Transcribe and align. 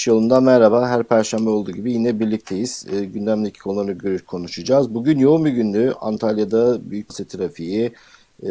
Çıkış 0.00 0.08
yolunda 0.08 0.40
merhaba. 0.40 0.88
Her 0.88 1.02
perşembe 1.02 1.50
olduğu 1.50 1.72
gibi 1.72 1.92
yine 1.92 2.20
birlikteyiz. 2.20 2.86
E, 2.92 3.04
gündemdeki 3.04 3.60
konuları 3.60 3.92
görüş 3.92 4.24
konuşacağız. 4.24 4.94
Bugün 4.94 5.18
yoğun 5.18 5.44
bir 5.44 5.50
gündü. 5.50 5.94
Antalya'da 6.00 6.90
büyük 6.90 7.08
trafiği, 7.28 7.92
e, 8.42 8.50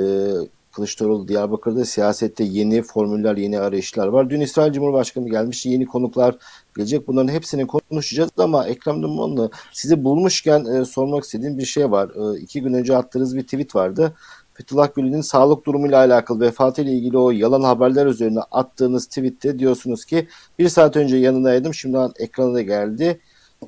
Kılıçdaroğlu 0.72 1.28
Diyarbakır'da 1.28 1.86
siyasette 1.86 2.44
yeni 2.44 2.82
formüller, 2.82 3.38
yeni 3.38 3.60
arayışlar 3.60 4.08
var. 4.08 4.30
Dün 4.30 4.40
İsrail 4.40 4.74
Cumhurbaşkanı 4.74 5.30
gelmiş. 5.30 5.66
Yeni 5.66 5.86
konuklar 5.86 6.36
gelecek. 6.78 7.08
Bunların 7.08 7.34
hepsini 7.34 7.68
konuşacağız 7.68 8.30
ama 8.38 8.68
Ekrem 8.68 8.98
İmamoğlu 8.98 9.52
sizi 9.74 10.04
bulmuşken 10.04 10.66
e, 10.66 10.86
sormak 10.86 11.24
istediğim 11.24 11.58
bir 11.58 11.66
şey 11.66 11.92
var. 11.92 12.36
E, 12.36 12.40
iki 12.40 12.62
gün 12.62 12.74
önce 12.74 12.98
attığınız 12.98 13.36
bir 13.36 13.44
tweet 13.44 13.76
vardı. 13.76 14.14
Fethullah 14.60 14.96
Gülen'in 14.96 15.22
sağlık 15.22 15.66
durumuyla 15.66 15.98
alakalı 15.98 16.40
vefatıyla 16.40 16.92
ilgili 16.92 17.18
o 17.18 17.32
yalan 17.32 17.62
haberler 17.62 18.06
üzerine 18.06 18.40
attığınız 18.52 19.08
tweette 19.08 19.60
diyorsunuz 19.60 20.06
ki 20.06 20.28
bir 20.60 20.70
saat 20.70 20.96
önce 20.96 21.18
yanındaydım 21.18 21.74
şimdi 21.74 21.98
ekrana 22.20 22.54
da 22.54 22.62
geldi. 22.62 23.20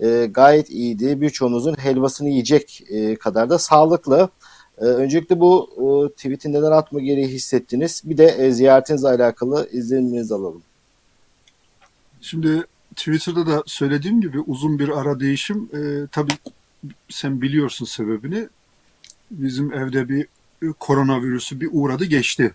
E, 0.01 0.25
gayet 0.31 0.69
iyiydi. 0.69 1.21
Birçoğunuzun 1.21 1.73
helvasını 1.73 2.29
yiyecek 2.29 2.83
e, 2.89 3.15
kadar 3.15 3.49
da 3.49 3.59
sağlıklı. 3.59 4.29
E, 4.77 4.85
öncelikle 4.85 5.39
bu 5.39 5.69
e, 5.77 6.15
tweet'i 6.15 6.51
neden 6.51 6.71
atma 6.71 6.99
gereği 6.99 7.27
hissettiniz? 7.27 8.01
Bir 8.05 8.17
de 8.17 8.25
e, 8.25 8.51
ziyaretinizle 8.51 9.07
alakalı 9.07 9.69
izleniminizi 9.71 10.33
alalım. 10.33 10.63
Şimdi 12.21 12.63
Twitter'da 12.95 13.47
da 13.47 13.63
söylediğim 13.65 14.21
gibi 14.21 14.39
uzun 14.39 14.79
bir 14.79 14.89
ara 14.89 15.19
değişim. 15.19 15.69
E, 15.73 16.07
tabii 16.11 16.33
sen 17.09 17.41
biliyorsun 17.41 17.85
sebebini. 17.85 18.47
Bizim 19.31 19.73
evde 19.73 20.09
bir 20.09 20.27
koronavirüsü 20.79 21.61
bir 21.61 21.69
uğradı 21.71 22.05
geçti. 22.05 22.53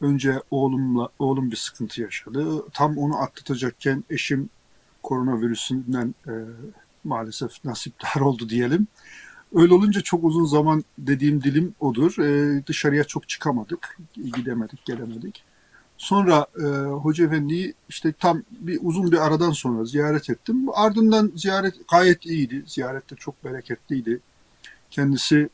Önce 0.00 0.42
oğlumla 0.50 1.08
oğlum 1.18 1.50
bir 1.50 1.56
sıkıntı 1.56 2.00
yaşadı. 2.00 2.70
Tam 2.72 2.98
onu 2.98 3.18
atlatacakken 3.18 4.04
eşim 4.10 4.50
koronavirüsünden 5.02 6.14
e, 6.26 6.32
maalesef 7.04 7.64
nasipdar 7.64 8.20
oldu 8.20 8.48
diyelim. 8.48 8.86
Öyle 9.54 9.74
olunca 9.74 10.00
çok 10.00 10.24
uzun 10.24 10.44
zaman 10.44 10.84
dediğim 10.98 11.42
dilim 11.42 11.74
odur. 11.80 12.18
E, 12.18 12.62
dışarıya 12.66 13.04
çok 13.04 13.28
çıkamadık, 13.28 13.98
gidemedik, 14.14 14.84
gelemedik. 14.84 15.44
Sonra 15.98 16.46
e, 16.58 16.66
Hoca 16.86 17.26
Efendi'yi 17.26 17.74
işte 17.88 18.12
tam 18.12 18.42
bir 18.50 18.78
uzun 18.82 19.12
bir 19.12 19.26
aradan 19.26 19.50
sonra 19.50 19.84
ziyaret 19.84 20.30
ettim. 20.30 20.66
Ardından 20.74 21.32
ziyaret 21.36 21.74
gayet 21.90 22.26
iyiydi. 22.26 22.64
Ziyarette 22.66 23.16
çok 23.16 23.44
bereketliydi. 23.44 24.20
Kendisi 24.90 25.48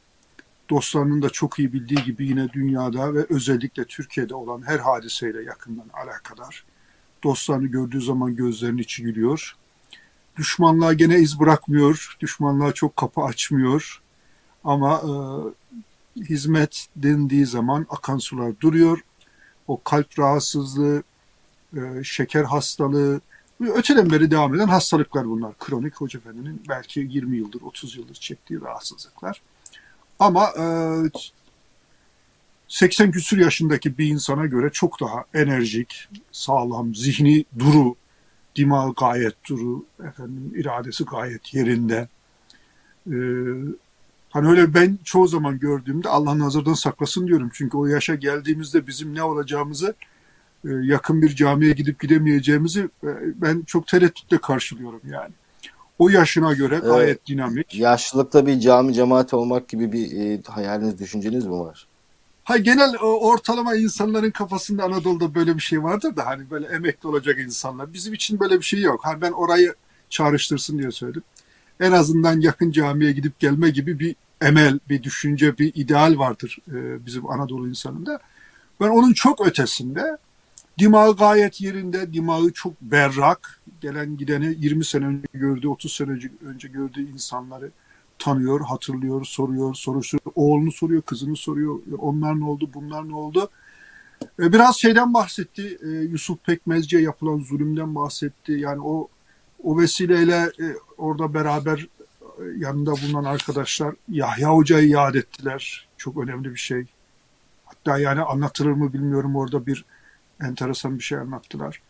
dostlarının 0.71 1.23
da 1.23 1.31
çok 1.31 1.59
iyi 1.59 1.73
bildiği 1.73 2.05
gibi 2.05 2.27
yine 2.27 2.53
dünyada 2.53 3.15
ve 3.15 3.27
özellikle 3.31 3.85
Türkiye'de 3.85 4.35
olan 4.35 4.63
her 4.67 4.79
hadiseyle 4.79 5.43
yakından 5.43 5.91
alakadar. 5.93 6.65
Dostlarını 7.25 7.67
gördüğü 7.67 8.01
zaman 8.01 8.37
gözlerinin 8.37 8.83
içi 8.83 9.03
gülüyor. 9.03 9.57
Düşmanlığa 10.37 10.93
gene 10.93 11.19
iz 11.19 11.41
bırakmıyor. 11.41 12.17
Düşmanlığa 12.21 12.73
çok 12.73 12.97
kapı 12.97 13.21
açmıyor. 13.21 14.03
Ama 14.65 14.95
e, 14.95 15.13
hizmet 16.25 16.87
dendiği 16.97 17.47
zaman 17.47 17.87
akan 17.91 18.19
sular 18.19 18.61
duruyor. 18.61 19.01
O 19.67 19.83
kalp 19.83 20.19
rahatsızlığı, 20.19 21.03
e, 21.77 22.05
şeker 22.05 22.45
hastalığı, 22.45 23.21
öteden 23.61 24.11
beri 24.11 24.31
devam 24.31 24.55
eden 24.55 24.69
hastalıklar 24.69 25.29
bunlar. 25.29 25.59
Kronik 25.59 25.97
Hoca 25.97 26.19
Efendi'nin 26.19 26.63
belki 26.69 27.01
20 27.01 27.37
yıldır, 27.37 27.63
30 27.63 27.97
yıldır 27.97 28.15
çektiği 28.15 28.61
rahatsızlıklar. 28.61 29.43
Ama 30.19 30.53
e, 30.59 30.65
80 32.69 33.11
küsur 33.11 33.39
yaşındaki 33.39 33.99
bir 33.99 34.07
insana 34.07 34.47
göre 34.47 34.71
çok 34.73 35.01
daha 35.01 35.25
enerjik, 35.35 36.09
sağlam, 36.33 36.95
zihni 36.95 37.45
duru, 37.59 37.95
dimağı 38.57 38.95
gayet 38.95 39.35
duru, 39.49 39.85
efendim 40.09 40.53
iradesi 40.55 41.05
gayet 41.05 41.55
yerinde. 41.55 42.09
Ee, 43.07 43.15
hani 44.31 44.49
öyle 44.49 44.75
ben 44.75 44.99
çoğu 45.05 45.29
zaman 45.29 45.59
gördüğümde 45.59 46.09
Allah 46.09 46.39
nazardan 46.39 46.75
saklasın 46.75 47.27
diyorum. 47.27 47.51
Çünkü 47.53 47.77
o 47.77 47.87
yaşa 47.87 48.15
geldiğimizde 48.15 48.87
bizim 48.87 49.15
ne 49.15 49.23
olacağımızı 49.23 49.95
e, 50.65 50.69
yakın 50.69 51.23
bir 51.23 51.35
camiye 51.37 51.73
gidip 51.73 52.01
gidemeyeceğimizi 52.01 52.81
e, 53.05 53.09
ben 53.35 53.63
çok 53.67 53.87
tereddütle 53.87 54.39
karşılıyorum 54.39 55.01
yani 55.11 55.33
o 55.99 56.09
yaşına 56.09 56.53
göre 56.53 56.79
gayet 56.79 57.09
evet. 57.09 57.27
dinamik. 57.27 57.75
Yaşlılıkta 57.75 58.47
bir 58.47 58.61
cami 58.61 58.95
cemaati 58.95 59.37
olmak 59.37 59.69
gibi 59.69 59.93
bir 59.93 60.17
e, 60.17 60.43
hayaliniz, 60.47 60.99
düşünceniz 60.99 61.47
mi 61.47 61.53
var? 61.53 61.87
Ha 62.45 62.57
genel 62.57 62.97
ortalama 62.99 63.77
insanların 63.77 64.31
kafasında 64.31 64.85
Anadolu'da 64.85 65.35
böyle 65.35 65.57
bir 65.57 65.61
şey 65.61 65.83
vardır 65.83 66.17
da 66.17 66.27
hani 66.27 66.51
böyle 66.51 66.67
emekli 66.67 67.09
olacak 67.09 67.39
insanlar. 67.39 67.93
Bizim 67.93 68.15
için 68.15 68.41
böyle 68.41 68.59
bir 68.59 68.65
şey 68.65 68.81
yok. 68.81 69.01
Hani 69.05 69.21
ben 69.21 69.33
orayı 69.33 69.75
çağrıştırsın 70.11 70.79
diye 70.79 70.91
söyledim. 70.91 71.23
En 71.81 71.93
azından 71.93 72.41
yakın 72.41 72.71
camiye 72.71 73.13
gidip 73.13 73.39
gelme 73.39 73.71
gibi 73.71 73.99
bir 73.99 74.17
emel, 74.41 74.79
bir 74.89 75.03
düşünce, 75.03 75.59
bir 75.59 75.73
ideal 75.75 76.19
vardır 76.19 76.59
e, 76.69 77.07
bizim 77.07 77.31
Anadolu 77.31 77.69
insanında. 77.69 78.19
Ben 78.81 78.89
onun 78.89 79.13
çok 79.13 79.47
ötesinde 79.47 80.19
Dimağı 80.79 81.17
gayet 81.17 81.61
yerinde, 81.61 82.13
dimağı 82.13 82.51
çok 82.51 82.81
berrak. 82.81 83.61
Gelen 83.81 84.17
gideni 84.17 84.57
20 84.59 84.85
sene 84.85 85.07
önce 85.07 85.27
gördüğü, 85.33 85.69
30 85.69 85.93
sene 85.93 86.11
önce, 86.45 86.69
gördüğü 86.69 87.13
insanları 87.13 87.71
tanıyor, 88.19 88.61
hatırlıyor, 88.61 89.25
soruyor, 89.25 89.75
soruşturuyor. 89.75 90.33
Oğlunu 90.35 90.73
soruyor, 90.73 91.03
kızını 91.03 91.37
soruyor. 91.37 91.79
Onlar 91.99 92.41
ne 92.41 92.45
oldu, 92.45 92.71
bunlar 92.75 93.09
ne 93.09 93.15
oldu? 93.15 93.51
E, 94.41 94.53
biraz 94.53 94.77
şeyden 94.77 95.15
bahsetti. 95.15 95.79
E, 95.83 95.89
Yusuf 95.89 96.45
Pekmezci'ye 96.45 97.03
yapılan 97.03 97.39
zulümden 97.39 97.95
bahsetti. 97.95 98.53
Yani 98.53 98.81
o 98.81 99.09
o 99.63 99.79
vesileyle 99.79 100.37
e, 100.37 100.67
orada 100.99 101.35
beraber 101.35 101.87
yanında 102.57 102.93
bulunan 102.93 103.25
arkadaşlar 103.25 103.95
Yahya 104.09 104.49
Hoca'yı 104.49 104.89
yad 104.89 105.15
ettiler. 105.15 105.89
Çok 105.97 106.17
önemli 106.17 106.51
bir 106.51 106.59
şey. 106.59 106.87
Hatta 107.65 107.99
yani 107.99 108.23
anlatılır 108.23 108.71
mı 108.71 108.93
bilmiyorum 108.93 109.37
orada 109.37 109.67
bir 109.67 109.85
enteresan 110.43 110.99
bir 110.99 111.05
şey 111.05 111.19
anlattılar. 111.19 111.81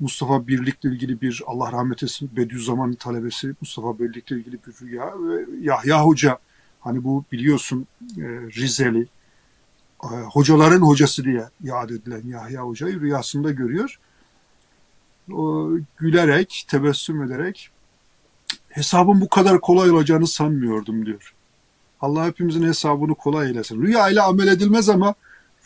Mustafa 0.00 0.46
Birlik'le 0.46 0.84
ilgili 0.84 1.20
bir 1.20 1.42
Allah 1.46 1.72
rahmet 1.72 2.02
etsin 2.02 2.30
Bediüzzaman 2.36 2.94
talebesi 2.94 3.54
Mustafa 3.60 3.98
Birlik'le 3.98 4.30
ilgili 4.30 4.58
bir 4.66 4.86
rüya 4.86 5.06
ve 5.06 5.44
Yahya 5.60 6.04
Hoca 6.04 6.38
hani 6.80 7.04
bu 7.04 7.24
biliyorsun 7.32 7.86
e, 8.18 8.22
Rizeli 8.56 9.06
e, 10.04 10.06
hocaların 10.06 10.80
hocası 10.80 11.24
diye 11.24 11.48
yad 11.62 11.90
edilen 11.90 12.22
Yahya 12.26 12.62
Hoca'yı 12.62 13.00
rüyasında 13.00 13.50
görüyor. 13.50 13.98
O, 15.32 15.70
gülerek, 15.96 16.66
tebessüm 16.68 17.22
ederek 17.22 17.70
hesabın 18.68 19.20
bu 19.20 19.28
kadar 19.28 19.60
kolay 19.60 19.90
olacağını 19.90 20.26
sanmıyordum 20.26 21.06
diyor. 21.06 21.34
Allah 22.00 22.26
hepimizin 22.26 22.62
hesabını 22.62 23.14
kolay 23.14 23.46
eylesin. 23.46 23.82
Rüya 23.82 24.08
ile 24.08 24.22
amel 24.22 24.48
edilmez 24.48 24.88
ama 24.88 25.14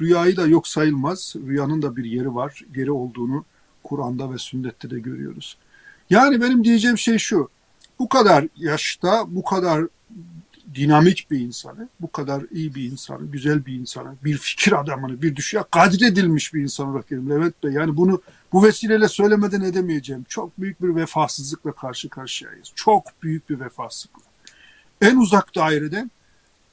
Rüyayı 0.00 0.36
da 0.36 0.46
yok 0.46 0.68
sayılmaz. 0.68 1.34
Rüyanın 1.46 1.82
da 1.82 1.96
bir 1.96 2.04
yeri 2.04 2.34
var. 2.34 2.64
Yeri 2.76 2.90
olduğunu 2.90 3.44
Kur'an'da 3.84 4.32
ve 4.32 4.38
sünnette 4.38 4.90
de 4.90 4.98
görüyoruz. 4.98 5.58
Yani 6.10 6.40
benim 6.40 6.64
diyeceğim 6.64 6.98
şey 6.98 7.18
şu. 7.18 7.48
Bu 7.98 8.08
kadar 8.08 8.46
yaşta, 8.56 9.24
bu 9.28 9.44
kadar 9.44 9.84
dinamik 10.74 11.30
bir 11.30 11.40
insanı, 11.40 11.88
bu 12.00 12.12
kadar 12.12 12.42
iyi 12.50 12.74
bir 12.74 12.82
insanı, 12.82 13.30
güzel 13.30 13.66
bir 13.66 13.74
insanı, 13.74 14.14
bir 14.24 14.38
fikir 14.38 14.80
adamını, 14.80 15.22
bir 15.22 15.36
düşünce 15.36 15.64
kadir 15.70 16.06
edilmiş 16.06 16.54
bir 16.54 16.62
insan 16.62 16.88
olarak 16.88 17.08
görüyorum 17.08 17.30
Levent 17.30 17.62
Bey. 17.64 17.72
Yani 17.72 17.96
bunu 17.96 18.22
bu 18.52 18.64
vesileyle 18.64 19.08
söylemeden 19.08 19.60
edemeyeceğim. 19.60 20.24
Çok 20.28 20.60
büyük 20.60 20.82
bir 20.82 20.96
vefasızlıkla 20.96 21.72
karşı 21.72 22.08
karşıyayız. 22.08 22.72
Çok 22.74 23.22
büyük 23.22 23.50
bir 23.50 23.60
vefasızlıkla. 23.60 24.22
En 25.00 25.16
uzak 25.16 25.54
daireden 25.54 26.10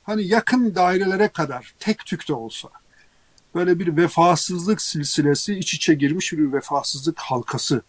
hani 0.03 0.28
yakın 0.28 0.75
dairelere 0.75 1.28
kadar 1.28 1.74
tek 1.80 2.06
tük 2.06 2.28
de 2.28 2.34
olsa 2.34 2.69
böyle 3.55 3.79
bir 3.79 3.97
vefasızlık 3.97 4.81
silsilesi 4.81 5.55
iç 5.55 5.73
içe 5.73 5.93
girmiş 5.93 6.34
bir 6.34 6.53
vefasızlık 6.53 7.19
halkası 7.19 7.81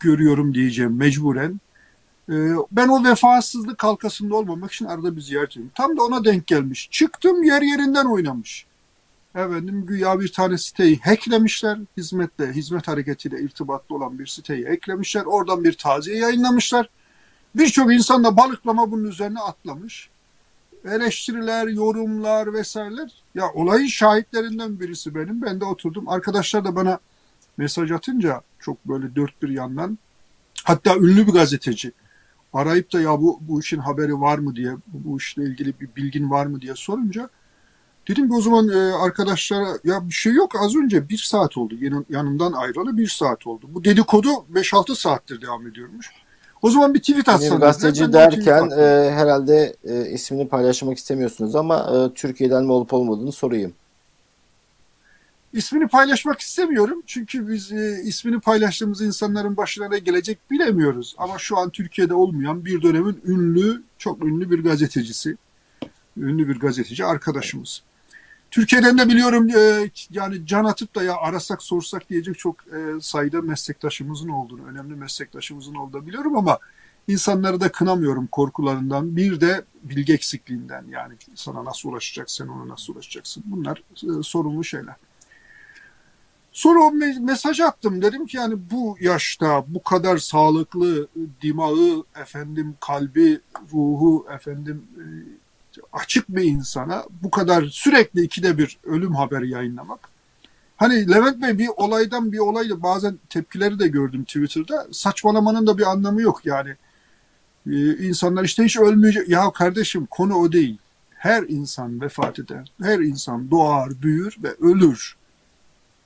görüyorum 0.00 0.54
diyeceğim 0.54 0.96
mecburen. 0.96 1.60
Ee, 2.28 2.34
ben 2.72 2.88
o 2.88 3.04
vefasızlık 3.04 3.84
halkasında 3.84 4.36
olmamak 4.36 4.72
için 4.72 4.84
arada 4.84 5.16
bir 5.16 5.20
ziyaret 5.20 5.50
ediyorum. 5.50 5.72
Tam 5.74 5.96
da 5.96 6.02
ona 6.02 6.24
denk 6.24 6.46
gelmiş. 6.46 6.88
Çıktım 6.90 7.42
yer 7.42 7.62
yerinden 7.62 8.06
oynamış. 8.06 8.66
Efendim 9.34 9.86
güya 9.86 10.20
bir 10.20 10.32
tane 10.32 10.58
siteyi 10.58 11.00
hacklemişler. 11.00 11.78
Hizmetle, 11.96 12.52
hizmet 12.52 12.88
hareketiyle 12.88 13.40
irtibatlı 13.40 13.94
olan 13.94 14.18
bir 14.18 14.26
siteyi 14.26 14.68
hacklemişler. 14.68 15.22
Oradan 15.24 15.64
bir 15.64 15.72
taziye 15.72 16.16
yayınlamışlar. 16.16 16.88
Birçok 17.54 17.94
insan 17.94 18.24
da 18.24 18.36
balıklama 18.36 18.90
bunun 18.90 19.04
üzerine 19.04 19.40
atlamış 19.40 20.10
eleştiriler, 20.84 21.68
yorumlar 21.68 22.52
vesaireler. 22.52 23.22
Ya 23.34 23.52
olayın 23.54 23.86
şahitlerinden 23.86 24.80
birisi 24.80 25.14
benim. 25.14 25.42
Ben 25.42 25.60
de 25.60 25.64
oturdum. 25.64 26.08
Arkadaşlar 26.08 26.64
da 26.64 26.76
bana 26.76 26.98
mesaj 27.56 27.90
atınca 27.90 28.40
çok 28.58 28.84
böyle 28.84 29.16
dört 29.16 29.42
bir 29.42 29.48
yandan 29.48 29.98
hatta 30.64 30.96
ünlü 30.96 31.26
bir 31.26 31.32
gazeteci 31.32 31.92
arayıp 32.52 32.92
da 32.92 33.00
ya 33.00 33.20
bu, 33.20 33.38
bu 33.40 33.60
işin 33.60 33.78
haberi 33.78 34.20
var 34.20 34.38
mı 34.38 34.56
diye 34.56 34.72
bu, 34.86 35.16
işle 35.16 35.42
ilgili 35.42 35.80
bir 35.80 35.88
bilgin 35.96 36.30
var 36.30 36.46
mı 36.46 36.60
diye 36.60 36.74
sorunca 36.76 37.28
Dedim 38.08 38.28
ki 38.28 38.34
o 38.34 38.40
zaman 38.40 38.68
e, 38.68 38.92
arkadaşlara 38.92 39.68
ya 39.84 40.08
bir 40.08 40.14
şey 40.14 40.32
yok 40.32 40.52
az 40.60 40.76
önce 40.76 41.08
bir 41.08 41.18
saat 41.18 41.56
oldu. 41.56 41.74
Yanım, 41.80 42.06
yanımdan 42.10 42.52
ayrılalı 42.52 42.96
bir 42.96 43.08
saat 43.08 43.46
oldu. 43.46 43.66
Bu 43.68 43.84
dedikodu 43.84 44.28
5-6 44.28 44.96
saattir 44.96 45.42
devam 45.42 45.66
ediyormuş. 45.66 46.10
O 46.62 46.70
zaman 46.70 46.94
bir 46.94 47.00
tweet 47.00 47.28
atsan. 47.28 47.60
Gazeteci 47.60 48.12
derken 48.12 48.70
e, 48.70 49.10
herhalde 49.10 49.76
e, 49.84 50.10
ismini 50.10 50.48
paylaşmak 50.48 50.98
istemiyorsunuz 50.98 51.56
ama 51.56 51.76
e, 51.78 52.14
Türkiye'den 52.14 52.64
mi 52.64 52.72
olup 52.72 52.92
olmadığını 52.92 53.32
sorayım. 53.32 53.74
İsmini 55.52 55.88
paylaşmak 55.88 56.40
istemiyorum. 56.40 57.02
Çünkü 57.06 57.48
biz 57.48 57.72
e, 57.72 58.02
ismini 58.04 58.40
paylaştığımız 58.40 59.02
insanların 59.02 59.56
başına 59.56 59.88
ne 59.88 59.98
gelecek 59.98 60.38
bilemiyoruz. 60.50 61.14
Ama 61.18 61.38
şu 61.38 61.58
an 61.58 61.70
Türkiye'de 61.70 62.14
olmayan 62.14 62.64
bir 62.64 62.82
dönemin 62.82 63.20
ünlü, 63.26 63.82
çok 63.98 64.24
ünlü 64.24 64.50
bir 64.50 64.64
gazetecisi. 64.64 65.36
Ünlü 66.16 66.48
bir 66.48 66.60
gazeteci 66.60 67.04
arkadaşımız. 67.04 67.82
Türkiye'den 68.52 68.98
de 68.98 69.08
biliyorum 69.08 69.48
e, 69.48 69.90
yani 70.10 70.46
can 70.46 70.64
atıp 70.64 70.94
da 70.94 71.02
ya 71.02 71.16
arasak 71.16 71.62
sorsak 71.62 72.10
diyecek 72.10 72.38
çok 72.38 72.56
e, 72.66 73.00
sayıda 73.00 73.42
meslektaşımızın 73.42 74.28
olduğunu, 74.28 74.66
önemli 74.66 74.94
meslektaşımızın 74.94 75.74
olduğunu 75.74 76.06
biliyorum 76.06 76.36
ama 76.36 76.58
insanları 77.08 77.60
da 77.60 77.72
kınamıyorum 77.72 78.26
korkularından. 78.26 79.16
Bir 79.16 79.40
de 79.40 79.64
bilgi 79.82 80.12
eksikliğinden 80.12 80.84
yani 80.90 81.14
sana 81.34 81.64
nasıl 81.64 81.88
ulaşacaksın, 81.88 82.48
ona 82.48 82.68
nasıl 82.68 82.94
ulaşacaksın. 82.94 83.42
Bunlar 83.46 83.82
e, 84.02 84.22
sorunlu 84.22 84.64
şeyler. 84.64 84.94
Sonra 86.52 86.80
o 86.80 86.92
mesaj 87.20 87.60
attım. 87.60 88.02
Dedim 88.02 88.26
ki 88.26 88.36
yani 88.36 88.54
bu 88.70 88.96
yaşta 89.00 89.64
bu 89.68 89.82
kadar 89.82 90.16
sağlıklı 90.16 91.08
dimağı, 91.42 92.04
efendim 92.20 92.74
kalbi, 92.80 93.40
ruhu, 93.72 94.26
efendim 94.34 94.86
e, 94.96 95.04
açık 95.92 96.28
bir 96.28 96.42
insana 96.42 97.04
bu 97.22 97.30
kadar 97.30 97.64
sürekli 97.64 98.22
ikide 98.22 98.58
bir 98.58 98.78
ölüm 98.84 99.14
haberi 99.14 99.50
yayınlamak. 99.50 100.08
Hani 100.76 101.10
Levent 101.10 101.42
Bey 101.42 101.58
bir 101.58 101.68
olaydan 101.76 102.32
bir 102.32 102.38
olayla 102.38 102.82
bazen 102.82 103.18
tepkileri 103.28 103.78
de 103.78 103.88
gördüm 103.88 104.24
Twitter'da. 104.24 104.86
Saçmalamanın 104.92 105.66
da 105.66 105.78
bir 105.78 105.90
anlamı 105.90 106.22
yok 106.22 106.46
yani. 106.46 106.76
Ee, 107.66 107.96
insanlar 107.96 108.44
işte 108.44 108.64
hiç 108.64 108.76
ölmeyecek. 108.76 109.28
Ya 109.28 109.50
kardeşim 109.50 110.06
konu 110.06 110.34
o 110.34 110.52
değil. 110.52 110.78
Her 111.10 111.42
insan 111.42 112.00
vefat 112.00 112.38
eder. 112.38 112.72
Her 112.82 112.98
insan 112.98 113.50
doğar, 113.50 114.02
büyür 114.02 114.36
ve 114.42 114.54
ölür. 114.60 115.16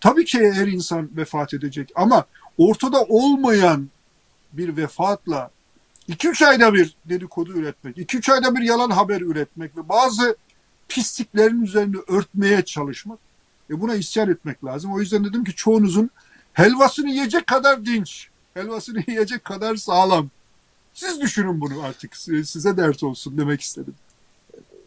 Tabii 0.01 0.25
ki 0.25 0.53
her 0.53 0.67
insan 0.67 1.11
vefat 1.17 1.55
edecek 1.55 1.93
ama 1.95 2.25
ortada 2.59 3.03
olmayan 3.03 3.89
bir 4.53 4.77
vefatla 4.77 5.51
2-3 6.09 6.47
ayda 6.47 6.75
bir 6.75 6.97
dedikodu 7.05 7.53
üretmek, 7.53 7.97
2-3 7.97 8.33
ayda 8.33 8.57
bir 8.57 8.63
yalan 8.63 8.91
haber 8.91 9.21
üretmek 9.21 9.77
ve 9.77 9.89
bazı 9.89 10.37
pisliklerin 10.89 11.63
üzerine 11.63 11.97
örtmeye 12.09 12.65
çalışmak 12.65 13.19
e 13.71 13.81
buna 13.81 13.95
isyan 13.95 14.31
etmek 14.31 14.65
lazım. 14.65 14.93
O 14.93 15.01
yüzden 15.01 15.25
dedim 15.25 15.45
ki 15.45 15.55
çoğunuzun 15.55 16.11
helvasını 16.53 17.11
yiyecek 17.11 17.47
kadar 17.47 17.87
dinç, 17.87 18.29
helvasını 18.55 19.03
yiyecek 19.09 19.45
kadar 19.45 19.77
sağlam. 19.77 20.31
Siz 20.95 21.21
düşünün 21.21 21.61
bunu 21.61 21.83
artık 21.83 22.17
size 22.17 22.77
dert 22.77 23.03
olsun 23.03 23.39
demek 23.39 23.61
istedim 23.61 23.95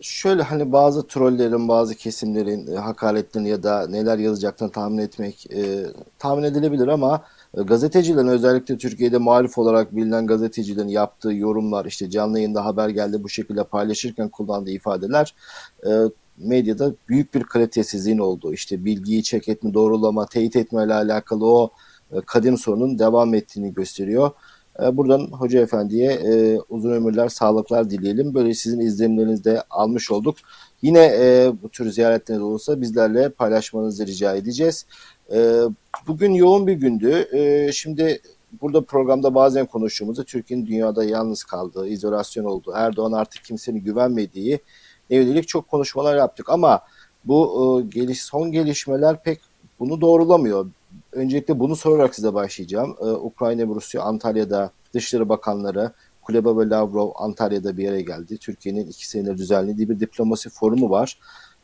şöyle 0.01 0.43
hani 0.43 0.71
bazı 0.71 1.07
trollerin, 1.07 1.67
bazı 1.67 1.95
kesimlerin 1.95 2.75
e, 2.75 2.77
hakaretlerini 2.77 3.49
ya 3.49 3.63
da 3.63 3.87
neler 3.87 4.17
yazacaklarını 4.17 4.73
tahmin 4.73 4.97
etmek 4.97 5.51
e, 5.51 5.85
tahmin 6.19 6.43
edilebilir 6.43 6.87
ama 6.87 7.23
gazetecilerin 7.53 8.27
özellikle 8.27 8.77
Türkiye'de 8.77 9.17
muhalif 9.17 9.57
olarak 9.57 9.95
bilinen 9.95 10.27
gazetecilerin 10.27 10.87
yaptığı 10.87 11.33
yorumlar 11.33 11.85
işte 11.85 12.09
canlı 12.09 12.39
yayında 12.39 12.65
haber 12.65 12.89
geldi 12.89 13.23
bu 13.23 13.29
şekilde 13.29 13.63
paylaşırken 13.63 14.29
kullandığı 14.29 14.71
ifadeler 14.71 15.35
e, 15.87 15.91
medyada 16.37 16.93
büyük 17.09 17.33
bir 17.33 17.43
kalitesizliğin 17.43 18.17
olduğu 18.17 18.53
işte 18.53 18.85
bilgiyi 18.85 19.23
çek 19.23 19.49
etme, 19.49 19.73
doğrulama, 19.73 20.25
teyit 20.25 20.55
etme 20.55 20.83
ile 20.83 20.93
alakalı 20.93 21.45
o 21.45 21.71
e, 22.11 22.21
kadim 22.21 22.57
sorunun 22.57 22.99
devam 22.99 23.33
ettiğini 23.33 23.73
gösteriyor. 23.73 24.31
E, 24.83 24.97
buradan 24.97 25.31
Hoca 25.31 25.61
Efendi'ye 25.61 26.11
e, 26.11 26.59
uzun 26.69 26.91
ömürler, 26.91 27.29
sağlıklar 27.29 27.89
dileyelim. 27.89 28.33
Böyle 28.33 28.53
sizin 28.53 28.79
izlenimlerinizi 28.79 29.43
de 29.43 29.63
almış 29.69 30.11
olduk. 30.11 30.37
Yine 30.81 31.05
e, 31.19 31.51
bu 31.63 31.69
tür 31.69 31.91
ziyaretleriniz 31.91 32.43
olursa 32.43 32.81
bizlerle 32.81 33.29
paylaşmanızı 33.29 34.07
rica 34.07 34.35
edeceğiz. 34.35 34.85
E, 35.31 35.61
bugün 36.07 36.33
yoğun 36.33 36.67
bir 36.67 36.73
gündü. 36.73 37.27
E, 37.33 37.71
şimdi 37.71 38.21
burada 38.61 38.81
programda 38.81 39.35
bazen 39.35 39.65
konuştuğumuzda 39.65 40.23
Türkiye'nin 40.23 40.65
dünyada 40.65 41.03
yalnız 41.03 41.43
kaldığı, 41.43 41.87
izolasyon 41.87 42.45
olduğu, 42.45 42.71
Erdoğan 42.75 43.11
artık 43.11 43.43
kimsenin 43.43 43.79
güvenmediği 43.79 44.59
yönelik 45.09 45.47
çok 45.47 45.67
konuşmalar 45.67 46.17
yaptık. 46.17 46.49
Ama 46.49 46.81
bu 47.25 47.81
e, 47.81 47.99
geliş, 47.99 48.21
son 48.21 48.51
gelişmeler 48.51 49.23
pek 49.23 49.39
bunu 49.79 50.01
doğrulamıyor 50.01 50.65
öncelikle 51.11 51.59
bunu 51.59 51.75
sorarak 51.75 52.15
size 52.15 52.33
başlayacağım. 52.33 52.95
Ee, 53.01 53.05
Ukrayna 53.05 53.61
ve 53.61 53.75
Rusya 53.75 54.01
Antalya'da 54.01 54.71
Dışişleri 54.93 55.29
Bakanları 55.29 55.91
Kuleba 56.21 56.59
ve 56.59 56.69
Lavrov 56.69 57.11
Antalya'da 57.15 57.77
bir 57.77 57.83
yere 57.83 58.01
geldi. 58.01 58.37
Türkiye'nin 58.37 58.87
iki 58.87 59.09
senedir 59.09 59.37
düzenlediği 59.37 59.89
bir 59.89 59.99
diplomasi 59.99 60.49
forumu 60.49 60.89
var. 60.89 61.19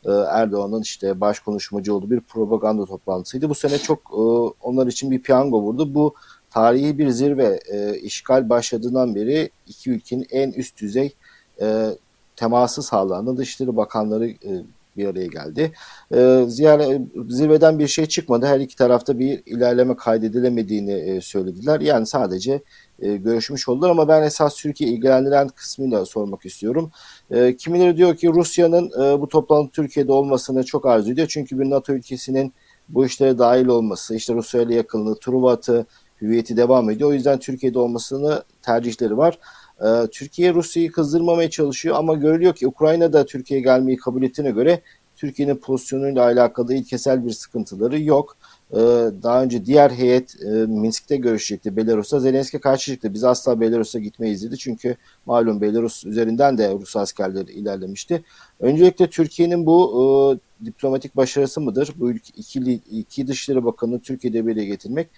Ee, 0.06 0.10
Erdoğan'ın 0.10 0.82
işte 0.82 1.20
baş 1.20 1.38
konuşmacı 1.38 1.94
olduğu 1.94 2.10
bir 2.10 2.20
propaganda 2.20 2.84
toplantısıydı. 2.84 3.48
Bu 3.48 3.54
sene 3.54 3.78
çok 3.78 3.98
e, 3.98 4.22
onlar 4.62 4.86
için 4.86 5.10
bir 5.10 5.22
piyango 5.22 5.62
vurdu. 5.62 5.94
Bu 5.94 6.14
tarihi 6.50 6.98
bir 6.98 7.08
zirve. 7.10 7.60
E, 7.72 7.98
işgal 7.98 8.48
başladığından 8.48 9.14
beri 9.14 9.50
iki 9.66 9.90
ülkenin 9.90 10.26
en 10.30 10.52
üst 10.52 10.80
düzey 10.80 11.14
e, 11.60 11.90
teması 12.36 12.82
sağlanan 12.82 13.36
Dışişleri 13.36 13.76
Bakanları 13.76 14.28
e, 14.28 14.62
bir 14.96 15.06
araya 15.06 15.26
geldi. 15.26 15.72
E, 16.14 16.44
ziyare, 16.48 17.02
zirveden 17.28 17.78
bir 17.78 17.86
şey 17.88 18.06
çıkmadı. 18.06 18.46
Her 18.46 18.60
iki 18.60 18.76
tarafta 18.76 19.18
bir 19.18 19.42
ilerleme 19.46 19.96
kaydedilemediğini 19.96 20.92
e, 20.92 21.20
söylediler. 21.20 21.80
Yani 21.80 22.06
sadece 22.06 22.62
e, 22.98 23.16
görüşmüş 23.16 23.68
oldular 23.68 23.90
ama 23.90 24.08
ben 24.08 24.22
esas 24.22 24.56
Türkiye 24.56 24.90
ilgilendiren 24.90 25.48
kısmıyla 25.48 26.06
sormak 26.06 26.46
istiyorum. 26.46 26.90
E, 27.30 27.56
kimileri 27.56 27.96
diyor 27.96 28.16
ki 28.16 28.28
Rusya'nın 28.28 28.90
e, 29.02 29.20
bu 29.20 29.28
toplantı 29.28 29.70
Türkiye'de 29.72 30.12
olmasını 30.12 30.64
çok 30.64 30.86
arzu 30.86 31.12
ediyor. 31.12 31.28
Çünkü 31.30 31.58
bir 31.58 31.70
NATO 31.70 31.92
ülkesinin 31.92 32.52
bu 32.88 33.06
işlere 33.06 33.38
dahil 33.38 33.66
olması, 33.66 34.14
işte 34.14 34.34
Rusya 34.34 34.62
ile 34.62 34.74
yakınlığı, 34.74 35.18
Truva 35.18 35.52
atı, 35.52 35.86
hüviyeti 36.20 36.56
devam 36.56 36.90
ediyor. 36.90 37.10
O 37.10 37.12
yüzden 37.12 37.38
Türkiye'de 37.38 37.78
olmasını 37.78 38.42
tercihleri 38.62 39.16
var. 39.16 39.38
Ee, 39.80 40.06
Türkiye 40.12 40.54
Rusya'yı 40.54 40.92
kızdırmamaya 40.92 41.50
çalışıyor 41.50 41.96
ama 41.96 42.14
görülüyor 42.14 42.54
ki 42.54 42.66
Ukrayna'da 42.66 43.26
Türkiye 43.26 43.60
gelmeyi 43.60 43.96
kabul 43.96 44.22
ettiğine 44.22 44.50
göre 44.50 44.80
Türkiye'nin 45.16 45.56
pozisyonuyla 45.56 46.24
alakalı 46.24 46.74
ilkesel 46.74 47.26
bir 47.26 47.30
sıkıntıları 47.30 48.00
yok. 48.00 48.36
Ee, 48.72 48.76
daha 49.22 49.42
önce 49.42 49.66
diğer 49.66 49.90
heyet 49.90 50.42
e, 50.42 50.48
Minsk'te 50.48 51.16
görüşecekti 51.16 51.76
Belarus'ta. 51.76 52.20
Zelenski 52.20 52.58
karşı 52.58 52.92
çıktı. 52.92 53.14
Biz 53.14 53.24
asla 53.24 53.60
Belarus'a 53.60 53.98
gitmeyiz 53.98 54.42
dedi. 54.42 54.58
Çünkü 54.58 54.96
malum 55.26 55.60
Belarus 55.60 56.04
üzerinden 56.04 56.58
de 56.58 56.72
Rus 56.72 56.96
askerleri 56.96 57.52
ilerlemişti. 57.52 58.24
Öncelikle 58.60 59.10
Türkiye'nin 59.10 59.66
bu 59.66 60.40
e, 60.62 60.64
diplomatik 60.66 61.16
başarısı 61.16 61.60
mıdır? 61.60 61.92
Bu 61.96 62.12
iki, 62.12 62.62
iki 62.90 63.26
Dışişleri 63.26 63.64
Bakanı'nı 63.64 64.00
Türkiye'de 64.00 64.46
bir 64.46 64.56
getirmek 64.56 65.08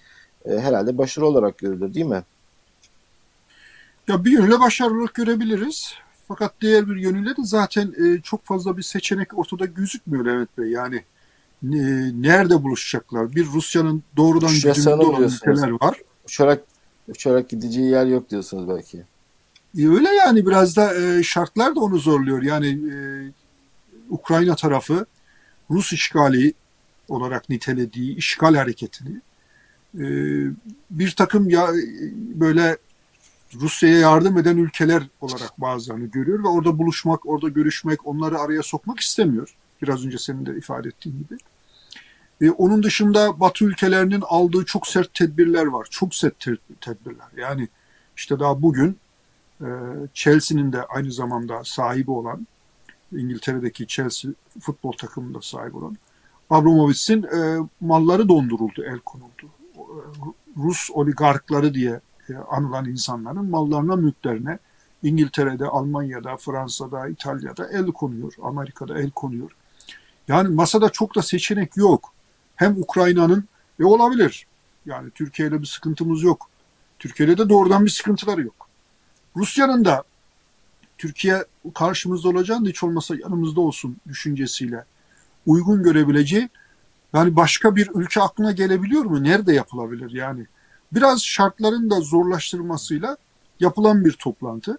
e, 0.44 0.58
herhalde 0.58 0.98
başarı 0.98 1.26
olarak 1.26 1.58
görülür 1.58 1.94
değil 1.94 2.06
mi? 2.06 2.22
Ya 4.08 4.24
bir 4.24 4.30
yönüyle 4.30 4.60
başarılılık 4.60 5.14
görebiliriz. 5.14 5.94
Fakat 6.28 6.52
diğer 6.60 6.88
bir 6.88 6.96
yönüyle 6.96 7.30
de 7.30 7.42
zaten 7.42 7.94
çok 8.22 8.44
fazla 8.44 8.76
bir 8.76 8.82
seçenek 8.82 9.38
ortada 9.38 9.64
gözükmüyor 9.64 10.24
Levent 10.24 10.58
Bey. 10.58 10.70
Yani 10.70 11.02
nerede 11.62 12.62
buluşacaklar? 12.62 13.34
Bir 13.34 13.46
Rusya'nın 13.46 14.02
doğrudan 14.16 14.50
gücünde 14.50 14.94
olan 14.94 15.22
ülkeler 15.22 15.70
var. 15.70 16.02
Uçarak, 16.24 16.62
uçarak 17.08 17.48
gideceği 17.48 17.90
yer 17.90 18.06
yok 18.06 18.30
diyorsunuz 18.30 18.68
belki. 18.68 18.98
E, 19.78 19.88
öyle 19.88 20.08
yani 20.08 20.46
biraz 20.46 20.76
da 20.76 20.94
e, 20.94 21.22
şartlar 21.22 21.76
da 21.76 21.80
onu 21.80 21.98
zorluyor. 21.98 22.42
Yani 22.42 22.68
e, 22.68 22.96
Ukrayna 24.10 24.56
tarafı 24.56 25.06
Rus 25.70 25.92
işgali 25.92 26.52
olarak 27.08 27.48
nitelediği 27.48 28.16
işgal 28.16 28.54
hareketini 28.54 29.20
e, 29.94 30.06
bir 30.90 31.10
takım 31.10 31.50
ya 31.50 31.68
böyle 32.14 32.76
Rusya'ya 33.54 33.98
yardım 33.98 34.38
eden 34.38 34.56
ülkeler 34.56 35.02
olarak 35.20 35.60
bazılarını 35.60 36.06
görüyor 36.06 36.44
ve 36.44 36.48
orada 36.48 36.78
buluşmak, 36.78 37.26
orada 37.26 37.48
görüşmek, 37.48 38.06
onları 38.06 38.38
araya 38.38 38.62
sokmak 38.62 39.00
istemiyor. 39.00 39.54
Biraz 39.82 40.06
önce 40.06 40.18
senin 40.18 40.46
de 40.46 40.56
ifade 40.56 40.88
ettiğin 40.88 41.18
gibi. 41.18 41.38
E, 42.40 42.50
onun 42.50 42.82
dışında 42.82 43.40
Batı 43.40 43.64
ülkelerinin 43.64 44.22
aldığı 44.26 44.64
çok 44.64 44.86
sert 44.86 45.14
tedbirler 45.14 45.66
var. 45.66 45.86
Çok 45.90 46.14
sert 46.14 46.40
tedbirler. 46.80 47.26
Yani 47.36 47.68
işte 48.16 48.38
daha 48.38 48.62
bugün 48.62 48.98
e, 49.60 49.66
Chelsea'nin 50.14 50.72
de 50.72 50.82
aynı 50.82 51.12
zamanda 51.12 51.64
sahibi 51.64 52.10
olan, 52.10 52.46
İngiltere'deki 53.12 53.86
Chelsea 53.86 54.30
futbol 54.60 54.92
takımında 54.92 55.40
sahibi 55.42 55.76
olan 55.76 55.96
Abramovich'in 56.50 57.22
e, 57.22 57.68
malları 57.80 58.28
donduruldu, 58.28 58.84
el 58.84 58.98
konuldu. 58.98 59.46
E, 59.76 59.80
Rus 60.56 60.90
oligarkları 60.92 61.74
diye 61.74 62.00
e, 62.30 62.34
anılan 62.34 62.84
insanların 62.84 63.50
mallarına, 63.50 63.96
mülklerine 63.96 64.58
İngiltere'de, 65.02 65.66
Almanya'da, 65.66 66.36
Fransa'da, 66.36 67.08
İtalya'da 67.08 67.68
el 67.68 67.86
konuyor, 67.86 68.32
Amerika'da 68.42 68.98
el 68.98 69.10
konuyor. 69.10 69.50
Yani 70.28 70.48
masada 70.48 70.90
çok 70.90 71.14
da 71.14 71.22
seçenek 71.22 71.76
yok. 71.76 72.12
Hem 72.56 72.82
Ukrayna'nın 72.82 73.44
e 73.80 73.84
olabilir. 73.84 74.46
Yani 74.86 75.10
Türkiye 75.10 75.48
ile 75.48 75.60
bir 75.60 75.66
sıkıntımız 75.66 76.22
yok. 76.22 76.50
Türkiye'de 76.98 77.38
de 77.38 77.48
doğrudan 77.48 77.84
bir 77.84 77.90
sıkıntıları 77.90 78.42
yok. 78.42 78.68
Rusya'nın 79.36 79.84
da 79.84 80.02
Türkiye 80.98 81.44
karşımızda 81.74 82.28
olacağını 82.28 82.68
hiç 82.68 82.82
olmasa 82.82 83.14
yanımızda 83.16 83.60
olsun 83.60 83.96
düşüncesiyle 84.08 84.84
uygun 85.46 85.82
görebileceği 85.82 86.48
yani 87.12 87.36
başka 87.36 87.76
bir 87.76 87.90
ülke 87.94 88.20
aklına 88.20 88.52
gelebiliyor 88.52 89.04
mu? 89.04 89.24
Nerede 89.24 89.52
yapılabilir 89.52 90.10
yani? 90.10 90.46
Biraz 90.92 91.24
şartların 91.24 91.90
da 91.90 92.00
zorlaştırmasıyla 92.00 93.16
yapılan 93.60 94.04
bir 94.04 94.12
toplantı. 94.12 94.78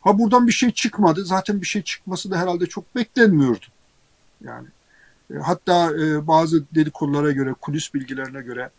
Ha 0.00 0.18
buradan 0.18 0.46
bir 0.46 0.52
şey 0.52 0.70
çıkmadı. 0.70 1.24
Zaten 1.24 1.60
bir 1.60 1.66
şey 1.66 1.82
çıkması 1.82 2.30
da 2.30 2.38
herhalde 2.38 2.66
çok 2.66 2.96
beklenmiyordu. 2.96 3.66
Yani 4.44 4.68
hatta 5.42 5.92
e, 5.96 6.26
bazı 6.26 6.64
dedikodulara 6.74 7.30
göre, 7.32 7.54
kulis 7.60 7.94
bilgilerine 7.94 8.42
göre 8.42 8.70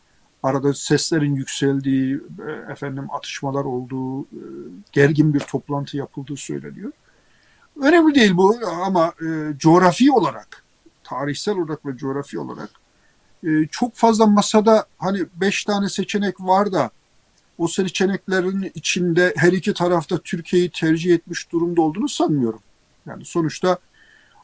arada 0.44 0.74
seslerin 0.74 1.36
yükseldiği, 1.36 2.22
e, 2.48 2.72
efendim 2.72 3.08
atışmalar 3.12 3.66
olduğu, 3.66 4.22
e, 4.22 4.42
gergin 4.92 5.34
bir 5.34 5.40
toplantı 5.40 5.98
yapıldığı 5.98 6.38
söyleniyor. 6.38 6.92
Önemli 7.82 8.16
değil 8.16 8.38
bu 8.38 8.56
ama 8.86 9.14
e, 9.22 9.58
coğrafi 9.58 10.12
olarak, 10.12 10.64
tarihsel 11.04 11.56
olarak 11.56 11.86
ve 11.86 11.98
coğrafi 11.98 12.40
olarak 12.40 12.70
çok 13.72 13.96
fazla 13.96 14.26
masada 14.26 14.86
hani 14.98 15.26
beş 15.36 15.66
tane 15.66 15.90
seçenek 15.90 16.42
var 16.42 16.72
da 16.72 16.92
o 17.58 17.68
seçeneklerin 17.68 18.72
içinde 18.76 19.34
her 19.38 19.54
iki 19.54 19.74
tarafta 19.74 20.18
Türkiye'yi 20.18 20.72
tercih 20.72 21.14
etmiş 21.14 21.52
durumda 21.52 21.82
olduğunu 21.82 22.10
sanmıyorum. 22.10 22.60
Yani 23.06 23.26
sonuçta 23.26 23.78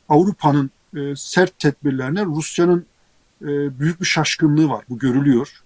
Avrupa'nın 0.10 0.72
e, 0.98 1.16
sert 1.16 1.60
tedbirlerine 1.60 2.26
Rusya'nın 2.26 2.86
e, 3.42 3.80
büyük 3.80 4.02
bir 4.02 4.06
şaşkınlığı 4.06 4.70
var. 4.70 4.86
Bu 4.90 5.00
görülüyor. 5.00 5.64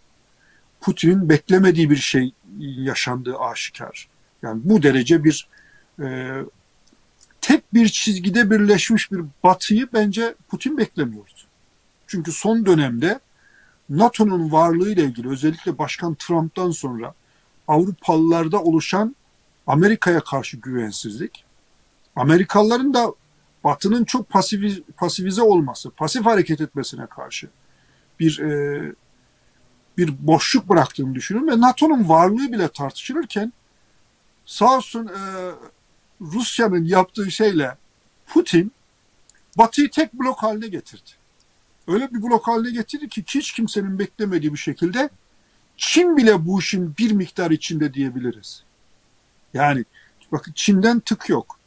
Putin'in 0.82 1.30
beklemediği 1.30 1.90
bir 1.90 1.96
şey 1.96 2.34
yaşandığı 2.60 3.38
aşikar. 3.38 4.08
Yani 4.42 4.62
bu 4.64 4.84
derece 4.84 5.24
bir 5.24 5.48
e, 6.02 6.38
tek 7.42 7.74
bir 7.74 7.88
çizgide 7.88 8.52
birleşmiş 8.52 9.12
bir 9.12 9.22
batıyı 9.44 9.88
bence 9.94 10.36
Putin 10.48 10.78
beklemiyordu. 10.78 11.30
Çünkü 12.08 12.32
son 12.32 12.66
dönemde 12.66 13.20
NATO'nun 13.90 14.52
varlığıyla 14.52 15.04
ilgili 15.04 15.30
özellikle 15.30 15.78
Başkan 15.78 16.16
Trump'tan 16.16 16.72
sonra 16.72 17.14
Avrupalılarda 17.68 18.64
oluşan 18.64 19.16
Amerika'ya 19.68 20.20
karşı 20.20 20.58
güvensizlik, 20.58 21.44
Amerikalıların 22.16 22.94
da 22.94 23.14
Batı'nın 23.64 24.04
çok 24.06 24.30
pasifiz, 24.30 24.82
pasifize 24.98 25.42
olması, 25.42 25.90
pasif 25.90 26.26
hareket 26.26 26.62
etmesine 26.62 27.06
karşı 27.06 27.50
bir 28.20 28.40
e, 28.40 28.94
bir 29.98 30.28
boşluk 30.28 30.70
bıraktığını 30.70 31.16
düşünüyorum 31.16 31.52
ve 31.52 31.62
NATO'nun 31.62 32.10
varlığı 32.10 32.52
bile 32.52 32.68
tartışılırken 32.68 33.54
sağ 34.46 34.78
olsun 34.78 35.08
e, 35.08 35.52
Rusya'nın 36.22 36.86
yaptığı 36.86 37.32
şeyle 37.32 37.78
Putin 38.28 38.72
Batı'yı 39.58 39.92
tek 39.92 40.14
blok 40.14 40.44
haline 40.44 40.68
getirdi. 40.68 41.10
Öyle 41.88 42.14
bir 42.14 42.22
blok 42.22 42.48
haline 42.48 42.72
getirdi 42.72 43.10
ki 43.10 43.24
hiç 43.28 43.52
kimsenin 43.52 44.00
beklemediği 44.00 44.54
bir 44.54 44.58
şekilde 44.58 45.10
Çin 45.78 46.18
bile 46.18 46.46
bu 46.46 46.60
işin 46.60 46.98
bir 46.98 47.12
miktar 47.12 47.52
içinde 47.52 47.94
diyebiliriz. 47.94 48.64
Yani 49.54 49.86
bakın 50.32 50.52
Çin'den 50.56 51.00
tık 51.00 51.30
yok. 51.30 51.61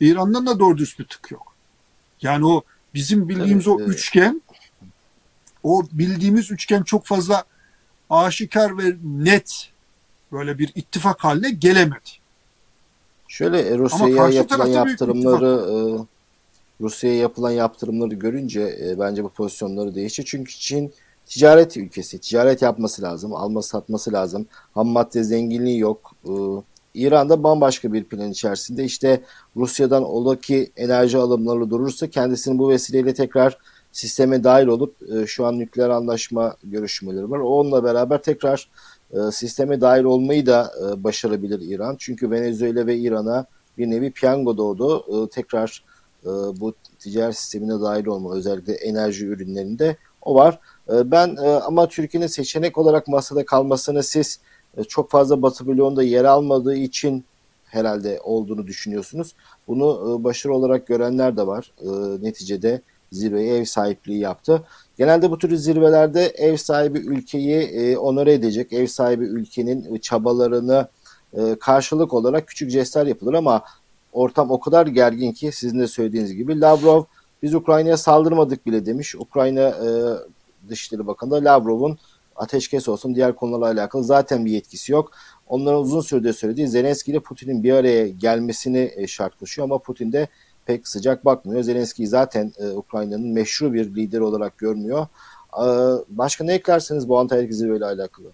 İran'dan 0.00 0.46
da 0.46 0.58
doğru 0.58 0.78
düz 0.78 0.98
bir 0.98 1.04
tık 1.04 1.30
yok. 1.30 1.54
Yani 2.22 2.46
o 2.46 2.62
bizim 2.94 3.28
bildiğimiz 3.28 3.66
evet, 3.66 3.78
o 3.78 3.80
evet. 3.80 3.88
üçgen 3.88 4.42
o 5.62 5.82
bildiğimiz 5.92 6.50
üçgen 6.50 6.82
çok 6.82 7.06
fazla 7.06 7.44
aşikar 8.10 8.78
ve 8.78 8.96
net 9.04 9.70
böyle 10.32 10.58
bir 10.58 10.72
ittifak 10.74 11.24
haline 11.24 11.50
gelemedi. 11.50 12.10
Şöyle 13.28 13.60
e, 13.60 13.78
Rusya'ya 13.78 14.28
yapılan 14.28 14.66
yaptırımları 14.66 15.46
e, 15.46 15.74
Rusya'ya 16.80 17.16
yapılan 17.16 17.50
yaptırımları 17.50 18.14
görünce 18.14 18.78
e, 18.82 18.98
bence 18.98 19.24
bu 19.24 19.28
pozisyonları 19.28 19.94
değişti. 19.94 20.24
Çünkü 20.24 20.52
Çin 20.52 20.92
ticaret 21.26 21.76
ülkesi. 21.76 22.18
Ticaret 22.18 22.62
yapması 22.62 23.02
lazım. 23.02 23.34
Alması 23.34 23.68
satması 23.68 24.12
lazım. 24.12 24.46
Ham 24.74 24.88
madde 24.88 25.24
zenginliği 25.24 25.78
yok. 25.78 26.12
E, 26.24 26.30
İran'da 26.94 27.42
bambaşka 27.42 27.92
bir 27.92 28.04
plan 28.04 28.30
içerisinde. 28.30 28.84
İşte 28.84 29.20
Rusya'dan 29.56 30.04
ola 30.04 30.36
ki 30.40 30.72
enerji 30.76 31.18
alımları 31.18 31.70
durursa 31.70 32.10
kendisinin 32.10 32.58
bu 32.58 32.68
vesileyle 32.70 33.14
tekrar 33.14 33.58
sisteme 33.92 34.44
dahil 34.44 34.66
olup 34.66 34.96
e, 35.12 35.26
şu 35.26 35.46
an 35.46 35.58
nükleer 35.58 35.90
anlaşma 35.90 36.56
görüşmeleri 36.64 37.30
var. 37.30 37.38
Onunla 37.38 37.84
beraber 37.84 38.22
tekrar 38.22 38.68
e, 39.12 39.18
sisteme 39.32 39.80
dahil 39.80 40.04
olmayı 40.04 40.46
da 40.46 40.72
e, 40.80 41.04
başarabilir 41.04 41.60
İran. 41.60 41.96
Çünkü 41.98 42.30
Venezuela 42.30 42.86
ve 42.86 42.96
İran'a 42.96 43.46
bir 43.78 43.90
nevi 43.90 44.10
piyango 44.10 44.56
doğdu. 44.56 45.28
Tekrar 45.28 45.84
bu 46.60 46.74
ticaret 46.98 47.36
sistemine 47.36 47.80
dahil 47.80 48.06
olma 48.06 48.34
özellikle 48.34 48.72
enerji 48.72 49.26
ürünlerinde 49.26 49.96
o 50.22 50.34
var. 50.34 50.58
Ben 50.88 51.36
ama 51.66 51.88
Türkiye'nin 51.88 52.26
seçenek 52.26 52.78
olarak 52.78 53.08
masada 53.08 53.44
kalmasını 53.44 54.02
siz 54.02 54.40
e, 54.76 54.84
çok 54.84 55.10
fazla 55.10 55.42
Batı 55.42 55.66
bloğunda 55.66 56.02
yer 56.02 56.24
almadığı 56.24 56.74
için 56.74 57.24
herhalde 57.64 58.20
olduğunu 58.24 58.66
düşünüyorsunuz. 58.66 59.34
Bunu 59.68 60.18
e, 60.20 60.24
başarı 60.24 60.54
olarak 60.54 60.86
görenler 60.86 61.36
de 61.36 61.46
var. 61.46 61.72
E, 61.80 61.88
neticede 62.24 62.80
zirveye 63.12 63.56
ev 63.56 63.64
sahipliği 63.64 64.18
yaptı. 64.18 64.62
Genelde 64.98 65.30
bu 65.30 65.38
tür 65.38 65.56
zirvelerde 65.56 66.26
ev 66.26 66.56
sahibi 66.56 66.98
ülkeyi 66.98 67.98
onore 67.98 68.32
edecek, 68.32 68.72
ev 68.72 68.86
sahibi 68.86 69.24
ülkenin 69.24 69.98
çabalarını 69.98 70.88
karşılık 71.60 72.14
olarak 72.14 72.46
küçük 72.46 72.70
jestler 72.70 73.06
yapılır 73.06 73.34
ama 73.34 73.62
ortam 74.12 74.50
o 74.50 74.60
kadar 74.60 74.86
gergin 74.86 75.32
ki 75.32 75.52
sizin 75.52 75.80
de 75.80 75.86
söylediğiniz 75.86 76.34
gibi 76.34 76.60
Lavrov 76.60 77.04
biz 77.42 77.54
Ukrayna'ya 77.54 77.96
saldırmadık 77.96 78.66
bile 78.66 78.86
demiş. 78.86 79.14
Ukrayna 79.14 79.60
e, 79.60 79.88
Dışişleri 80.68 81.06
Bakanı 81.06 81.30
da 81.30 81.44
Lavrov'un 81.44 81.98
ateşkes 82.40 82.88
olsun 82.88 83.14
diğer 83.14 83.36
konularla 83.36 83.80
alakalı 83.80 84.04
zaten 84.04 84.44
bir 84.44 84.50
yetkisi 84.50 84.92
yok. 84.92 85.12
Onların 85.46 85.80
uzun 85.80 86.00
süredir 86.00 86.32
söylediği 86.32 86.68
Zelenski 86.68 87.10
ile 87.10 87.20
Putin'in 87.20 87.62
bir 87.62 87.72
araya 87.72 88.08
gelmesini 88.08 88.92
e, 88.96 89.06
şart 89.06 89.38
koşuyor 89.38 89.68
ama 89.68 89.78
Putin 89.78 90.12
de 90.12 90.28
pek 90.66 90.88
sıcak 90.88 91.24
bakmıyor. 91.24 91.62
Zelenski 91.62 92.06
zaten 92.06 92.52
e, 92.58 92.68
Ukrayna'nın 92.68 93.28
meşru 93.28 93.72
bir 93.72 93.94
lider 93.94 94.20
olarak 94.20 94.58
görmüyor. 94.58 95.06
E, 95.54 95.64
başka 96.08 96.44
ne 96.44 96.54
eklersiniz 96.54 97.08
bu 97.08 97.18
Antalya 97.18 97.52
zirve 97.52 97.76
ile 97.76 97.84
alakalı? 97.84 98.26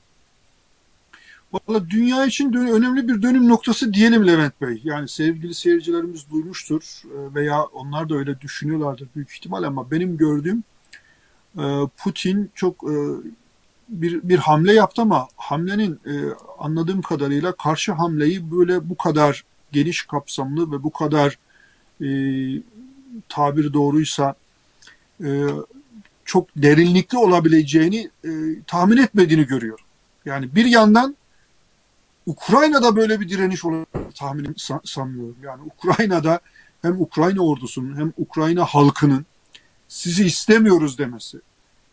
Valla 1.53 1.91
dünya 1.91 2.27
için 2.27 2.53
önemli 2.53 3.09
bir 3.09 3.23
dönüm 3.23 3.49
noktası 3.49 3.95
diyelim 3.95 4.27
Levent 4.27 4.61
Bey. 4.61 4.81
Yani 4.85 5.09
sevgili 5.09 5.55
seyircilerimiz 5.55 6.31
duymuştur 6.31 7.03
veya 7.35 7.63
onlar 7.63 8.09
da 8.09 8.15
öyle 8.15 8.41
düşünüyorlardır 8.41 9.09
büyük 9.17 9.31
ihtimal 9.31 9.63
ama 9.63 9.91
benim 9.91 10.17
gördüğüm 10.17 10.65
Putin 11.97 12.51
çok 12.55 12.85
bir, 13.89 14.23
bir 14.23 14.39
hamle 14.39 14.73
yaptı 14.73 15.03
ama 15.03 15.29
hamlenin 15.37 16.01
anladığım 16.59 17.03
kadarıyla 17.03 17.53
karşı 17.53 17.93
hamleyi 17.93 18.51
böyle 18.51 18.89
bu 18.89 18.97
kadar 18.97 19.45
geniş 19.73 20.03
kapsamlı 20.03 20.73
ve 20.73 20.83
bu 20.83 20.91
kadar 20.91 21.39
e, 22.01 22.09
tabir 23.29 23.73
doğruysa 23.73 24.35
e, 25.25 25.47
çok 26.25 26.49
derinlikli 26.57 27.19
olabileceğini 27.19 28.11
e, 28.25 28.31
tahmin 28.67 28.97
etmediğini 28.97 29.47
görüyor. 29.47 29.81
Yani 30.25 30.55
bir 30.55 30.65
yandan 30.65 31.17
Ukrayna'da 32.27 32.97
böyle 32.97 33.21
bir 33.21 33.29
direniş 33.29 33.65
olacağını 33.65 34.13
tahmin 34.15 34.55
sanmıyorum. 34.85 35.37
Yani 35.43 35.63
Ukrayna'da 35.63 36.41
hem 36.83 37.01
Ukrayna 37.01 37.41
ordusunun 37.41 37.97
hem 37.97 38.13
Ukrayna 38.17 38.65
halkının 38.65 39.27
sizi 39.89 40.27
istemiyoruz 40.27 40.99
demesi. 40.99 41.41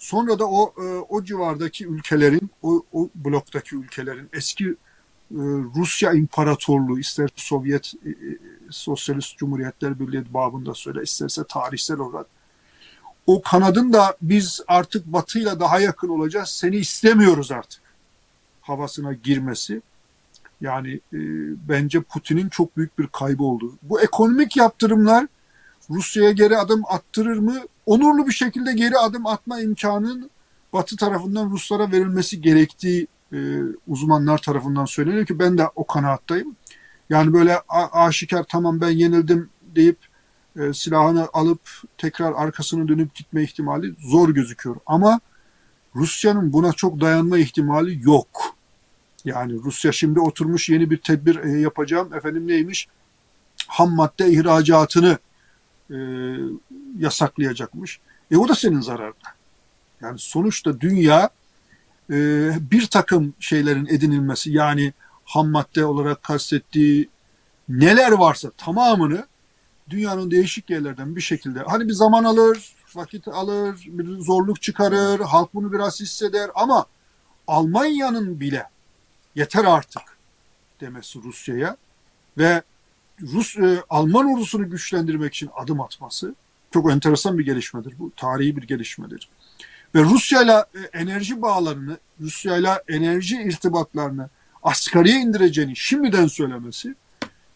Sonra 0.04 0.40
da 0.40 0.46
o 0.46 0.74
e, 0.78 0.86
o 1.10 1.24
civardaki 1.24 1.88
ülkelerin, 1.88 2.50
o, 2.62 2.84
o 2.94 3.10
bloktaki 3.16 3.76
ülkelerin 3.76 4.30
eski 4.34 4.66
e, 4.66 4.76
Rusya 5.76 6.14
İmparatorluğu, 6.14 7.00
ister 7.00 7.30
Sovyet 7.36 7.94
e, 8.06 8.10
Sosyalist 8.70 9.38
Cumhuriyetler 9.38 10.00
Birliği 10.00 10.34
babında 10.34 10.74
söyle, 10.74 11.04
isterse 11.04 11.44
tarihsel 11.50 11.98
olarak 11.98 12.26
o 13.28 13.42
kanadın 13.42 13.94
da 13.94 14.18
biz 14.22 14.62
artık 14.68 15.06
batıyla 15.06 15.60
daha 15.60 15.80
yakın 15.80 16.10
olacağız, 16.10 16.50
seni 16.50 16.76
istemiyoruz 16.76 17.52
artık 17.52 17.82
havasına 18.62 19.14
girmesi 19.14 19.82
yani 20.62 20.94
e, 20.94 21.20
bence 21.70 22.02
Putin'in 22.02 22.50
çok 22.50 22.78
büyük 22.78 23.00
bir 23.00 23.08
kaybı 23.08 23.44
oldu. 23.44 23.74
Bu 23.82 24.02
ekonomik 24.02 24.58
yaptırımlar 24.58 25.28
Rusya'ya 25.90 26.32
geri 26.32 26.58
adım 26.58 26.84
attırır 26.88 27.38
mı? 27.38 27.56
Onurlu 27.86 28.28
bir 28.28 28.32
şekilde 28.32 28.74
geri 28.74 28.98
adım 28.98 29.28
atma 29.28 29.62
imkanının 29.62 30.30
Batı 30.74 30.98
tarafından 30.98 31.52
Ruslara 31.52 31.92
verilmesi 31.92 32.42
gerektiği 32.42 33.08
e, 33.34 33.38
uzmanlar 33.88 34.38
tarafından 34.38 34.86
söyleniyor 34.86 35.26
ki 35.26 35.40
ben 35.40 35.58
de 35.58 35.68
o 35.76 35.88
kanaattayım. 35.88 36.56
Yani 37.10 37.34
böyle 37.34 37.60
aşikar 37.92 38.44
tamam 38.44 38.82
ben 38.82 38.90
yenildim 38.90 39.50
deyip 39.76 39.98
e, 40.60 40.74
silahını 40.74 41.28
alıp 41.34 41.62
tekrar 41.98 42.34
arkasını 42.34 42.88
dönüp 42.88 43.16
gitme 43.16 43.44
ihtimali 43.44 43.96
zor 44.00 44.30
gözüküyor. 44.30 44.76
Ama 44.86 45.20
Rusya'nın 45.96 46.54
buna 46.54 46.74
çok 46.74 47.02
dayanma 47.02 47.38
ihtimali 47.38 48.00
yok. 48.04 48.56
Yani 49.26 49.54
Rusya 49.54 49.92
şimdi 49.92 50.20
oturmuş 50.20 50.70
yeni 50.70 50.90
bir 50.90 50.98
tedbir 50.98 51.36
e, 51.36 51.60
yapacağım. 51.60 52.14
Efendim 52.14 52.48
neymiş? 52.48 52.88
Ham 53.68 53.96
madde 53.96 54.32
ihracatını 54.32 55.18
e, 55.92 55.98
yasaklayacakmış. 56.98 58.00
E 58.32 58.38
o 58.38 58.48
da 58.48 58.56
senin 58.56 58.82
zararına. 58.82 59.34
Yani 60.02 60.20
sonuçta 60.20 60.82
dünya 60.82 61.30
e, 62.10 62.16
bir 62.72 62.88
takım 62.88 63.34
şeylerin 63.40 63.86
edinilmesi 63.86 64.52
yani 64.52 64.94
ham 65.26 65.50
madde 65.50 65.86
olarak 65.86 66.24
kastettiği 66.24 67.10
neler 67.70 68.12
varsa 68.12 68.52
tamamını 68.58 69.28
dünyanın 69.90 70.32
değişik 70.32 70.70
yerlerden 70.70 71.16
bir 71.16 71.22
şekilde 71.22 71.60
hani 71.60 71.88
bir 71.88 71.94
zaman 71.94 72.24
alır, 72.24 72.76
vakit 72.96 73.28
alır, 73.28 73.84
bir 73.86 74.20
zorluk 74.20 74.62
çıkarır, 74.62 75.20
halk 75.20 75.54
bunu 75.54 75.74
biraz 75.74 76.00
hisseder 76.00 76.50
ama 76.56 76.86
Almanya'nın 77.48 78.40
bile 78.40 78.70
yeter 79.36 79.66
artık 79.66 80.02
demesi 80.82 81.24
Rusya'ya 81.24 81.78
ve 82.38 82.64
Rus 83.22 83.58
e, 83.58 83.84
Alman 83.90 84.34
ordusunu 84.34 84.70
güçlendirmek 84.70 85.34
için 85.34 85.50
adım 85.56 85.82
atması 85.82 86.36
çok 86.72 86.92
enteresan 86.92 87.38
bir 87.38 87.46
gelişmedir 87.46 87.94
bu. 88.00 88.12
Tarihi 88.16 88.58
bir 88.58 88.64
gelişmedir. 88.64 89.30
Ve 89.96 90.04
Rusya'yla 90.04 90.66
e, 90.76 91.00
enerji 91.00 91.42
bağlarını, 91.42 91.98
Rusya'yla 92.22 92.84
enerji 92.88 93.42
irtibatlarını 93.42 94.30
asgariye 94.64 95.20
indireceğini 95.20 95.76
şimdiden 95.76 96.28
söylemesi 96.28 96.96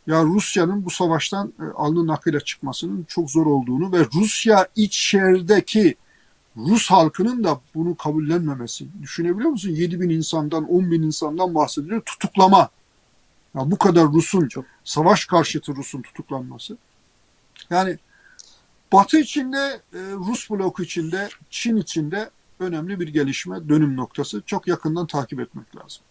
ya 0.07 0.23
Rusya'nın 0.23 0.85
bu 0.85 0.89
savaştan 0.89 1.53
e, 1.59 1.63
alnı 1.75 2.07
nakıyla 2.07 2.39
çıkmasının 2.39 3.03
çok 3.03 3.31
zor 3.31 3.45
olduğunu 3.45 3.91
ve 3.91 4.05
Rusya 4.13 4.67
içerideki 4.75 5.95
Rus 6.57 6.91
halkının 6.91 7.43
da 7.43 7.61
bunu 7.75 7.95
kabullenmemesi. 7.95 8.87
Düşünebiliyor 9.01 9.49
musun? 9.49 9.69
7 9.69 10.01
bin 10.01 10.09
insandan, 10.09 10.69
10 10.69 10.91
bin 10.91 11.01
insandan 11.03 11.55
bahsediliyor. 11.55 12.01
Tutuklama. 12.01 12.69
Ya 13.55 13.71
bu 13.71 13.77
kadar 13.77 14.07
Rus'un, 14.07 14.47
çok 14.47 14.65
savaş 14.83 15.25
karşıtı 15.25 15.75
Rus'un 15.75 16.01
tutuklanması. 16.01 16.77
Yani 17.69 17.97
Batı 18.93 19.19
içinde, 19.19 19.81
e, 19.93 19.99
Rus 19.99 20.49
bloku 20.49 20.83
içinde, 20.83 21.29
Çin 21.49 21.77
içinde 21.77 22.29
önemli 22.59 22.99
bir 22.99 23.07
gelişme, 23.07 23.69
dönüm 23.69 23.97
noktası. 23.97 24.41
Çok 24.45 24.67
yakından 24.67 25.07
takip 25.07 25.39
etmek 25.39 25.75
lazım 25.75 26.03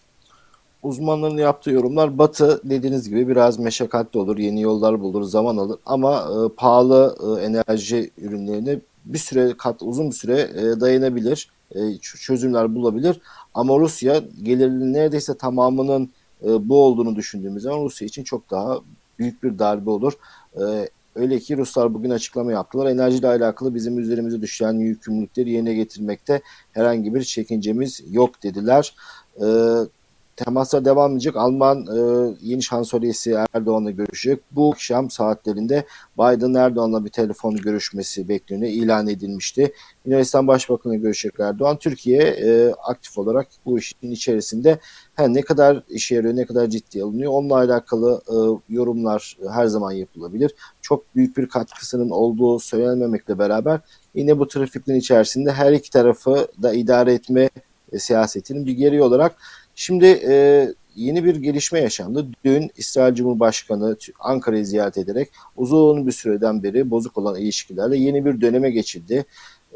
uzmanların 0.87 1.37
yaptığı 1.37 1.71
yorumlar 1.71 2.19
Batı 2.19 2.61
dediğiniz 2.65 3.09
gibi 3.09 3.29
biraz 3.29 3.59
meşakkatli 3.59 4.19
olur, 4.19 4.39
yeni 4.39 4.63
yollar 4.63 5.01
bulur, 5.01 5.23
zaman 5.23 5.57
alır 5.57 5.79
ama 5.87 6.19
e, 6.19 6.55
pahalı 6.57 7.17
e, 7.21 7.45
enerji 7.45 8.11
ürünlerini 8.19 8.81
bir 9.05 9.19
süre 9.19 9.57
kat 9.59 9.83
uzun 9.83 10.11
bir 10.11 10.15
süre 10.15 10.41
e, 10.41 10.81
dayanabilir, 10.81 11.51
e, 11.75 11.99
çözümler 11.99 12.75
bulabilir. 12.75 13.21
Ama 13.55 13.79
Rusya 13.79 14.23
gelirinin 14.43 14.93
neredeyse 14.93 15.37
tamamının 15.37 16.11
e, 16.45 16.69
bu 16.69 16.85
olduğunu 16.85 17.17
düşündüğümüz 17.17 17.63
zaman 17.63 17.85
Rusya 17.85 18.07
için 18.07 18.25
çok 18.25 18.51
daha 18.51 18.79
büyük 19.19 19.43
bir 19.43 19.59
darbe 19.59 19.91
olur. 19.91 20.13
E, 20.57 20.89
öyle 21.15 21.39
ki 21.39 21.57
Ruslar 21.57 21.95
bugün 21.95 22.11
açıklama 22.11 22.53
yaptılar. 22.53 22.87
Enerjiyle 22.87 23.29
alakalı 23.29 23.75
bizim 23.75 23.99
üzerimize 23.99 24.43
düşen 24.43 24.73
yükümlülükleri 24.73 25.51
yerine 25.51 25.75
getirmekte 25.75 26.41
herhangi 26.73 27.15
bir 27.15 27.23
çekincemiz 27.23 28.03
yok 28.11 28.43
dediler. 28.43 28.95
E, 29.37 29.47
temaslar 30.37 30.85
devam 30.85 31.13
edecek. 31.13 31.37
Alman 31.37 31.87
e, 31.87 31.99
yeni 32.41 32.63
şansölyesi 32.63 33.37
Erdoğan'la 33.55 33.91
görüşecek. 33.91 34.41
Bu 34.51 34.73
akşam 34.73 35.11
saatlerinde 35.11 35.85
Biden 36.19 36.55
Erdoğan'la 36.55 37.05
bir 37.05 37.11
telefon 37.11 37.57
görüşmesi 37.57 38.29
bekleniyor. 38.29 38.73
ilan 38.73 39.09
edilmişti. 39.09 39.73
Yunanistan 40.05 40.47
Başbakanı 40.47 40.97
görüşecek 40.97 41.41
Erdoğan. 41.41 41.77
Türkiye 41.77 42.23
e, 42.23 42.73
aktif 42.73 43.19
olarak 43.19 43.47
bu 43.67 43.79
işin 43.79 44.11
içerisinde 44.11 44.79
her 45.15 45.29
ne 45.29 45.43
kadar 45.43 45.83
işe 45.89 46.15
yarıyor, 46.15 46.37
ne 46.37 46.45
kadar 46.45 46.67
ciddi 46.67 47.03
alınıyor. 47.03 47.33
Onunla 47.33 47.57
alakalı 47.57 48.21
e, 48.29 48.37
yorumlar 48.75 49.37
her 49.53 49.67
zaman 49.67 49.93
yapılabilir. 49.93 50.55
Çok 50.83 51.15
büyük 51.15 51.37
bir 51.37 51.49
katkısının 51.49 52.11
olduğu 52.11 52.59
söylenmemekle 52.59 53.39
beraber 53.39 53.81
yine 54.15 54.39
bu 54.39 54.49
trafiklerin 54.49 54.99
içerisinde 54.99 55.53
her 55.53 55.73
iki 55.73 55.91
tarafı 55.91 56.49
da 56.63 56.75
idare 56.75 57.13
etme 57.13 57.51
e, 57.93 57.99
siyasetinin 57.99 58.67
bir 58.67 58.73
geri 58.73 59.03
olarak 59.03 59.37
Şimdi 59.79 60.07
e, 60.07 60.67
yeni 60.95 61.25
bir 61.25 61.37
gelişme 61.37 61.81
yaşandı. 61.81 62.29
Dün 62.45 62.71
İsrail 62.77 63.15
Cumhurbaşkanı 63.15 63.97
Ankara'yı 64.21 64.67
ziyaret 64.67 64.99
ederek 64.99 65.31
uzun 65.57 66.07
bir 66.07 66.13
süreden 66.13 66.63
beri 66.63 66.91
bozuk 66.91 67.19
olan 67.19 67.41
ilişkilerle 67.41 67.97
yeni 67.97 68.25
bir 68.25 68.41
döneme 68.41 68.71
geçildi. 68.71 69.25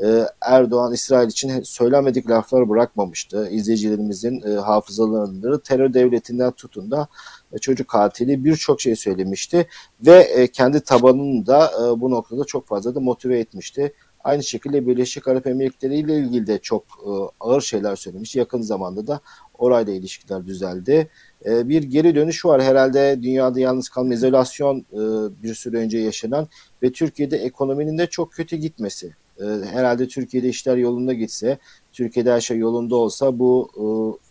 Ee, 0.04 0.26
Erdoğan 0.40 0.92
İsrail 0.92 1.28
için 1.28 1.62
söylenmedik 1.62 2.30
laflar 2.30 2.68
bırakmamıştı. 2.68 3.48
İzleyicilerimizin 3.50 4.42
e, 4.42 4.50
hafızalarını 4.50 5.60
terör 5.60 5.94
devletinden 5.94 6.52
tutun 6.52 6.90
da 6.90 7.08
e, 7.52 7.58
çocuk 7.58 7.88
katili 7.88 8.44
birçok 8.44 8.80
şey 8.80 8.96
söylemişti 8.96 9.66
ve 10.06 10.18
e, 10.18 10.46
kendi 10.46 10.80
tabanını 10.80 11.46
da 11.46 11.66
e, 11.66 12.00
bu 12.00 12.10
noktada 12.10 12.44
çok 12.44 12.66
fazla 12.66 12.94
da 12.94 13.00
motive 13.00 13.38
etmişti. 13.38 13.92
Aynı 14.24 14.42
şekilde 14.42 14.86
Birleşik 14.86 15.28
Arap 15.28 15.46
Emirlikleri 15.46 15.96
ile 15.98 16.18
ilgili 16.18 16.46
de 16.46 16.58
çok 16.58 16.82
e, 16.82 17.10
ağır 17.40 17.60
şeyler 17.60 17.96
söylemiş. 17.96 18.36
Yakın 18.36 18.62
zamanda 18.62 19.06
da 19.06 19.20
orayla 19.60 19.92
ilişkiler 19.92 20.46
düzeldi. 20.46 21.08
E, 21.46 21.68
bir 21.68 21.82
geri 21.82 22.14
dönüş 22.14 22.44
var 22.44 22.62
herhalde 22.62 23.18
dünyada 23.22 23.60
yalnız 23.60 23.88
kalma 23.88 24.14
izolasyon 24.14 24.78
e, 24.78 24.98
bir 25.42 25.54
süre 25.54 25.76
önce 25.76 25.98
yaşanan 25.98 26.48
ve 26.82 26.92
Türkiye'de 26.92 27.36
ekonominin 27.36 27.98
de 27.98 28.06
çok 28.06 28.32
kötü 28.32 28.56
gitmesi. 28.56 29.14
E, 29.40 29.44
herhalde 29.44 30.08
Türkiye'de 30.08 30.48
işler 30.48 30.76
yolunda 30.76 31.12
gitse, 31.12 31.58
Türkiye'de 31.92 32.32
her 32.32 32.40
şey 32.40 32.58
yolunda 32.58 32.96
olsa 32.96 33.38
bu 33.38 33.70
e, 33.76 33.82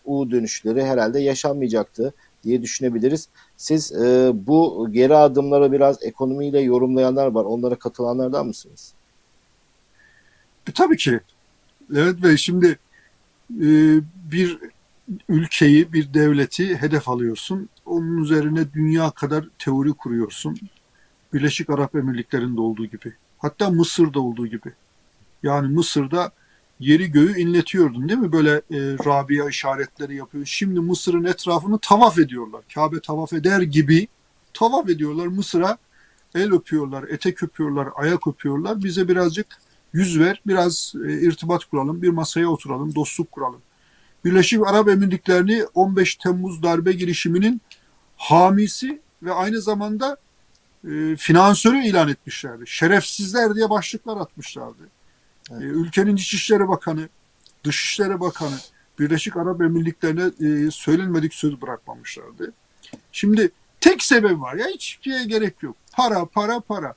U 0.09 0.31
dönüşleri 0.31 0.85
herhalde 0.85 1.19
yaşanmayacaktı 1.19 2.13
diye 2.43 2.61
düşünebiliriz. 2.61 3.29
Siz 3.57 3.91
e, 3.91 4.31
bu 4.33 4.87
geri 4.91 5.15
adımları 5.15 5.71
biraz 5.71 6.03
ekonomiyle 6.03 6.59
yorumlayanlar 6.59 7.27
var. 7.27 7.45
Onlara 7.45 7.75
katılanlardan 7.75 8.47
mısınız? 8.47 8.93
E, 10.69 10.71
tabii 10.71 10.97
ki. 10.97 11.19
Evet 11.95 12.23
Bey 12.23 12.37
şimdi 12.37 12.79
e, 13.51 13.67
bir 14.31 14.59
ülkeyi, 15.29 15.93
bir 15.93 16.13
devleti 16.13 16.77
hedef 16.77 17.09
alıyorsun. 17.09 17.69
Onun 17.85 18.17
üzerine 18.17 18.73
dünya 18.73 19.11
kadar 19.11 19.45
teori 19.59 19.93
kuruyorsun. 19.93 20.57
Birleşik 21.33 21.69
Arap 21.69 21.95
Emirlikleri'nde 21.95 22.61
olduğu 22.61 22.85
gibi. 22.85 23.13
Hatta 23.37 23.69
Mısır'da 23.69 24.19
olduğu 24.19 24.47
gibi. 24.47 24.73
Yani 25.43 25.67
Mısır'da 25.67 26.31
yeri 26.79 27.11
göğü 27.11 27.39
inletiyordun 27.39 28.09
değil 28.09 28.19
mi? 28.19 28.31
Böyle 28.31 28.51
e, 28.51 28.79
Rabia 29.05 29.49
işaretleri 29.49 30.15
yapıyor. 30.15 30.45
Şimdi 30.45 30.79
Mısır'ın 30.79 31.23
etrafını 31.23 31.79
tavaf 31.79 32.19
ediyorlar. 32.19 32.61
Kabe 32.73 32.99
tavaf 32.99 33.33
eder 33.33 33.61
gibi 33.61 34.07
tavaf 34.53 34.89
ediyorlar. 34.89 35.27
Mısır'a 35.27 35.77
el 36.35 36.51
öpüyorlar, 36.53 37.03
etek 37.03 37.43
öpüyorlar, 37.43 37.87
ayak 37.95 38.27
öpüyorlar. 38.27 38.83
Bize 38.83 39.07
birazcık 39.07 39.47
yüz 39.93 40.19
ver, 40.19 40.41
biraz 40.47 40.93
e, 41.07 41.13
irtibat 41.13 41.65
kuralım, 41.65 42.01
bir 42.01 42.09
masaya 42.09 42.47
oturalım, 42.47 42.95
dostluk 42.95 43.31
kuralım. 43.31 43.61
Birleşik 44.25 44.67
Arap 44.67 44.89
Emirlikleri'ni 44.89 45.65
15 45.73 46.15
Temmuz 46.15 46.63
darbe 46.63 46.91
girişiminin 46.91 47.61
hamisi 48.17 49.01
ve 49.23 49.33
aynı 49.33 49.61
zamanda 49.61 50.17
e, 50.87 51.15
finansörü 51.15 51.83
ilan 51.83 52.09
etmişlerdi. 52.09 52.63
Şerefsizler 52.67 53.55
diye 53.55 53.69
başlıklar 53.69 54.17
atmışlardı. 54.17 54.89
Evet. 55.51 55.61
E, 55.61 55.65
ülkenin 55.65 56.15
İçişleri 56.15 56.67
Bakanı, 56.67 57.09
Dışişleri 57.63 58.19
Bakanı 58.19 58.57
Birleşik 58.99 59.37
Arap 59.37 59.61
Emirlikleri'ne 59.61 60.31
e, 60.47 60.71
söylenmedik 60.71 61.33
söz 61.33 61.61
bırakmamışlardı. 61.61 62.53
Şimdi 63.11 63.51
tek 63.81 64.03
sebep 64.03 64.39
var 64.39 64.55
ya 64.55 64.67
hiçbir 64.67 65.11
şeye 65.11 65.25
gerek 65.25 65.63
yok. 65.63 65.75
Para, 65.93 66.25
para, 66.25 66.59
para. 66.59 66.93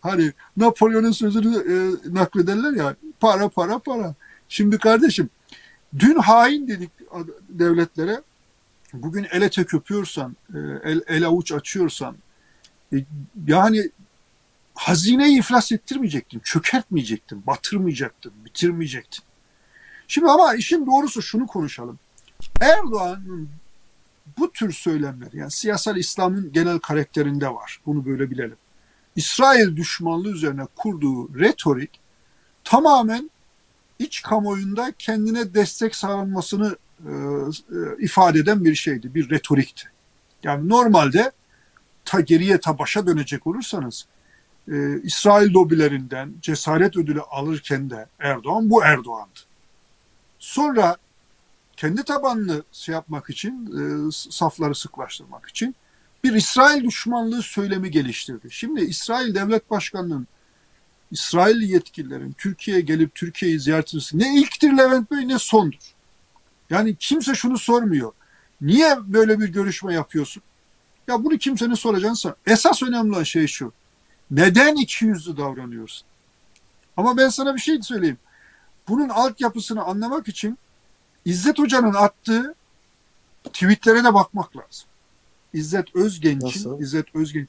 Hani 0.00 0.32
Napolyon'un 0.56 1.12
sözünü 1.12 1.56
e, 1.56 1.74
naklederler 2.14 2.72
ya 2.72 2.96
para, 3.20 3.48
para, 3.48 3.78
para. 3.78 4.14
Şimdi 4.48 4.78
kardeşim 4.78 5.30
Dün 5.98 6.16
hain 6.16 6.68
dedik 6.68 6.90
devletlere. 7.48 8.22
Bugün 8.92 9.26
ele 9.30 9.50
tek 9.50 9.68
el, 10.84 11.02
el 11.06 11.26
avuç 11.26 11.52
açıyorsan, 11.52 12.16
e, 12.92 12.96
yani 13.46 13.90
hazineyi 14.74 15.38
iflas 15.38 15.72
ettirmeyecektin, 15.72 16.40
çökertmeyecektin, 16.40 17.46
batırmayacaktın, 17.46 18.32
bitirmeyecektin. 18.44 19.24
Şimdi 20.08 20.30
ama 20.30 20.54
işin 20.54 20.86
doğrusu 20.86 21.22
şunu 21.22 21.46
konuşalım. 21.46 21.98
Erdoğan'ın 22.60 23.48
bu 24.38 24.52
tür 24.52 24.72
söylemler, 24.72 25.28
yani 25.32 25.50
siyasal 25.50 25.96
İslam'ın 25.96 26.52
genel 26.52 26.78
karakterinde 26.78 27.48
var. 27.48 27.80
Bunu 27.86 28.06
böyle 28.06 28.30
bilelim. 28.30 28.56
İsrail 29.16 29.76
düşmanlığı 29.76 30.30
üzerine 30.30 30.66
kurduğu 30.76 31.38
retorik 31.38 32.00
tamamen 32.64 33.30
iç 33.98 34.22
kamuoyunda 34.22 34.92
kendine 34.98 35.54
destek 35.54 35.96
sağlanmasını 35.96 36.76
e, 37.06 37.10
e, 37.10 38.04
ifade 38.04 38.38
eden 38.38 38.64
bir 38.64 38.74
şeydi, 38.74 39.14
bir 39.14 39.30
retorikti. 39.30 39.88
Yani 40.42 40.68
normalde 40.68 41.32
ta 42.04 42.20
geriye 42.20 42.60
ta 42.60 42.78
başa 42.78 43.06
dönecek 43.06 43.46
olursanız 43.46 44.06
e, 44.68 45.00
İsrail 45.02 45.54
lobilerinden 45.54 46.34
cesaret 46.42 46.96
ödülü 46.96 47.20
alırken 47.20 47.90
de 47.90 48.06
Erdoğan 48.18 48.70
bu 48.70 48.84
Erdoğan'dı. 48.84 49.40
Sonra 50.38 50.96
kendi 51.76 52.02
tabanını 52.02 52.62
şey 52.72 52.92
yapmak 52.92 53.30
için, 53.30 53.66
e, 53.66 54.12
safları 54.12 54.74
sıklaştırmak 54.74 55.48
için 55.48 55.74
bir 56.24 56.32
İsrail 56.32 56.84
düşmanlığı 56.84 57.42
söylemi 57.42 57.90
geliştirdi. 57.90 58.48
Şimdi 58.50 58.80
İsrail 58.80 59.34
Devlet 59.34 59.70
Başkanı'nın 59.70 60.26
İsrail 61.14 61.62
yetkililerin 61.62 62.32
Türkiye'ye 62.32 62.82
gelip 62.82 63.14
Türkiye'yi 63.14 63.60
ziyaret 63.60 63.88
etmesi 63.88 64.18
ne 64.18 64.40
ilktir 64.40 64.72
Levent 64.72 65.10
Bey 65.10 65.28
ne 65.28 65.38
sondur. 65.38 65.78
Yani 66.70 66.96
kimse 66.96 67.34
şunu 67.34 67.58
sormuyor. 67.58 68.12
Niye 68.60 68.96
böyle 69.00 69.40
bir 69.40 69.48
görüşme 69.48 69.94
yapıyorsun? 69.94 70.42
Ya 71.08 71.24
bunu 71.24 71.38
kimsenin 71.38 71.74
soracağınsa 71.74 72.36
esas 72.46 72.82
önemli 72.82 73.12
olan 73.12 73.22
şey 73.22 73.46
şu. 73.46 73.72
Neden 74.30 74.76
iki 74.76 75.04
yüzlü 75.04 75.36
davranıyorsun? 75.36 76.06
Ama 76.96 77.16
ben 77.16 77.28
sana 77.28 77.54
bir 77.54 77.60
şey 77.60 77.82
söyleyeyim. 77.82 78.18
Bunun 78.88 79.08
altyapısını 79.08 79.82
anlamak 79.82 80.28
için 80.28 80.58
İzzet 81.24 81.58
Hoca'nın 81.58 81.94
attığı 81.94 82.54
tweetlere 83.44 84.04
de 84.04 84.14
bakmak 84.14 84.56
lazım. 84.56 84.88
İzzet 85.52 85.96
Özgenç'in 85.96 86.78
İzzet 86.78 87.14
Özgenç 87.14 87.48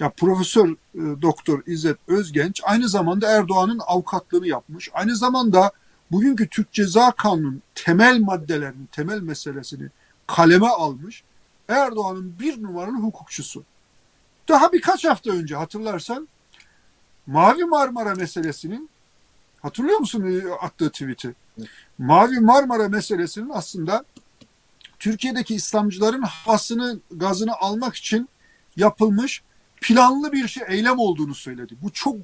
ya 0.00 0.10
Profesör 0.10 0.68
e, 0.68 0.76
Doktor 1.22 1.62
İzzet 1.66 1.96
Özgenç 2.08 2.60
aynı 2.64 2.88
zamanda 2.88 3.30
Erdoğan'ın 3.30 3.80
avukatlığını 3.86 4.46
yapmış. 4.46 4.90
Aynı 4.92 5.16
zamanda 5.16 5.72
bugünkü 6.10 6.48
Türk 6.48 6.72
Ceza 6.72 7.10
Kanunu'nun 7.10 7.62
temel 7.74 8.20
maddelerini, 8.20 8.86
temel 8.92 9.20
meselesini 9.20 9.88
kaleme 10.26 10.66
almış. 10.66 11.22
Erdoğan'ın 11.68 12.34
bir 12.40 12.62
numaralı 12.62 12.96
hukukçusu. 12.96 13.64
Daha 14.48 14.72
birkaç 14.72 15.04
hafta 15.04 15.30
önce 15.30 15.56
hatırlarsan 15.56 16.28
Mavi 17.26 17.64
Marmara 17.64 18.14
meselesinin 18.14 18.90
hatırlıyor 19.62 19.98
musun 19.98 20.42
attığı 20.60 20.90
tweet'i? 20.90 21.34
Mavi 21.98 22.40
Marmara 22.40 22.88
meselesinin 22.88 23.50
aslında 23.52 24.04
Türkiye'deki 24.98 25.54
İslamcıların 25.54 26.22
hasını, 26.22 26.98
gazını 27.10 27.52
almak 27.60 27.94
için 27.94 28.28
yapılmış 28.76 29.42
planlı 29.80 30.32
bir 30.32 30.48
şey 30.48 30.62
eylem 30.68 30.98
olduğunu 30.98 31.34
söyledi. 31.34 31.74
Bu 31.82 31.90
çok 31.92 32.16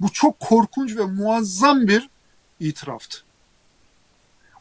bu 0.00 0.12
çok 0.12 0.40
korkunç 0.40 0.96
ve 0.96 1.04
muazzam 1.04 1.88
bir 1.88 2.10
itiraftı. 2.60 3.18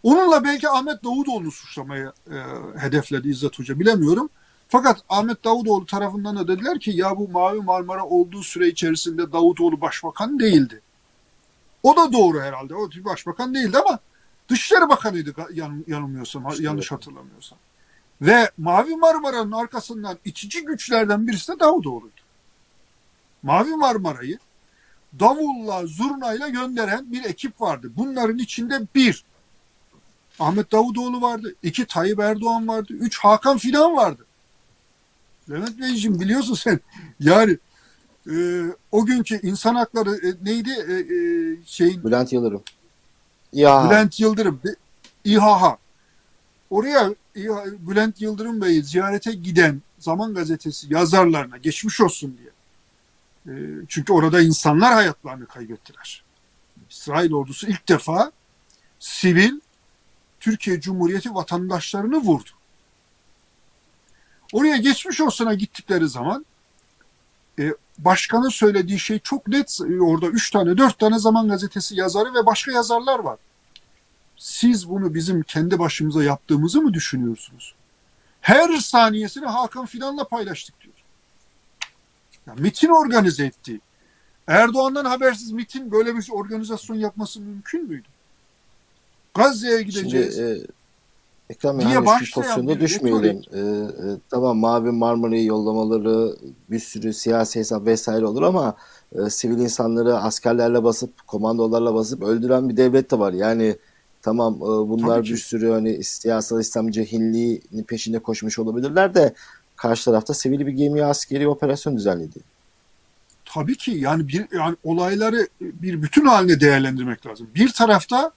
Onunla 0.04 0.44
belki 0.44 0.70
Ahmet 0.70 1.04
Davutoğlu'nu 1.04 1.52
suçlamaya 1.52 2.14
e, 2.32 2.36
hedefledi 2.80 3.30
İzzet 3.30 3.60
Hoca 3.60 3.80
bilemiyorum. 3.80 4.30
Fakat 4.68 5.02
Ahmet 5.10 5.44
Davutoğlu 5.44 5.86
tarafından 5.86 6.38
da 6.38 6.48
dediler 6.48 6.80
ki 6.80 6.92
ya 6.92 7.18
bu 7.18 7.28
Mavi 7.28 7.62
Marmara 7.62 8.06
olduğu 8.06 8.44
süre 8.44 8.68
içerisinde 8.68 9.32
Davutoğlu 9.32 9.82
başbakan 9.82 10.40
değildi. 10.40 10.82
O 11.84 11.98
da 11.98 12.14
doğru 12.14 12.42
herhalde. 12.42 12.76
O 12.76 12.90
başbakan 13.06 13.56
değildi 13.56 13.78
ama 13.78 14.00
Dışişleri 14.50 14.90
Bakanıydı 14.90 15.36
yan, 15.54 15.84
yanılmıyorsam, 15.88 16.48
işte 16.50 16.64
yanlış 16.64 16.92
hatırlamıyorsam. 16.92 17.60
Ve 18.22 18.52
Mavi 18.58 18.96
Marmara'nın 18.96 19.52
arkasından 19.52 20.18
itici 20.26 20.66
güçlerden 20.66 21.28
birisi 21.28 21.52
de 21.52 21.60
Davutoğlu'ydu. 21.60 22.21
Mavi 23.44 23.70
Marmara'yı 23.70 24.40
davulla, 25.20 25.88
zurnayla 25.88 26.50
gönderen 26.50 27.12
bir 27.12 27.24
ekip 27.26 27.62
vardı. 27.62 27.92
Bunların 27.96 28.38
içinde 28.38 28.80
bir, 28.96 29.24
Ahmet 30.40 30.72
Davutoğlu 30.72 31.22
vardı. 31.22 31.56
iki 31.64 31.86
Tayyip 31.86 32.20
Erdoğan 32.20 32.68
vardı. 32.68 32.94
Üç 32.94 33.20
Hakan 33.20 33.58
Fidan 33.58 33.96
vardı. 33.96 34.26
Levent 35.50 35.80
Beyciğim 35.80 36.20
biliyorsun 36.20 36.54
sen 36.54 36.80
yani 37.20 37.58
e, 38.32 38.66
o 38.92 39.06
günkü 39.06 39.40
insan 39.42 39.76
hakları 39.76 40.16
e, 40.16 40.46
neydi 40.46 40.70
e, 40.70 40.94
e, 40.94 41.16
şeyin 41.66 42.04
Bülent 42.04 42.34
Yıldırım. 42.34 42.64
Ya. 43.54 43.86
Bülent 43.90 44.20
Yıldırım 44.20 44.62
İHA 45.24 45.78
oraya 46.70 47.16
İHA, 47.36 47.66
Bülent 47.80 48.22
Yıldırım 48.22 48.62
Bey'i 48.62 48.84
ziyarete 48.84 49.32
giden 49.32 49.82
Zaman 50.02 50.34
Gazetesi 50.34 50.94
yazarlarına 50.94 51.58
geçmiş 51.58 52.02
olsun 52.02 52.38
diye. 52.38 52.51
E, 53.48 53.52
çünkü 53.88 54.14
orada 54.14 54.42
insanlar 54.42 54.94
hayatlarını 54.94 55.46
kaybettiler. 55.46 56.24
İsrail 56.90 57.34
ordusu 57.34 57.68
ilk 57.68 57.90
defa 57.90 58.32
sivil 59.00 59.60
Türkiye 60.40 60.82
Cumhuriyeti 60.82 61.36
vatandaşlarını 61.36 62.18
vurdu. 62.18 62.50
Oraya 64.54 64.78
geçmiş 64.78 65.22
olsuna 65.22 65.54
gittikleri 65.54 66.10
zaman 66.10 66.46
e, 67.60 67.74
başkanın 67.98 68.50
söylediği 68.50 69.00
şey 69.00 69.20
çok 69.20 69.48
net. 69.48 69.80
Orada 70.02 70.28
üç 70.28 70.52
tane, 70.52 70.78
dört 70.78 71.00
tane 71.00 71.20
Zaman 71.20 71.50
Gazetesi 71.50 71.96
yazarı 71.96 72.34
ve 72.34 72.46
başka 72.46 72.72
yazarlar 72.72 73.20
var. 73.20 73.38
Siz 74.38 74.90
bunu 74.90 75.14
bizim 75.14 75.44
kendi 75.44 75.80
başımıza 75.80 76.24
yaptığımızı 76.24 76.82
mı 76.82 76.94
düşünüyorsunuz? 76.94 77.76
Her 78.42 78.78
saniyesini 78.78 79.46
Hakan 79.46 79.86
Fidan'la 79.86 80.24
paylaştık 80.24 80.81
diyor. 82.46 82.58
Ya, 82.58 82.64
mitin 82.64 82.90
organize 82.90 83.46
etti. 83.46 83.80
Erdoğan'dan 84.48 85.06
habersiz 85.06 85.52
mitin 85.52 85.92
böyle 85.92 86.16
bir 86.16 86.28
organizasyon 86.32 86.96
yapması 86.96 87.42
mümkün 87.42 87.88
müydü? 87.88 88.08
Gazze'ye 89.34 89.82
gideceğiz. 89.82 90.36
Şimdi, 90.36 90.50
e, 90.50 90.68
Ekrem 91.52 91.80
diye 91.80 91.90
yani 91.90 92.08
şu 92.24 92.34
pozisyonda 92.34 92.80
düşmeyelim. 92.80 93.42
Ee, 93.54 93.60
e, 93.60 94.18
tamam 94.30 94.58
Mavi 94.58 94.92
Marmara'yı 94.92 95.46
yollamaları 95.46 96.36
bir 96.72 96.80
sürü 96.80 97.14
siyasi 97.14 97.60
hesap 97.60 97.86
vesaire 97.86 98.26
olur 98.26 98.42
ama 98.42 98.76
e, 99.16 99.30
sivil 99.30 99.58
insanları 99.60 100.18
askerlerle 100.18 100.84
basıp 100.84 101.28
komandolarla 101.28 101.94
basıp 101.94 102.24
öldüren 102.24 102.70
bir 102.70 102.78
devlet 102.78 103.12
de 103.12 103.20
var. 103.20 103.34
Yani 103.34 103.76
tamam 104.22 104.56
e, 104.56 104.60
bunlar 104.60 105.24
bir 105.24 105.38
sürü 105.38 105.72
hani 105.72 106.04
siyasal 106.04 106.60
İslam 106.60 106.92
cehilliğinin 106.92 107.84
peşinde 107.88 108.20
koşmuş 108.20 108.60
olabilirler 108.60 109.14
de 109.14 109.34
karşı 109.82 110.06
tarafta 110.06 110.34
sivil 110.34 110.60
bir 110.68 110.72
gemi 110.72 111.04
askeri 111.04 111.48
operasyon 111.48 111.98
düzenledi. 111.98 112.40
Tabii 113.46 113.78
ki 113.78 113.92
yani 113.92 114.28
bir 114.28 114.48
yani 114.52 114.76
olayları 114.84 115.48
bir 115.62 116.02
bütün 116.02 116.26
haline 116.26 116.60
değerlendirmek 116.60 117.26
lazım. 117.26 117.50
Bir 117.56 117.72
tarafta 117.72 118.32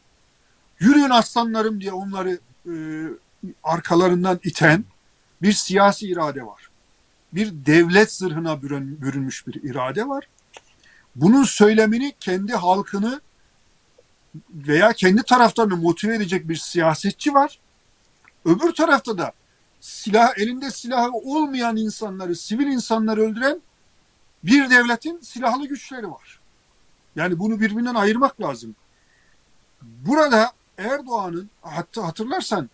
yürüyün 0.81 1.11
aslanlarım 1.11 1.81
diye 1.81 1.93
onları 1.93 2.39
e, 2.67 2.75
arkalarından 3.65 4.41
iten 4.45 4.85
bir 5.43 5.53
siyasi 5.53 6.09
irade 6.09 6.47
var. 6.47 6.71
Bir 7.33 7.53
devlet 7.67 8.13
zırhına 8.13 8.63
bürün, 8.63 9.03
bürünmüş 9.03 9.47
bir 9.47 9.63
irade 9.63 10.09
var. 10.09 10.25
Bunun 11.17 11.45
söylemini 11.45 12.13
kendi 12.21 12.53
halkını 12.53 13.21
veya 14.51 14.93
kendi 14.93 15.23
taraftarını 15.23 15.77
motive 15.77 16.15
edecek 16.15 16.49
bir 16.49 16.57
siyasetçi 16.57 17.35
var. 17.35 17.59
Öbür 18.45 18.73
tarafta 18.75 19.19
da 19.19 19.33
silah 19.85 20.39
elinde 20.39 20.71
silahı 20.71 21.13
olmayan 21.13 21.77
insanları, 21.77 22.37
sivil 22.37 22.67
insanları 22.67 23.21
öldüren 23.21 23.61
bir 24.45 24.71
devletin 24.71 25.21
silahlı 25.21 25.67
güçleri 25.67 26.11
var. 26.11 26.41
Yani 27.17 27.39
bunu 27.39 27.61
birbirinden 27.61 27.95
ayırmak 27.95 28.41
lazım. 28.41 28.75
Burada 29.83 30.53
Erdoğan'ın 30.79 31.51
hatta 31.63 32.07
hatırlarsan 32.07 32.71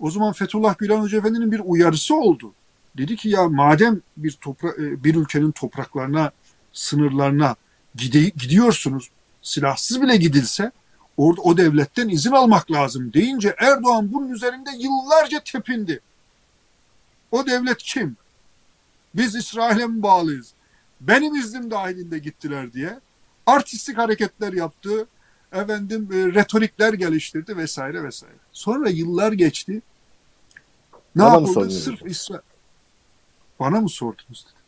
o 0.00 0.10
zaman 0.10 0.32
Fethullah 0.32 0.78
Gülen 0.78 1.00
Hoca 1.00 1.18
Efendi'nin 1.18 1.52
bir 1.52 1.60
uyarısı 1.64 2.14
oldu. 2.14 2.52
Dedi 2.96 3.16
ki 3.16 3.28
ya 3.28 3.48
madem 3.48 4.00
bir 4.16 4.32
topra 4.32 4.68
e, 4.68 5.04
bir 5.04 5.14
ülkenin 5.14 5.52
topraklarına, 5.52 6.30
sınırlarına 6.72 7.56
gide 7.94 8.22
gidiyorsunuz, 8.22 9.10
silahsız 9.42 10.02
bile 10.02 10.16
gidilse 10.16 10.72
orada 11.16 11.42
o 11.42 11.56
devletten 11.56 12.08
izin 12.08 12.32
almak 12.32 12.70
lazım 12.70 13.12
deyince 13.12 13.54
Erdoğan 13.58 14.12
bunun 14.12 14.28
üzerinde 14.28 14.70
yıllarca 14.78 15.40
tepindi. 15.44 16.00
O 17.32 17.46
devlet 17.46 17.78
kim? 17.78 18.16
Biz 19.14 19.34
İsrail'e 19.34 19.86
mi 19.86 20.02
bağlıyız? 20.02 20.52
Benim 21.00 21.34
iznim 21.34 21.70
dahilinde 21.70 22.18
gittiler 22.18 22.72
diye 22.72 23.00
artistik 23.46 23.98
hareketler 23.98 24.52
yaptı 24.52 25.06
efendim 25.52 26.08
e, 26.12 26.16
retorikler 26.16 26.92
geliştirdi 26.92 27.56
vesaire 27.56 28.04
vesaire. 28.04 28.34
Sonra 28.52 28.88
yıllar 28.88 29.32
geçti. 29.32 29.82
Ne 31.16 31.22
Bana 31.22 31.32
yapıldı? 31.32 31.70
Sırf 31.70 32.06
İsrail. 32.06 32.40
Bana 33.60 33.80
mı 33.80 33.88
sordunuz 33.88 34.46
dedi. 34.46 34.62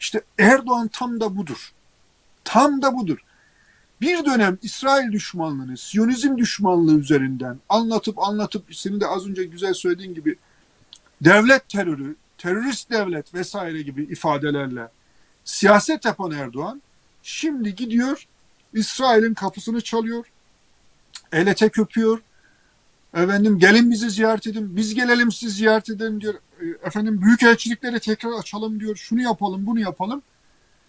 İşte 0.00 0.22
Erdoğan 0.38 0.88
tam 0.88 1.20
da 1.20 1.36
budur. 1.36 1.72
Tam 2.44 2.82
da 2.82 2.96
budur. 2.96 3.18
Bir 4.00 4.24
dönem 4.24 4.58
İsrail 4.62 5.12
düşmanlığını, 5.12 5.76
Siyonizm 5.76 6.36
düşmanlığı 6.36 6.98
üzerinden 6.98 7.58
anlatıp 7.68 8.18
anlatıp 8.18 8.74
senin 8.74 9.00
de 9.00 9.06
az 9.06 9.26
önce 9.28 9.44
güzel 9.44 9.74
söylediğin 9.74 10.14
gibi 10.14 10.36
devlet 11.20 11.68
terörü, 11.68 12.16
terörist 12.38 12.90
devlet 12.90 13.34
vesaire 13.34 13.82
gibi 13.82 14.02
ifadelerle 14.02 14.88
siyaset 15.44 16.04
yapan 16.04 16.30
Erdoğan 16.30 16.82
şimdi 17.22 17.74
gidiyor 17.74 18.26
İsrail'in 18.74 19.34
kapısını 19.34 19.80
çalıyor. 19.80 20.26
El 21.32 21.46
ete 21.46 21.68
köpüyor. 21.68 22.22
Efendim 23.14 23.58
gelin 23.58 23.90
bizi 23.90 24.10
ziyaret 24.10 24.46
edin. 24.46 24.76
Biz 24.76 24.94
gelelim 24.94 25.32
sizi 25.32 25.56
ziyaret 25.56 25.90
edelim 25.90 26.20
diyor. 26.20 26.34
E, 26.34 26.86
efendim 26.86 27.22
büyük 27.22 27.42
elçilikleri 27.42 28.00
tekrar 28.00 28.32
açalım 28.32 28.80
diyor. 28.80 28.96
Şunu 28.96 29.22
yapalım 29.22 29.66
bunu 29.66 29.80
yapalım. 29.80 30.22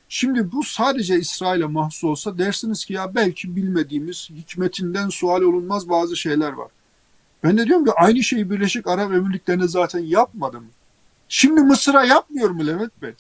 Şimdi 0.10 0.52
bu 0.52 0.64
sadece 0.64 1.20
İsrail'e 1.20 1.66
mahsus 1.66 2.04
olsa 2.04 2.38
dersiniz 2.38 2.86
ki 2.86 2.94
ya 2.94 3.16
belki 3.16 3.56
bilmediğimiz 3.56 4.30
hikmetinden 4.30 5.10
sual 5.10 5.42
olunmaz 5.42 5.90
bazı 5.90 6.18
şeyler 6.18 6.52
var. 6.52 6.72
Ben 7.44 7.58
de 7.58 7.66
diyorum 7.66 7.86
ki 7.86 7.92
aynı 7.92 8.24
şeyi 8.24 8.50
Birleşik 8.50 8.88
Arap 8.88 9.14
Emirlikleri'ne 9.14 9.68
zaten 9.68 10.00
yapmadım. 10.00 10.66
Şimdi 11.30 11.62
Mısır'a 11.62 12.06
yapmıyor 12.06 12.50
mu 12.50 12.68
Levent 12.68 13.02
Bey? 13.02 13.14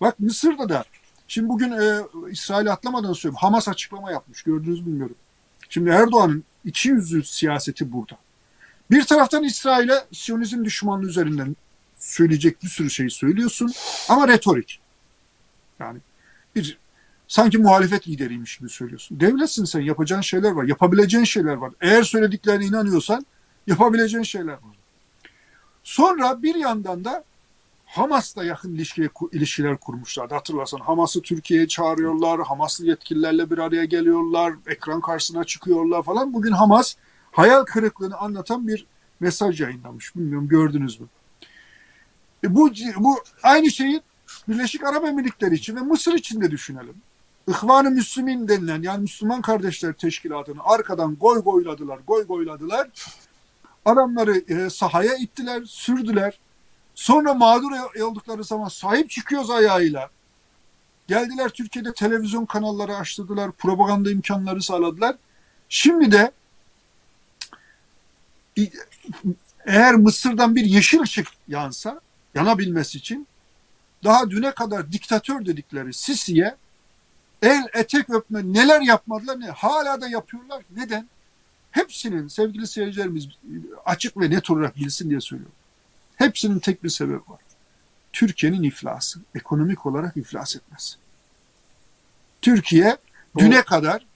Bak 0.00 0.20
Mısır'da 0.20 0.68
da 0.68 0.84
şimdi 1.28 1.48
bugün 1.48 1.72
e, 1.72 2.00
İsrail'e 2.30 2.70
atlamadan 2.70 3.12
söylüyorum. 3.12 3.40
Hamas 3.40 3.68
açıklama 3.68 4.10
yapmış. 4.10 4.42
Gördünüz 4.42 4.86
bilmiyorum. 4.86 5.16
Şimdi 5.68 5.90
Erdoğan'ın 5.90 6.44
iki 6.64 6.88
yüzlü 6.88 7.24
siyaseti 7.24 7.92
burada. 7.92 8.18
Bir 8.90 9.04
taraftan 9.04 9.42
İsrail'e 9.42 10.04
Siyonizm 10.12 10.64
düşmanlığı 10.64 11.06
üzerinden 11.06 11.56
söyleyecek 11.98 12.62
bir 12.62 12.68
sürü 12.68 12.90
şey 12.90 13.10
söylüyorsun 13.10 13.72
ama 14.08 14.28
retorik. 14.28 14.80
Yani 15.78 15.98
bir 16.56 16.78
sanki 17.28 17.58
muhalefet 17.58 18.08
lideriymiş 18.08 18.56
gibi 18.56 18.68
söylüyorsun. 18.68 19.20
Devletsin 19.20 19.64
sen 19.64 19.80
yapacağın 19.80 20.20
şeyler 20.20 20.50
var, 20.50 20.64
yapabileceğin 20.64 21.24
şeyler 21.24 21.54
var. 21.54 21.72
Eğer 21.80 22.02
söylediklerine 22.02 22.64
inanıyorsan 22.64 23.26
yapabileceğin 23.66 24.24
şeyler 24.24 24.52
var. 24.52 24.76
Sonra 25.84 26.42
bir 26.42 26.54
yandan 26.54 27.04
da 27.04 27.24
Hamas'la 27.86 28.44
yakın 28.44 28.74
ilişkiye, 28.74 29.10
ilişkiler 29.32 29.76
kurmuşlardı. 29.76 30.34
Hatırlarsan 30.34 30.78
Hamas'ı 30.78 31.22
Türkiye'ye 31.22 31.68
çağırıyorlar, 31.68 32.40
Hamaslı 32.40 32.86
yetkililerle 32.86 33.50
bir 33.50 33.58
araya 33.58 33.84
geliyorlar, 33.84 34.54
ekran 34.66 35.00
karşısına 35.00 35.44
çıkıyorlar 35.44 36.02
falan. 36.02 36.34
Bugün 36.34 36.52
Hamas 36.52 36.94
hayal 37.32 37.64
kırıklığını 37.64 38.16
anlatan 38.16 38.68
bir 38.68 38.86
mesaj 39.20 39.60
yayınlamış. 39.60 40.16
Bilmiyorum 40.16 40.48
gördünüz 40.48 41.00
mü? 41.00 41.06
E 42.44 42.54
bu, 42.54 42.70
bu 42.96 43.18
aynı 43.42 43.70
şeyi 43.70 44.02
Birleşik 44.48 44.84
Arap 44.84 45.04
Emirlikleri 45.04 45.54
için 45.54 45.76
ve 45.76 45.80
Mısır 45.80 46.12
için 46.12 46.40
de 46.40 46.50
düşünelim. 46.50 46.94
İhvan-ı 47.48 47.90
Müslümin 47.90 48.48
denilen 48.48 48.82
yani 48.82 49.00
Müslüman 49.00 49.42
Kardeşler 49.42 49.92
Teşkilatı'nı 49.92 50.64
arkadan 50.64 51.16
goy 51.16 51.42
goyladılar, 51.42 51.98
goy 52.06 52.26
goyladılar. 52.26 52.88
Adamları 53.84 54.38
e, 54.38 54.70
sahaya 54.70 55.16
ittiler, 55.16 55.62
sürdüler. 55.64 56.38
Sonra 56.94 57.34
mağdur 57.34 58.00
oldukları 58.02 58.44
zaman 58.44 58.68
sahip 58.68 59.10
çıkıyoruz 59.10 59.50
ayağıyla. 59.50 60.10
Geldiler 61.08 61.48
Türkiye'de 61.48 61.92
televizyon 61.92 62.46
kanalları 62.46 62.96
açtırdılar, 62.96 63.52
propaganda 63.52 64.10
imkanları 64.10 64.62
sağladılar. 64.62 65.16
Şimdi 65.68 66.12
de 66.12 66.32
eğer 69.66 69.94
Mısır'dan 69.94 70.56
bir 70.56 70.64
yeşil 70.64 71.00
ışık 71.00 71.28
yansa, 71.48 72.00
yanabilmesi 72.34 72.98
için 72.98 73.26
daha 74.04 74.30
düne 74.30 74.50
kadar 74.50 74.92
diktatör 74.92 75.46
dedikleri 75.46 75.94
Sisi'ye 75.94 76.56
el 77.42 77.62
etek 77.74 78.10
öpme 78.10 78.40
neler 78.44 78.80
yapmadılar 78.80 79.40
ne 79.40 79.46
hala 79.46 80.00
da 80.00 80.08
yapıyorlar. 80.08 80.62
Neden? 80.76 81.08
Hepsinin 81.72 82.28
sevgili 82.28 82.66
seyircilerimiz 82.66 83.28
açık 83.84 84.16
ve 84.16 84.30
net 84.30 84.50
olarak 84.50 84.76
bilsin 84.76 85.10
diye 85.10 85.20
söylüyorum. 85.20 85.54
Hepsinin 86.16 86.58
tek 86.58 86.84
bir 86.84 86.88
sebebi 86.88 87.16
var. 87.16 87.40
Türkiye'nin 88.12 88.62
iflası. 88.62 89.20
Ekonomik 89.34 89.86
olarak 89.86 90.16
iflas 90.16 90.56
etmez. 90.56 90.96
Türkiye 92.42 92.96
düne 93.38 93.62
kadar 93.62 94.06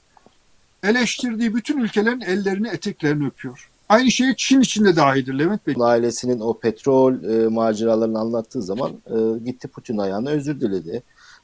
eleştirdiği 0.82 1.54
bütün 1.54 1.78
ülkelerin 1.78 2.20
ellerini 2.20 2.68
eteklerini 2.68 3.26
öpüyor. 3.26 3.70
Aynı 3.88 4.10
şey 4.10 4.34
Çin 4.36 4.60
içinde 4.60 4.96
dahidir 4.96 5.38
Levent 5.38 5.66
Bey. 5.66 5.74
Ailesinin 5.80 6.40
o 6.40 6.58
petrol 6.58 7.22
e, 7.22 7.48
maceralarını 7.48 8.18
anlattığı 8.18 8.62
zaman 8.62 8.90
e, 8.90 9.38
gitti 9.44 9.68
Putin 9.68 9.98
ayağına 9.98 10.30
özür 10.30 10.60
diledi. 10.60 11.02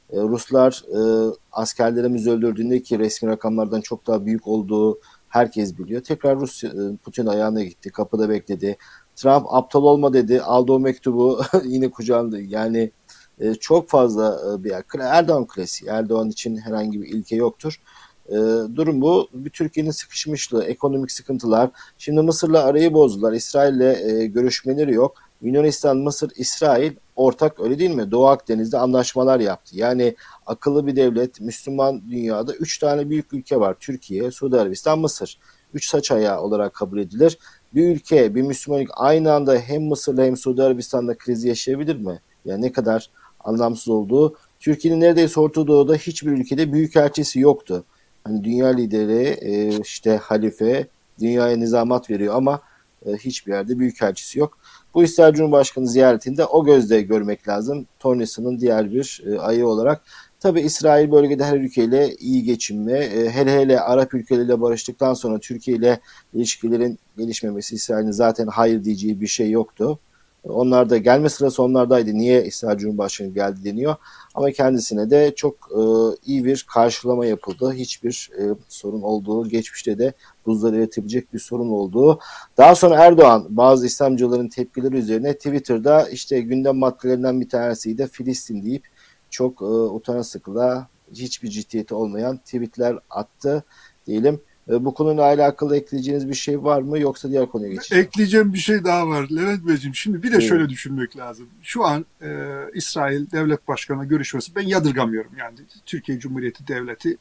E, 0.09 0.17
Ruslar 0.17 0.83
e, 0.87 1.33
askerlerimizi 1.51 2.31
öldürdüğünde 2.31 2.81
ki 2.81 2.99
resmi 2.99 3.29
rakamlardan 3.29 3.81
çok 3.81 4.07
daha 4.07 4.25
büyük 4.25 4.47
olduğu 4.47 4.99
herkes 5.33 5.77
biliyor. 5.77 6.01
Tekrar 6.01 6.39
Rus 6.39 6.63
e, 6.63 6.69
Putin 7.03 7.25
ayağına 7.25 7.63
gitti, 7.63 7.91
kapıda 7.91 8.29
bekledi. 8.29 8.77
Trump 9.15 9.45
aptal 9.49 9.83
olma 9.83 10.13
dedi, 10.13 10.41
aldı 10.41 10.71
o 10.71 10.79
mektubu 10.79 11.41
yine 11.63 11.91
kucağında. 11.91 12.39
Yani 12.39 12.91
e, 13.39 13.53
çok 13.53 13.89
fazla 13.89 14.39
e, 14.53 14.63
bir 14.63 14.73
Erdoğan 14.99 15.47
klasiği. 15.47 15.91
Erdoğan 15.91 16.29
için 16.29 16.57
herhangi 16.57 17.01
bir 17.01 17.07
ilke 17.07 17.35
yoktur. 17.35 17.81
E, 18.29 18.35
durum 18.75 19.01
bu. 19.01 19.29
Bir 19.33 19.49
Türkiye'nin 19.49 19.91
sıkışmışlığı, 19.91 20.63
ekonomik 20.63 21.11
sıkıntılar. 21.11 21.69
Şimdi 21.97 22.21
Mısır'la 22.21 22.63
arayı 22.63 22.93
bozdular. 22.93 23.33
İsrail'le 23.33 23.95
e, 24.09 24.25
görüşmeleri 24.25 24.93
yok. 24.93 25.15
Yunanistan, 25.41 25.97
Mısır, 25.97 26.31
İsrail 26.35 26.93
ortak 27.15 27.59
öyle 27.59 27.79
değil 27.79 27.91
mi? 27.91 28.11
Doğu 28.11 28.27
Akdeniz'de 28.27 28.77
anlaşmalar 28.77 29.39
yaptı. 29.39 29.77
Yani 29.77 30.15
akıllı 30.45 30.87
bir 30.87 30.95
devlet, 30.95 31.41
Müslüman 31.41 32.01
dünyada 32.09 32.53
üç 32.53 32.79
tane 32.79 33.09
büyük 33.09 33.33
ülke 33.33 33.59
var. 33.59 33.75
Türkiye, 33.79 34.31
Suudi 34.31 34.59
Arabistan, 34.59 34.99
Mısır. 34.99 35.37
Üç 35.73 35.89
saç 35.89 36.11
ayağı 36.11 36.41
olarak 36.41 36.73
kabul 36.73 36.99
edilir. 36.99 37.37
Bir 37.75 37.95
ülke, 37.95 38.35
bir 38.35 38.41
Müslüman 38.41 38.85
aynı 38.93 39.33
anda 39.33 39.55
hem 39.55 39.81
Mısır'la 39.81 40.23
hem 40.23 40.37
Suudi 40.37 40.63
Arabistan'da 40.63 41.17
kriz 41.17 41.43
yaşayabilir 41.43 41.95
mi? 41.95 42.19
Yani 42.45 42.61
ne 42.61 42.71
kadar 42.71 43.09
anlamsız 43.39 43.89
olduğu. 43.89 44.35
Türkiye'nin 44.59 45.01
neredeyse 45.01 45.39
Orta 45.39 45.67
Doğu'da 45.67 45.95
hiçbir 45.95 46.31
ülkede 46.31 46.73
büyükelçisi 46.73 47.39
yoktu. 47.39 47.83
Hani 48.23 48.43
dünya 48.43 48.67
lideri 48.67 49.37
e, 49.41 49.79
işte 49.79 50.17
halife 50.17 50.87
dünyaya 51.19 51.57
nizamat 51.57 52.09
veriyor 52.09 52.35
ama 52.35 52.61
e, 53.05 53.11
hiçbir 53.11 53.51
yerde 53.51 53.79
büyükelçisi 53.79 54.39
yok. 54.39 54.57
Bu 54.93 55.03
İsrail 55.03 55.33
Cumhurbaşkanı 55.33 55.87
ziyaretinde 55.87 56.45
o 56.45 56.65
gözle 56.65 57.01
görmek 57.01 57.47
lazım. 57.47 57.87
Tornisa'nın 57.99 58.59
diğer 58.59 58.93
bir 58.93 59.23
e, 59.25 59.39
ayı 59.39 59.67
olarak. 59.67 60.01
Tabi 60.39 60.61
İsrail 60.61 61.11
bölgede 61.11 61.45
her 61.45 61.57
ülkeyle 61.57 62.15
iyi 62.15 62.43
geçinme, 62.43 62.99
e, 62.99 63.29
hele 63.29 63.59
hele 63.59 63.79
Arap 63.79 64.13
ülkeleriyle 64.13 64.61
barıştıktan 64.61 65.13
sonra 65.13 65.39
Türkiye 65.39 65.77
ile 65.77 65.99
ilişkilerin 66.33 66.99
gelişmemesi 67.17 67.75
İsrail'in 67.75 68.11
zaten 68.11 68.47
hayır 68.47 68.83
diyeceği 68.83 69.21
bir 69.21 69.27
şey 69.27 69.51
yoktu. 69.51 69.99
Onlar 70.43 70.89
da 70.89 70.97
gelme 70.97 71.29
sırası 71.29 71.63
onlardaydı. 71.63 72.13
Niye 72.13 72.45
İsrail 72.45 72.77
Cumhurbaşkanı 72.77 73.27
geldi 73.27 73.63
deniyor. 73.63 73.95
Ama 74.35 74.51
kendisine 74.51 75.09
de 75.09 75.33
çok 75.35 75.55
e, 75.71 75.81
iyi 76.25 76.45
bir 76.45 76.65
karşılama 76.73 77.25
yapıldı. 77.25 77.73
Hiçbir 77.73 78.29
e, 78.39 78.43
sorun 78.69 79.01
olduğu, 79.01 79.49
geçmişte 79.49 79.97
de 79.97 80.13
buzları 80.45 80.77
eritebilecek 80.77 81.33
bir 81.33 81.39
sorun 81.39 81.69
olduğu. 81.69 82.19
Daha 82.57 82.75
sonra 82.75 82.95
Erdoğan 82.95 83.45
bazı 83.49 83.85
İslamcıların 83.85 84.49
tepkileri 84.49 84.97
üzerine 84.97 85.33
Twitter'da 85.33 86.09
işte 86.09 86.41
gündem 86.41 86.77
maddelerinden 86.77 87.41
bir 87.41 87.49
tanesiydi 87.49 88.07
Filistin 88.07 88.63
deyip 88.63 88.83
çok 89.29 89.61
e, 89.61 89.65
utana 89.65 90.23
sıkıla 90.23 90.87
hiçbir 91.13 91.49
ciddiyeti 91.49 91.95
olmayan 91.95 92.37
tweetler 92.37 92.99
attı 93.09 93.63
diyelim. 94.05 94.41
E, 94.69 94.85
bu 94.85 94.93
konuyla 94.93 95.23
alakalı 95.23 95.77
ekleyeceğiniz 95.77 96.29
bir 96.29 96.33
şey 96.33 96.63
var 96.63 96.81
mı 96.81 96.99
yoksa 96.99 97.29
diğer 97.29 97.45
konuya 97.45 97.73
geçelim? 97.73 98.03
Ekleyeceğim 98.03 98.53
bir 98.53 98.57
şey 98.57 98.83
daha 98.83 99.07
var 99.07 99.27
Levent 99.35 99.67
Beyciğim. 99.67 99.95
Şimdi 99.95 100.23
bir 100.23 100.31
de 100.31 100.41
şöyle 100.41 100.69
düşünmek 100.69 101.17
lazım. 101.17 101.47
Şu 101.63 101.85
an 101.85 102.05
e, 102.21 102.47
İsrail 102.73 103.31
Devlet 103.31 103.67
Başkanı'na 103.67 104.05
görüşmesi 104.05 104.55
ben 104.55 104.61
yadırgamıyorum. 104.61 105.31
Yani 105.39 105.55
Türkiye 105.85 106.19
Cumhuriyeti 106.19 106.67
Devleti 106.67 107.17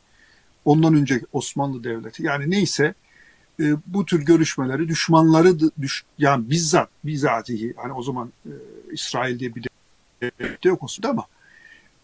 ondan 0.65 0.95
önce 0.95 1.21
Osmanlı 1.33 1.85
Devleti 1.85 2.23
yani 2.23 2.51
neyse 2.51 2.95
e, 3.61 3.65
bu 3.87 4.05
tür 4.05 4.25
görüşmeleri 4.25 4.89
düşmanları 4.89 5.59
düş, 5.81 6.05
yani 6.19 6.51
bizzat 6.51 6.89
bizatihi 7.05 7.75
hani 7.77 7.93
o 7.93 8.03
zaman 8.03 8.33
e, 8.47 8.53
İsrail 8.93 9.39
diye 9.39 9.55
bir 9.55 9.67
devlet 10.23 10.65
yok 10.65 10.83
olsun 10.83 11.03
ama 11.03 11.27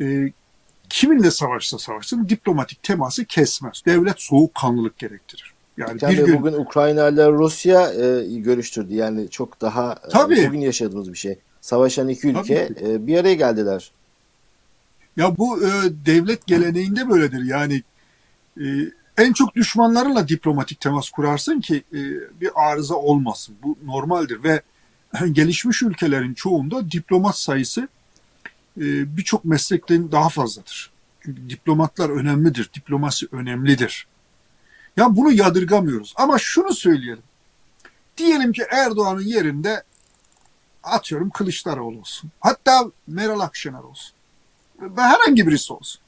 e, 0.01 0.33
kiminle 0.91 1.31
savaşsa 1.31 1.79
savaşsın 1.79 2.29
diplomatik 2.29 2.83
teması 2.83 3.25
kesmez. 3.25 3.83
Devlet 3.87 4.21
soğukkanlılık 4.21 4.99
gerektirir. 4.99 5.55
Yani 5.77 6.01
bir 6.01 6.27
gün... 6.27 6.39
bugün 6.39 6.53
Ukrayna 6.53 7.09
ile 7.09 7.29
Rusya 7.29 7.93
e, 7.93 8.39
görüştürdü. 8.39 8.95
Yani 8.95 9.31
çok 9.31 9.61
daha 9.61 9.93
e, 9.93 10.09
Tabii. 10.09 10.41
E, 10.41 10.49
bugün 10.49 10.61
yaşadığımız 10.61 11.13
bir 11.13 11.19
şey. 11.19 11.39
Savaşan 11.61 12.09
iki 12.09 12.29
ülke 12.29 12.69
e, 12.81 13.07
bir 13.07 13.19
araya 13.19 13.35
geldiler. 13.35 13.93
Ya 15.17 15.37
bu 15.37 15.63
e, 15.63 15.71
devlet 16.07 16.47
geleneğinde 16.47 17.11
böyledir. 17.11 17.45
Yani 17.45 17.83
e, 18.61 18.65
en 19.19 19.33
çok 19.33 19.55
düşmanlarınla 19.55 20.29
diplomatik 20.29 20.81
temas 20.81 21.11
kurarsın 21.11 21.61
ki 21.61 21.83
e, 21.93 22.01
bir 22.41 22.51
arıza 22.55 22.95
olmasın. 22.95 23.57
Bu 23.63 23.79
normaldir 23.85 24.45
ve 24.45 24.63
gelişmiş 25.33 25.83
ülkelerin 25.83 26.35
çoğunda 26.35 26.91
diplomat 26.91 27.39
sayısı 27.39 27.89
birçok 29.17 29.45
meslekten 29.45 30.13
daha 30.13 30.29
fazladır. 30.29 30.91
Çünkü 31.21 31.51
diplomatlar 31.51 32.11
önemlidir, 32.11 32.71
diplomasi 32.75 33.27
önemlidir. 33.33 34.07
Ya 34.97 35.17
bunu 35.17 35.33
yadırgamıyoruz. 35.33 36.15
Ama 36.17 36.39
şunu 36.39 36.75
söyleyelim. 36.75 37.23
Diyelim 38.17 38.53
ki 38.53 38.63
Erdoğan'ın 38.71 39.23
yerinde 39.23 39.83
atıyorum 40.83 41.31
Kılıçdaroğlu 41.31 41.99
olsun. 41.99 42.31
Hatta 42.41 42.91
Meral 43.07 43.41
Akşener 43.41 43.79
olsun. 43.83 44.13
Ve 44.81 45.03
herhangi 45.03 45.47
birisi 45.47 45.73
olsun. 45.73 46.01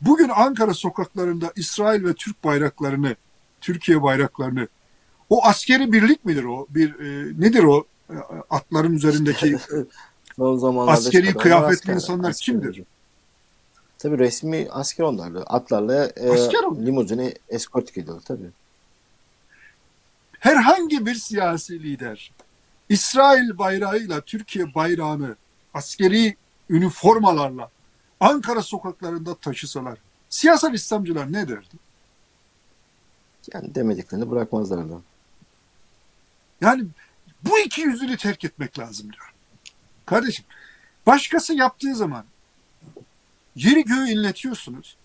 Bugün 0.00 0.28
Ankara 0.28 0.74
sokaklarında 0.74 1.52
İsrail 1.56 2.04
ve 2.04 2.14
Türk 2.14 2.44
bayraklarını, 2.44 3.16
Türkiye 3.60 4.02
bayraklarını 4.02 4.68
o 5.30 5.44
askeri 5.44 5.92
birlik 5.92 6.24
midir 6.24 6.44
o? 6.44 6.66
Bir 6.70 7.00
e, 7.00 7.32
nedir 7.40 7.62
o 7.62 7.86
e, 8.10 8.14
atların 8.50 8.94
üzerindeki 8.94 9.56
Son 10.36 10.56
zamanlarda 10.56 10.92
askeri 10.92 11.34
kıyafetli 11.34 11.74
asker, 11.74 11.94
insanlar 11.94 12.30
asker 12.30 12.44
kimdir? 12.44 12.82
Tabii 13.98 14.18
resmi 14.18 14.68
asker 14.70 15.04
onlarla. 15.04 15.40
Atlarla 15.40 16.06
e, 16.06 16.28
limuzine 16.86 17.34
eskort 17.48 17.94
gidiyor 17.94 18.20
tabii. 18.20 18.50
Herhangi 20.38 21.06
bir 21.06 21.14
siyasi 21.14 21.82
lider 21.82 22.32
İsrail 22.88 23.58
bayrağıyla 23.58 24.20
Türkiye 24.20 24.74
bayrağını 24.74 25.36
askeri 25.74 26.36
üniformalarla 26.70 27.70
Ankara 28.20 28.62
sokaklarında 28.62 29.34
taşısalar 29.34 29.98
siyasal 30.28 30.74
İslamcılar 30.74 31.32
ne 31.32 31.48
derdi? 31.48 31.76
Yani 33.54 33.74
demediklerini 33.74 34.30
bırakmazlar 34.30 34.90
da. 34.90 35.00
Yani 36.60 36.84
bu 37.42 37.58
iki 37.58 37.80
yüzünü 37.80 38.16
terk 38.16 38.44
etmek 38.44 38.78
lazım 38.78 39.12
diyor. 39.12 39.32
Kardeşim 40.06 40.44
başkası 41.06 41.54
yaptığı 41.54 41.94
zaman 41.94 42.24
yeri 43.56 43.84
göğü 43.84 44.08
inletiyorsunuz. 44.08 44.96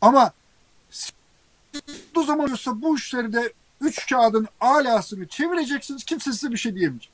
Ama 0.00 0.32
o 2.16 2.22
zaman 2.22 2.52
olsa 2.52 2.82
bu 2.82 2.96
işleri 2.96 3.32
de 3.32 3.52
üç 3.80 4.06
kağıdın 4.06 4.48
alasını 4.60 5.28
çevireceksiniz. 5.28 6.04
Kimse 6.04 6.32
size 6.32 6.52
bir 6.52 6.56
şey 6.56 6.74
diyemeyecek. 6.74 7.10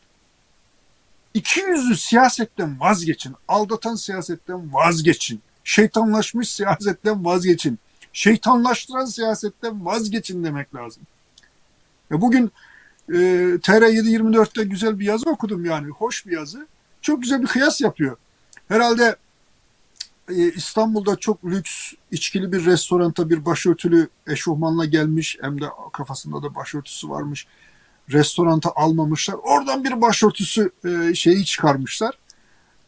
İki 1.34 1.60
yüzlü 1.60 1.96
siyasetten 1.96 2.80
vazgeçin. 2.80 3.34
Aldatan 3.48 3.94
siyasetten 3.94 4.74
vazgeçin. 4.74 5.40
Şeytanlaşmış 5.64 6.48
siyasetten 6.48 7.24
vazgeçin. 7.24 7.78
Şeytanlaştıran 8.12 9.04
siyasetten 9.04 9.84
vazgeçin 9.84 10.44
demek 10.44 10.74
lazım. 10.74 11.02
Ya 12.10 12.20
bugün 12.20 12.52
e, 13.08 13.14
TR724'te 13.62 14.64
güzel 14.64 14.98
bir 14.98 15.06
yazı 15.06 15.30
okudum 15.30 15.64
yani. 15.64 15.88
Hoş 15.88 16.26
bir 16.26 16.32
yazı. 16.32 16.66
Çok 17.02 17.22
güzel 17.22 17.42
bir 17.42 17.46
kıyas 17.46 17.80
yapıyor. 17.80 18.16
Herhalde 18.68 19.16
e, 20.28 20.52
İstanbul'da 20.52 21.16
çok 21.16 21.44
lüks 21.44 21.92
içkili 22.10 22.52
bir 22.52 22.66
restoranta 22.66 23.30
bir 23.30 23.44
başörtülü 23.44 24.08
eşofmanla 24.26 24.84
gelmiş. 24.84 25.38
Hem 25.40 25.60
de 25.60 25.66
kafasında 25.92 26.42
da 26.42 26.54
başörtüsü 26.54 27.08
varmış. 27.08 27.46
Restoranta 28.12 28.72
almamışlar. 28.76 29.36
Oradan 29.42 29.84
bir 29.84 30.00
başörtüsü 30.00 30.70
e, 30.84 31.14
şeyi 31.14 31.44
çıkarmışlar. 31.44 32.18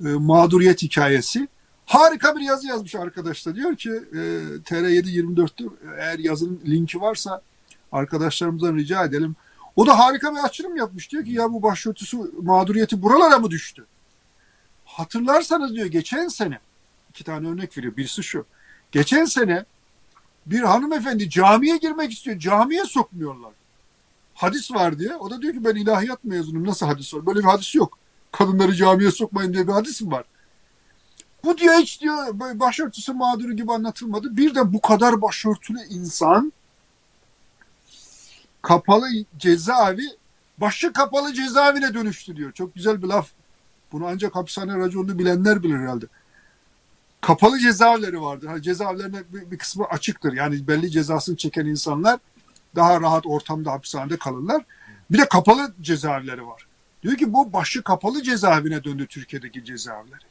E, 0.00 0.08
mağduriyet 0.08 0.82
hikayesi. 0.82 1.48
Harika 1.86 2.36
bir 2.36 2.40
yazı 2.40 2.66
yazmış 2.66 2.94
arkadaşlar. 2.94 3.54
Diyor 3.54 3.76
ki 3.76 3.90
e, 3.90 4.20
TR724'te 4.64 5.64
eğer 5.98 6.18
yazının 6.18 6.60
linki 6.66 7.00
varsa 7.00 7.42
arkadaşlarımızdan 7.92 8.76
rica 8.76 9.04
edelim. 9.04 9.36
O 9.76 9.86
da 9.86 9.98
harika 9.98 10.34
bir 10.34 10.44
açılım 10.44 10.76
yapmış. 10.76 11.12
Diyor 11.12 11.24
ki 11.24 11.30
ya 11.30 11.52
bu 11.52 11.62
başörtüsü 11.62 12.16
mağduriyeti 12.42 13.02
buralara 13.02 13.38
mı 13.38 13.50
düştü? 13.50 13.86
Hatırlarsanız 14.84 15.74
diyor 15.74 15.86
geçen 15.86 16.28
sene 16.28 16.58
iki 17.10 17.24
tane 17.24 17.48
örnek 17.48 17.78
veriyor. 17.78 17.96
Birisi 17.96 18.22
şu. 18.22 18.46
Geçen 18.92 19.24
sene 19.24 19.64
bir 20.46 20.60
hanımefendi 20.60 21.30
camiye 21.30 21.76
girmek 21.76 22.12
istiyor. 22.12 22.38
Camiye 22.38 22.84
sokmuyorlar. 22.84 23.52
Hadis 24.34 24.72
var 24.72 24.98
diye. 24.98 25.16
O 25.16 25.30
da 25.30 25.42
diyor 25.42 25.54
ki 25.54 25.64
ben 25.64 25.74
ilahiyat 25.74 26.24
mezunum. 26.24 26.66
Nasıl 26.66 26.86
hadis 26.86 27.14
var? 27.14 27.26
Böyle 27.26 27.38
bir 27.38 27.44
hadis 27.44 27.74
yok. 27.74 27.98
Kadınları 28.32 28.74
camiye 28.74 29.10
sokmayın 29.10 29.52
diye 29.52 29.68
bir 29.68 29.72
hadis 29.72 30.02
mi 30.02 30.10
var? 30.10 30.24
Bu 31.44 31.58
diyor 31.58 31.74
hiç 31.74 32.00
diyor 32.00 32.40
başörtüsü 32.60 33.12
mağduru 33.12 33.52
gibi 33.52 33.72
anlatılmadı. 33.72 34.36
Bir 34.36 34.54
de 34.54 34.72
bu 34.72 34.80
kadar 34.80 35.22
başörtülü 35.22 35.78
insan 35.90 36.52
kapalı 38.66 39.06
cezaevi 39.38 40.06
başı 40.58 40.92
kapalı 40.92 41.34
cezaevine 41.34 41.94
dönüştü 41.94 42.36
diyor. 42.36 42.52
Çok 42.52 42.74
güzel 42.74 43.02
bir 43.02 43.08
laf. 43.08 43.28
Bunu 43.92 44.06
ancak 44.06 44.36
hapishane 44.36 44.78
raconunu 44.78 45.18
bilenler 45.18 45.62
bilir 45.62 45.78
herhalde. 45.78 46.06
Kapalı 47.20 47.58
cezaevleri 47.58 48.20
vardır. 48.20 48.46
Hani 48.46 48.62
cezaevlerine 48.62 49.22
bir, 49.32 49.50
bir 49.50 49.58
kısmı 49.58 49.84
açıktır. 49.84 50.32
Yani 50.32 50.68
belli 50.68 50.90
cezasını 50.90 51.36
çeken 51.36 51.66
insanlar 51.66 52.18
daha 52.76 53.00
rahat 53.00 53.26
ortamda 53.26 53.72
hapishanede 53.72 54.16
kalırlar. 54.16 54.64
Bir 55.10 55.18
de 55.18 55.28
kapalı 55.28 55.74
cezaevleri 55.80 56.46
var. 56.46 56.66
Diyor 57.02 57.16
ki 57.16 57.32
bu 57.32 57.52
başı 57.52 57.82
kapalı 57.82 58.22
cezaevine 58.22 58.84
döndü 58.84 59.06
Türkiye'deki 59.06 59.64
cezaevleri. 59.64 60.24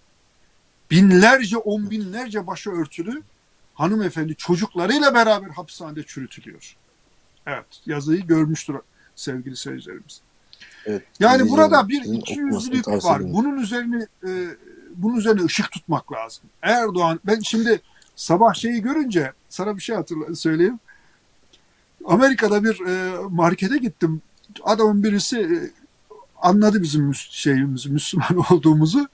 Binlerce, 0.91 1.57
on 1.57 1.89
binlerce 1.89 2.47
başı 2.47 2.71
örtülü 2.71 3.23
hanımefendi 3.73 4.35
çocuklarıyla 4.35 5.13
beraber 5.13 5.49
hapishanede 5.49 6.03
çürütülüyor. 6.03 6.75
Evet, 7.45 7.65
yazıyı 7.85 8.21
görmüştür 8.27 8.75
sevgili 9.15 9.55
seyircilerimiz. 9.55 10.21
Evet, 10.85 11.03
yani 11.19 11.49
burada 11.49 11.89
bir 11.89 12.03
iki 12.03 12.39
yüzlülük 12.39 12.87
var. 12.87 13.33
Bunun 13.33 13.57
üzerine 13.57 14.07
e, 14.27 14.29
bunun 14.95 15.15
üzerine 15.15 15.43
ışık 15.43 15.71
tutmak 15.71 16.11
lazım. 16.11 16.43
Erdoğan 16.61 17.19
ben 17.27 17.39
şimdi 17.39 17.81
sabah 18.15 18.53
şeyi 18.53 18.81
görünce 18.81 19.31
sana 19.49 19.77
bir 19.77 19.81
şey 19.81 19.95
hatırla 19.95 20.35
söyleyeyim. 20.35 20.79
Amerika'da 22.05 22.63
bir 22.63 22.85
e, 22.85 23.17
markete 23.29 23.77
gittim. 23.77 24.21
Adamın 24.63 25.03
birisi 25.03 25.39
e, 25.39 25.57
anladı 26.41 26.81
bizim 26.81 27.15
şeyimizi, 27.15 27.89
Müslüman 27.89 28.45
olduğumuzu. 28.51 29.07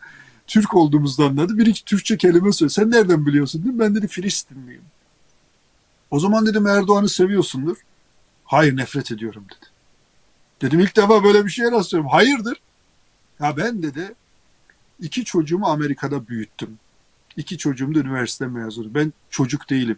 Türk 0.48 0.76
olduğumuzu 0.76 1.24
anladı. 1.24 1.58
Bir 1.58 1.65
iki 1.65 1.86
Türkçe 1.86 2.17
kelime 2.17 2.52
söyledi. 2.52 2.74
Sen 2.74 2.91
nereden 2.91 3.26
biliyorsun 3.26 3.63
dedim. 3.63 3.80
Ben 3.80 3.96
dedi 3.96 4.08
Filistinliyim. 4.08 4.82
O 6.12 6.20
zaman 6.20 6.46
dedim 6.46 6.67
Erdoğan'ı 6.67 7.10
seviyorsundur. 7.10 7.78
Hayır 8.52 8.78
nefret 8.78 9.12
ediyorum 9.12 9.46
dedi. 9.46 9.70
Dedim 10.62 10.80
ilk 10.80 10.98
defa 10.98 11.24
böyle 11.24 11.46
bir 11.46 11.50
şeye 11.50 11.72
rastlıyorum. 11.72 12.10
Hayırdır? 12.10 12.58
Ya 13.40 13.58
ben 13.58 13.84
dedi 13.84 14.14
iki 15.00 15.26
çocuğumu 15.26 15.68
Amerika'da 15.68 16.28
büyüttüm. 16.28 16.80
İki 17.38 17.58
çocuğum 17.58 17.96
da 17.96 18.00
üniversite 18.00 18.48
mezunu. 18.48 18.94
Ben 18.94 19.14
çocuk 19.30 19.70
değilim. 19.70 19.98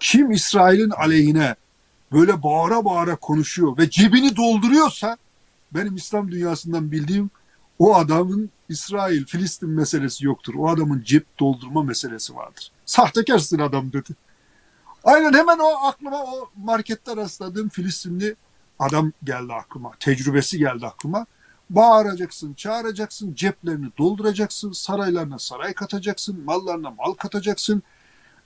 Kim 0.00 0.30
İsrail'in 0.30 0.90
aleyhine 0.90 1.54
böyle 2.12 2.42
bağıra 2.42 2.84
bağıra 2.84 3.16
konuşuyor 3.16 3.78
ve 3.78 3.90
cebini 3.90 4.36
dolduruyorsa 4.36 5.16
benim 5.72 5.96
İslam 5.96 6.30
dünyasından 6.30 6.92
bildiğim 6.92 7.30
o 7.78 7.94
adamın 7.94 8.50
İsrail, 8.68 9.26
Filistin 9.26 9.70
meselesi 9.70 10.26
yoktur. 10.26 10.54
O 10.58 10.68
adamın 10.68 11.02
cep 11.04 11.38
doldurma 11.40 11.82
meselesi 11.82 12.34
vardır. 12.34 12.70
Sahtekarsın 12.86 13.58
adam 13.58 13.92
dedi. 13.92 14.10
Aynen 15.04 15.32
hemen 15.32 15.58
o 15.58 15.86
aklıma 15.86 16.24
o 16.24 16.50
markette 16.56 17.16
rastladığım 17.16 17.68
Filistinli 17.68 18.36
adam 18.78 19.12
geldi 19.24 19.52
aklıma. 19.52 19.92
Tecrübesi 20.00 20.58
geldi 20.58 20.86
aklıma. 20.86 21.26
Bağıracaksın, 21.70 22.54
çağıracaksın, 22.54 23.34
ceplerini 23.34 23.86
dolduracaksın, 23.98 24.72
saraylarına 24.72 25.38
saray 25.38 25.72
katacaksın, 25.72 26.44
mallarına 26.44 26.90
mal 26.90 27.12
katacaksın. 27.12 27.82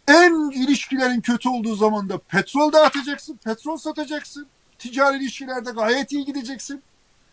En 0.08 0.50
ilişkilerin 0.50 1.20
kötü 1.20 1.48
olduğu 1.48 1.76
zaman 1.76 2.08
da 2.08 2.18
petrol 2.18 2.72
dağıtacaksın, 2.72 3.36
petrol 3.44 3.76
satacaksın. 3.76 4.46
Ticari 4.78 5.16
ilişkilerde 5.16 5.70
gayet 5.70 6.12
iyi 6.12 6.24
gideceksin. 6.24 6.82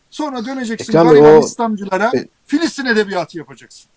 Sonra 0.10 0.46
döneceksin 0.46 0.94
Ekrem 0.94 1.08
gariban 1.08 1.36
o... 1.36 1.40
İslamcılara 1.40 2.12
e... 2.16 2.28
Filistin 2.46 2.86
edebiyatı 2.86 3.38
yapacaksın 3.38 3.93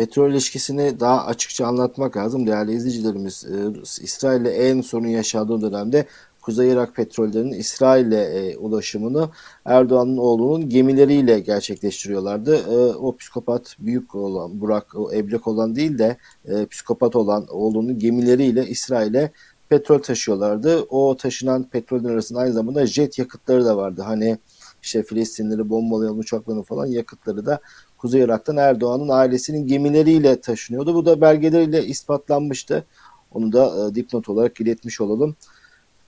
petrol 0.00 0.30
ilişkisini 0.30 1.00
daha 1.00 1.26
açıkça 1.26 1.66
anlatmak 1.66 2.16
lazım 2.16 2.46
değerli 2.46 2.72
izleyicilerimiz. 2.72 3.44
E, 3.44 3.56
İsrail'le 4.02 4.46
en 4.46 4.80
sorun 4.80 5.06
yaşadığı 5.06 5.62
dönemde 5.62 6.06
Kuzey 6.42 6.72
Irak 6.72 6.96
petrollerinin 6.96 7.52
İsrail'e 7.52 8.22
e, 8.22 8.56
ulaşımını 8.56 9.28
Erdoğan'ın 9.64 10.16
oğlunun 10.16 10.68
gemileriyle 10.68 11.40
gerçekleştiriyorlardı. 11.40 12.56
E, 12.56 12.94
o 12.94 13.16
psikopat 13.16 13.76
büyük 13.78 14.14
olan 14.14 14.60
Burak, 14.60 14.94
o 14.94 15.12
eblek 15.12 15.46
olan 15.46 15.76
değil 15.76 15.98
de 15.98 16.16
e, 16.44 16.66
psikopat 16.66 17.16
olan 17.16 17.46
oğlunun 17.50 17.98
gemileriyle 17.98 18.66
İsrail'e 18.66 19.30
petrol 19.68 19.98
taşıyorlardı. 19.98 20.82
O 20.82 21.16
taşınan 21.16 21.62
petrolün 21.62 22.04
arasında 22.04 22.40
aynı 22.40 22.52
zamanda 22.52 22.86
jet 22.86 23.18
yakıtları 23.18 23.64
da 23.64 23.76
vardı. 23.76 24.02
Hani 24.02 24.38
işte 24.82 25.02
Filistinleri 25.02 25.70
bombalayan 25.70 26.18
uçakların 26.18 26.62
falan 26.62 26.86
yakıtları 26.86 27.46
da 27.46 27.60
Kuzey 28.00 28.22
Irak'tan 28.22 28.56
Erdoğan'ın 28.56 29.08
ailesinin 29.08 29.66
gemileriyle 29.66 30.40
taşınıyordu. 30.40 30.94
Bu 30.94 31.06
da 31.06 31.20
belgeleriyle 31.20 31.84
ispatlanmıştı. 31.84 32.84
Onu 33.32 33.52
da 33.52 33.88
e, 33.88 33.94
dipnot 33.94 34.28
olarak 34.28 34.60
iletmiş 34.60 35.00
olalım. 35.00 35.36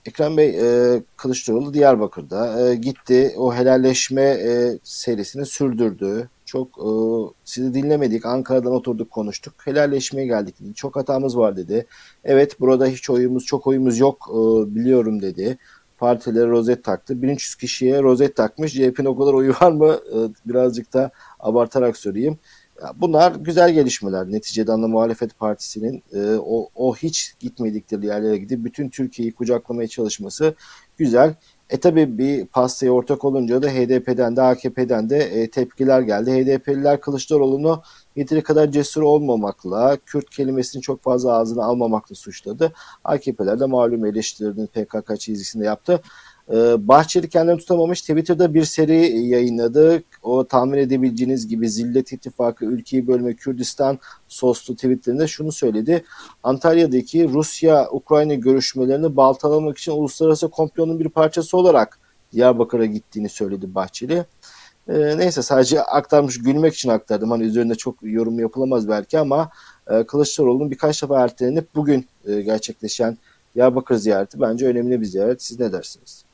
Ekrem 0.07 0.36
Bey 0.36 0.49
e, 0.49 1.03
Kılıçdaroğlu 1.16 1.74
Diyarbakır'da 1.74 2.70
e, 2.70 2.74
gitti. 2.74 3.34
O 3.36 3.55
helalleşme 3.55 4.22
e, 4.22 4.78
serisini 4.84 5.47
sürdürdü. 5.47 6.28
Çok 6.45 6.68
e, 6.68 6.90
sizi 7.45 7.74
dinlemedik. 7.74 8.26
Ankara'dan 8.26 8.72
oturduk 8.72 9.11
konuştuk. 9.11 9.55
Helalleşmeye 9.64 10.26
geldik. 10.26 10.55
Çok 10.76 10.97
hatamız 10.97 11.38
var 11.38 11.57
dedi. 11.57 11.86
Evet 12.24 12.61
burada 12.61 12.86
hiç 12.86 13.11
oyumuz 13.11 13.45
çok 13.45 13.66
oyumuz 13.66 13.99
yok 13.99 14.30
e, 14.30 14.74
biliyorum 14.74 15.22
dedi. 15.22 15.59
Partilere 15.99 16.47
rozet 16.47 16.84
taktı. 16.84 17.22
1300 17.22 17.55
kişiye 17.55 18.03
rozet 18.03 18.36
takmış. 18.36 18.72
CHP'nin 18.72 19.05
o 19.05 19.18
kadar 19.18 19.32
oyu 19.32 19.55
var 19.61 19.72
mı? 19.72 19.99
E, 20.14 20.18
birazcık 20.47 20.93
da 20.93 21.11
abartarak 21.43 21.97
söyleyeyim. 21.97 22.38
Bunlar 22.97 23.34
güzel 23.34 23.72
gelişmeler. 23.72 24.32
Neticede 24.32 24.72
ana 24.72 24.88
muhalefet 24.88 25.38
partisinin 25.38 26.03
e, 26.12 26.36
o, 26.36 26.68
o 26.74 26.97
hiç 26.97 27.34
gitmedikleri 27.40 28.07
yerlere 28.07 28.36
gidip 28.36 28.64
bütün 28.64 28.88
Türkiye'yi 28.88 29.32
kucaklamaya 29.32 29.88
çalışması 29.88 30.55
güzel. 30.97 31.34
E 31.70 31.80
tabi 31.80 32.18
bir 32.18 32.47
pastaya 32.47 32.93
ortak 32.93 33.24
olunca 33.24 33.62
da 33.62 33.68
HDP'den 33.68 34.36
de 34.36 34.43
AKP'den 34.43 35.11
de 35.11 35.18
e, 35.18 35.51
tepkiler 35.51 36.01
geldi. 36.01 36.30
HDP'liler 36.30 37.01
Kılıçdaroğlu'nu 37.01 37.82
yeteri 38.16 38.43
kadar 38.43 38.70
cesur 38.70 39.03
olmamakla, 39.03 39.97
Kürt 40.07 40.30
kelimesini 40.30 40.82
çok 40.82 41.03
fazla 41.03 41.32
ağzına 41.32 41.64
almamakla 41.64 42.14
suçladı. 42.14 42.72
AKP'ler 43.05 43.61
de 43.61 43.66
malum 43.66 44.07
eleştirilerini 44.07 44.66
PKK 44.66 45.20
çizgisinde 45.20 45.64
yaptı. 45.64 46.01
Ee, 46.51 46.88
Bahçeli 46.88 47.28
kendini 47.28 47.59
tutamamış. 47.59 48.01
Twitter'da 48.01 48.55
bir 48.55 48.64
seri 48.64 49.26
yayınladı. 49.26 50.03
O 50.22 50.45
tahmin 50.45 50.78
edebileceğiniz 50.78 51.49
gibi 51.49 51.68
Zillet 51.70 52.12
İttifakı 52.12 52.64
ülkeyi 52.64 53.07
bölme 53.07 53.34
Kürdistan 53.34 53.99
soslu 54.28 54.74
tweetlerinde 54.74 55.26
şunu 55.26 55.53
söyledi. 55.53 56.05
Antalya'daki 56.43 57.28
Rusya-Ukrayna 57.28 58.34
görüşmelerini 58.34 59.16
baltalamak 59.16 59.78
için 59.78 59.93
uluslararası 59.93 60.49
komplonun 60.51 61.01
bir 61.01 61.09
parçası 61.09 61.57
olarak 61.57 61.99
Diyarbakır'a 62.32 62.86
gittiğini 62.86 63.28
söyledi 63.28 63.74
Bahçeli. 63.74 64.24
E, 64.88 65.18
neyse 65.18 65.43
sadece 65.43 65.82
aktarmış 65.82 66.38
gülmek 66.38 66.74
için 66.74 66.88
aktardım. 66.88 67.30
Hani 67.30 67.43
üzerinde 67.43 67.74
çok 67.74 67.97
yorum 68.03 68.38
yapılamaz 68.38 68.88
belki 68.88 69.18
ama 69.18 69.51
e, 69.90 70.07
Kılıçdaroğlu'nun 70.07 70.70
birkaç 70.70 71.03
defa 71.03 71.20
ertelenip 71.20 71.74
bugün 71.74 72.07
e, 72.26 72.43
gerçekleşen 72.43 73.18
Diyarbakır 73.55 73.95
ziyareti 73.95 74.40
bence 74.40 74.66
önemli 74.66 75.01
bir 75.01 75.07
ziyaret. 75.07 75.43
Siz 75.43 75.61
ne 75.61 75.72
dersiniz? 75.72 76.24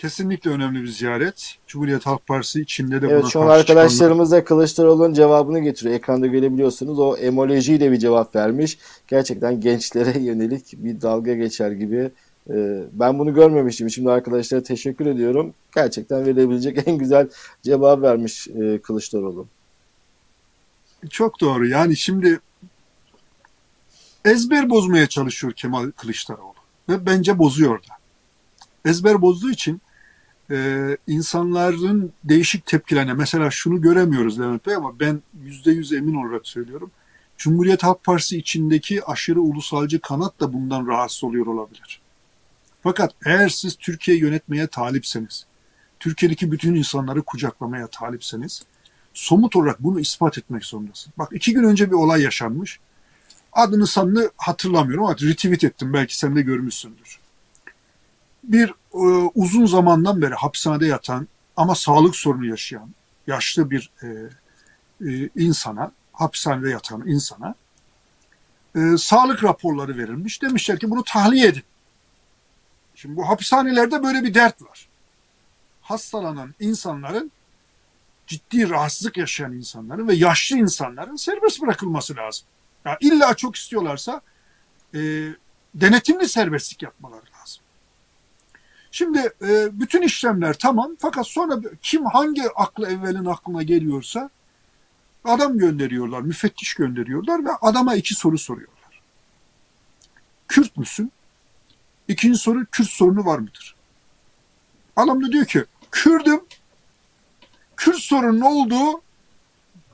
Kesinlikle 0.00 0.50
önemli 0.50 0.82
bir 0.82 0.88
ziyaret. 0.88 1.54
Cumhuriyet 1.66 2.06
Halk 2.06 2.26
Partisi 2.26 2.60
içinde 2.60 3.02
de 3.02 3.06
evet, 3.06 3.22
buna 3.22 3.30
şu 3.30 3.40
an 3.40 3.46
arkadaşlarımız 3.46 4.32
da 4.32 4.44
Kılıçdaroğlu'nun 4.44 5.12
cevabını 5.12 5.60
getiriyor. 5.60 5.94
Ekranda 5.94 6.26
görebiliyorsunuz. 6.26 6.98
O 6.98 7.16
emolojiyle 7.16 7.92
bir 7.92 7.98
cevap 7.98 8.36
vermiş. 8.36 8.78
Gerçekten 9.08 9.60
gençlere 9.60 10.18
yönelik 10.20 10.72
bir 10.72 11.00
dalga 11.00 11.34
geçer 11.34 11.70
gibi 11.70 12.10
ee, 12.50 12.82
ben 12.92 13.18
bunu 13.18 13.34
görmemiştim. 13.34 13.90
Şimdi 13.90 14.10
arkadaşlara 14.10 14.62
teşekkür 14.62 15.06
ediyorum. 15.06 15.54
Gerçekten 15.74 16.26
verilebilecek 16.26 16.78
en 16.88 16.98
güzel 16.98 17.28
cevap 17.62 18.02
vermiş 18.02 18.48
e, 18.48 18.78
Kılıçdaroğlu. 18.78 19.46
Çok 21.10 21.40
doğru. 21.40 21.66
Yani 21.68 21.96
şimdi 21.96 22.40
ezber 24.24 24.70
bozmaya 24.70 25.06
çalışıyor 25.06 25.52
Kemal 25.52 25.90
Kılıçdaroğlu. 25.90 26.54
Ve 26.88 27.06
bence 27.06 27.38
bozuyor 27.38 27.78
da. 27.78 27.94
Ezber 28.84 29.22
bozduğu 29.22 29.50
için 29.50 29.80
e, 30.50 30.96
insanların 31.06 32.12
değişik 32.24 32.66
tepkilerine 32.66 33.14
mesela 33.14 33.50
şunu 33.50 33.82
göremiyoruz 33.82 34.40
Levent 34.40 34.66
Bey 34.66 34.74
ama 34.74 35.00
ben 35.00 35.22
yüzde 35.42 35.72
yüz 35.72 35.92
emin 35.92 36.14
olarak 36.14 36.46
söylüyorum. 36.46 36.90
Cumhuriyet 37.38 37.82
Halk 37.82 38.04
Partisi 38.04 38.38
içindeki 38.38 39.04
aşırı 39.04 39.40
ulusalcı 39.40 40.00
kanat 40.00 40.40
da 40.40 40.52
bundan 40.52 40.86
rahatsız 40.86 41.24
oluyor 41.24 41.46
olabilir. 41.46 42.00
Fakat 42.82 43.14
eğer 43.26 43.48
siz 43.48 43.76
Türkiye 43.76 44.16
yönetmeye 44.16 44.66
talipseniz, 44.66 45.46
Türkiye'deki 46.00 46.52
bütün 46.52 46.74
insanları 46.74 47.22
kucaklamaya 47.22 47.86
talipseniz, 47.86 48.62
somut 49.14 49.56
olarak 49.56 49.82
bunu 49.82 50.00
ispat 50.00 50.38
etmek 50.38 50.64
zorundasınız. 50.64 51.14
Bak 51.18 51.28
iki 51.32 51.52
gün 51.52 51.64
önce 51.64 51.86
bir 51.90 51.96
olay 51.96 52.22
yaşanmış. 52.22 52.80
Adını 53.52 53.86
sanını 53.86 54.30
hatırlamıyorum 54.36 55.04
ama 55.04 55.14
retweet 55.14 55.64
ettim. 55.64 55.92
Belki 55.92 56.18
sen 56.18 56.36
de 56.36 56.42
görmüşsündür. 56.42 57.18
Bir 58.44 58.74
e, 58.94 58.98
uzun 59.34 59.66
zamandan 59.66 60.22
beri 60.22 60.34
hapishanede 60.34 60.86
yatan 60.86 61.28
ama 61.56 61.74
sağlık 61.74 62.16
sorunu 62.16 62.46
yaşayan 62.46 62.90
yaşlı 63.26 63.70
bir 63.70 63.90
e, 64.02 64.06
e, 65.10 65.28
insana, 65.36 65.92
hapishanede 66.12 66.70
yatan 66.70 67.06
insana 67.06 67.54
e, 68.76 68.80
sağlık 68.98 69.44
raporları 69.44 69.98
verilmiş. 69.98 70.42
Demişler 70.42 70.78
ki 70.78 70.90
bunu 70.90 71.04
tahliye 71.04 71.48
edin. 71.48 71.62
Şimdi 72.94 73.16
bu 73.16 73.28
hapishanelerde 73.28 74.02
böyle 74.02 74.22
bir 74.22 74.34
dert 74.34 74.62
var. 74.62 74.88
Hastalanan 75.82 76.54
insanların 76.60 77.30
ciddi 78.26 78.70
rahatsızlık 78.70 79.16
yaşayan 79.16 79.52
insanların 79.52 80.08
ve 80.08 80.14
yaşlı 80.14 80.56
insanların 80.56 81.16
serbest 81.16 81.62
bırakılması 81.62 82.16
lazım. 82.16 82.46
Yani 82.84 82.96
illa 83.00 83.34
çok 83.34 83.56
istiyorlarsa 83.56 84.20
e, 84.94 84.98
denetimli 85.74 86.28
serbestlik 86.28 86.82
yapmaları. 86.82 87.29
Şimdi 88.90 89.32
e, 89.42 89.80
bütün 89.80 90.02
işlemler 90.02 90.58
tamam 90.58 90.96
fakat 90.98 91.26
sonra 91.26 91.60
kim 91.82 92.04
hangi 92.04 92.42
aklı 92.50 92.86
evvelin 92.86 93.24
aklına 93.24 93.62
geliyorsa 93.62 94.30
adam 95.24 95.58
gönderiyorlar, 95.58 96.20
müfettiş 96.20 96.74
gönderiyorlar 96.74 97.44
ve 97.44 97.50
adama 97.60 97.94
iki 97.94 98.14
soru 98.14 98.38
soruyorlar. 98.38 99.02
Kürt 100.48 100.76
müsün? 100.76 101.12
İkinci 102.08 102.38
soru 102.38 102.66
Kürt 102.66 102.88
sorunu 102.88 103.24
var 103.24 103.38
mıdır? 103.38 103.76
Adam 104.96 105.24
da 105.24 105.32
diyor 105.32 105.44
ki 105.44 105.64
Kürdüm. 105.90 106.40
Kürt 107.76 107.98
sorunun 107.98 108.40
olduğu 108.40 109.02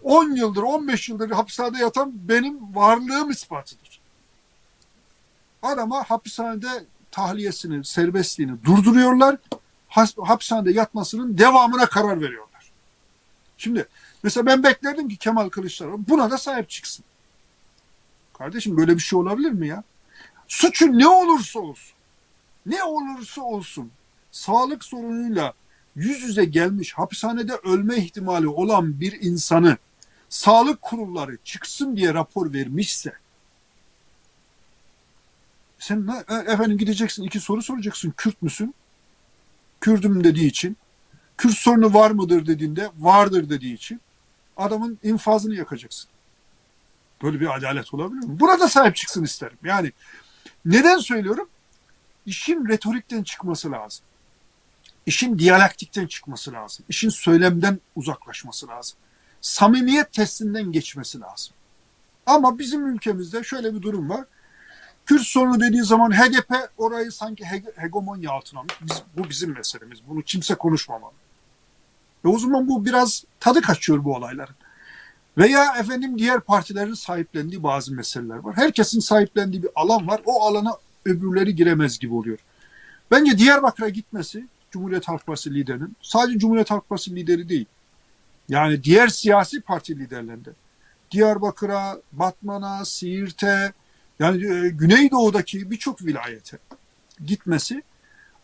10 0.02 0.30
yıldır 0.30 0.62
15 0.62 1.08
yıldır 1.08 1.30
hapishanede 1.30 1.78
yatan 1.78 2.12
benim 2.14 2.74
varlığım 2.74 3.30
ispatıdır. 3.30 4.00
Adama 5.62 6.04
hapishanede 6.04 6.86
tahliyesini, 7.16 7.84
serbestliğini 7.84 8.64
durduruyorlar. 8.64 9.36
Hapishanede 10.24 10.72
yatmasının 10.72 11.38
devamına 11.38 11.86
karar 11.86 12.20
veriyorlar. 12.20 12.70
Şimdi 13.58 13.86
mesela 14.22 14.46
ben 14.46 14.62
beklerdim 14.62 15.08
ki 15.08 15.16
Kemal 15.16 15.48
Kılıçdaroğlu 15.48 16.08
buna 16.08 16.30
da 16.30 16.38
sahip 16.38 16.70
çıksın. 16.70 17.04
Kardeşim 18.38 18.76
böyle 18.76 18.94
bir 18.94 19.00
şey 19.00 19.18
olabilir 19.18 19.52
mi 19.52 19.68
ya? 19.68 19.82
Suçu 20.48 20.98
ne 20.98 21.08
olursa 21.08 21.60
olsun 21.60 21.96
ne 22.66 22.84
olursa 22.84 23.42
olsun 23.42 23.90
sağlık 24.32 24.84
sorunuyla 24.84 25.52
yüz 25.96 26.22
yüze 26.22 26.44
gelmiş 26.44 26.92
hapishanede 26.92 27.54
ölme 27.54 27.96
ihtimali 27.96 28.48
olan 28.48 29.00
bir 29.00 29.22
insanı 29.22 29.76
sağlık 30.28 30.82
kurulları 30.82 31.38
çıksın 31.44 31.96
diye 31.96 32.14
rapor 32.14 32.52
vermişse 32.52 33.12
sen 35.78 36.08
e, 36.28 36.34
efendim 36.34 36.78
gideceksin 36.78 37.22
iki 37.22 37.40
soru 37.40 37.62
soracaksın. 37.62 38.14
Kürt 38.16 38.42
müsün? 38.42 38.74
Kürdüm 39.80 40.24
dediği 40.24 40.46
için. 40.46 40.76
Kürt 41.38 41.54
sorunu 41.54 41.94
var 41.94 42.10
mıdır 42.10 42.46
dediğinde 42.46 42.90
vardır 42.98 43.50
dediği 43.50 43.74
için 43.74 44.00
adamın 44.56 44.98
infazını 45.02 45.54
yakacaksın. 45.54 46.10
Böyle 47.22 47.40
bir 47.40 47.56
adalet 47.56 47.94
olabilir 47.94 48.26
mi? 48.26 48.40
Buna 48.40 48.60
da 48.60 48.68
sahip 48.68 48.96
çıksın 48.96 49.24
isterim. 49.24 49.58
Yani 49.64 49.92
neden 50.64 50.98
söylüyorum? 50.98 51.48
işin 52.26 52.68
retorikten 52.68 53.22
çıkması 53.22 53.70
lazım. 53.70 54.04
İşin 55.06 55.38
diyalektikten 55.38 56.06
çıkması 56.06 56.52
lazım. 56.52 56.84
İşin 56.88 57.08
söylemden 57.08 57.80
uzaklaşması 57.96 58.68
lazım. 58.68 58.98
Samimiyet 59.40 60.12
testinden 60.12 60.72
geçmesi 60.72 61.20
lazım. 61.20 61.54
Ama 62.26 62.58
bizim 62.58 62.86
ülkemizde 62.86 63.44
şöyle 63.44 63.74
bir 63.74 63.82
durum 63.82 64.10
var. 64.10 64.24
Kürt 65.06 65.22
sorunu 65.22 65.60
dediği 65.60 65.82
zaman 65.82 66.10
HDP 66.10 66.54
orayı 66.78 67.12
sanki 67.12 67.44
hegemonya 67.76 68.30
altına 68.30 68.60
almış. 68.60 68.74
Biz, 68.80 69.02
bu 69.16 69.28
bizim 69.28 69.54
meselemiz. 69.54 69.98
Bunu 70.08 70.22
kimse 70.22 70.54
konuşmamalı. 70.54 71.12
Ve 72.24 72.28
o 72.28 72.38
zaman 72.38 72.68
bu 72.68 72.84
biraz 72.84 73.24
tadı 73.40 73.60
kaçıyor 73.60 74.04
bu 74.04 74.14
olayların. 74.14 74.54
Veya 75.38 75.76
efendim 75.76 76.18
diğer 76.18 76.40
partilerin 76.40 76.94
sahiplendiği 76.94 77.62
bazı 77.62 77.94
meseleler 77.94 78.36
var. 78.36 78.56
Herkesin 78.56 79.00
sahiplendiği 79.00 79.62
bir 79.62 79.70
alan 79.74 80.08
var. 80.08 80.20
O 80.24 80.42
alana 80.42 80.76
öbürleri 81.04 81.56
giremez 81.56 81.98
gibi 81.98 82.14
oluyor. 82.14 82.38
Bence 83.10 83.38
Diyarbakır'a 83.38 83.88
gitmesi 83.88 84.46
Cumhuriyet 84.70 85.08
Halk 85.08 85.26
Partisi 85.26 85.54
liderinin 85.54 85.96
sadece 86.02 86.38
Cumhuriyet 86.38 86.70
Halk 86.70 86.88
Partisi 86.88 87.16
lideri 87.16 87.48
değil. 87.48 87.66
Yani 88.48 88.84
diğer 88.84 89.08
siyasi 89.08 89.60
parti 89.60 89.98
liderlerinde. 89.98 90.50
Diyarbakır'a, 91.10 91.96
Batman'a, 92.12 92.84
Siirt'e 92.84 93.72
yani 94.18 94.46
e, 94.46 94.68
Güneydoğu'daki 94.68 95.70
birçok 95.70 96.04
vilayete 96.04 96.58
gitmesi 97.26 97.82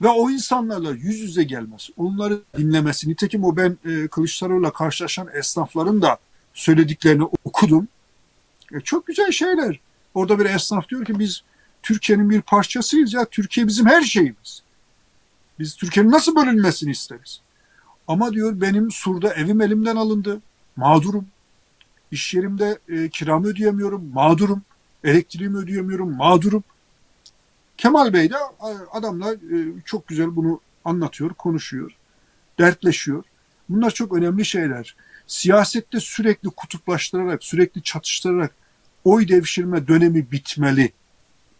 ve 0.03 0.09
o 0.09 0.31
insanlarla 0.31 0.91
yüz 0.91 1.21
yüze 1.21 1.43
gelmesi, 1.43 1.93
onları 1.97 2.41
dinlemesi. 2.57 3.09
Nitekim 3.09 3.45
o 3.45 3.57
ben 3.57 3.79
e, 3.85 4.09
Kılıçdaroğlu'yla 4.09 4.73
karşılaşan 4.73 5.29
esnafların 5.35 6.03
da 6.03 6.19
söylediklerini 6.55 7.25
okudum. 7.45 7.89
E, 8.75 8.81
çok 8.81 9.07
güzel 9.07 9.31
şeyler. 9.31 9.81
Orada 10.15 10.39
bir 10.39 10.45
esnaf 10.45 10.89
diyor 10.89 11.05
ki 11.05 11.19
biz 11.19 11.43
Türkiye'nin 11.83 12.31
bir 12.31 12.41
parçasıyız 12.41 13.13
ya. 13.15 13.25
Türkiye 13.25 13.67
bizim 13.67 13.87
her 13.87 14.03
şeyimiz. 14.03 14.63
Biz 15.59 15.77
Türkiye'nin 15.77 16.11
nasıl 16.11 16.37
bölünmesini 16.37 16.91
isteriz. 16.91 17.41
Ama 18.09 18.33
diyor 18.33 18.61
benim 18.61 18.91
Sur'da 18.91 19.35
evim 19.35 19.61
elimden 19.61 19.97
alındı. 19.97 20.41
Mağdurum. 20.77 21.27
İş 22.11 22.35
yerimde 22.35 22.79
e, 22.89 23.09
kiramı 23.09 23.47
ödeyemiyorum. 23.47 24.11
Mağdurum. 24.15 24.63
Elektriğimi 25.05 25.59
ödeyemiyorum. 25.59 26.17
Mağdurum. 26.17 26.65
Kemal 27.77 28.13
Bey 28.13 28.31
de 28.31 28.37
adamla 28.93 29.35
e, 29.35 29.57
çok 29.85 30.09
güzel 30.09 30.37
bunu 30.37 30.61
anlatıyor, 30.85 31.35
konuşuyor, 31.35 31.97
dertleşiyor. 32.59 33.25
Bunlar 33.69 33.91
çok 33.91 34.13
önemli 34.13 34.45
şeyler. 34.45 34.97
Siyasette 35.27 36.01
sürekli 36.01 36.51
kutuplaştırarak, 36.51 37.45
sürekli 37.45 37.83
çatıştırarak 37.83 38.55
oy 39.05 39.29
devşirme 39.29 39.89
dönemi 39.89 40.31
bitmeli. 40.31 40.93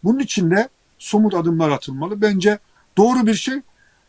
Bunun 0.03 0.19
için 0.19 0.51
de 0.51 0.69
somut 0.99 1.33
adımlar 1.33 1.69
atılmalı. 1.69 2.21
Bence 2.21 2.59
doğru 2.97 3.27
bir 3.27 3.33
şey. 3.33 3.61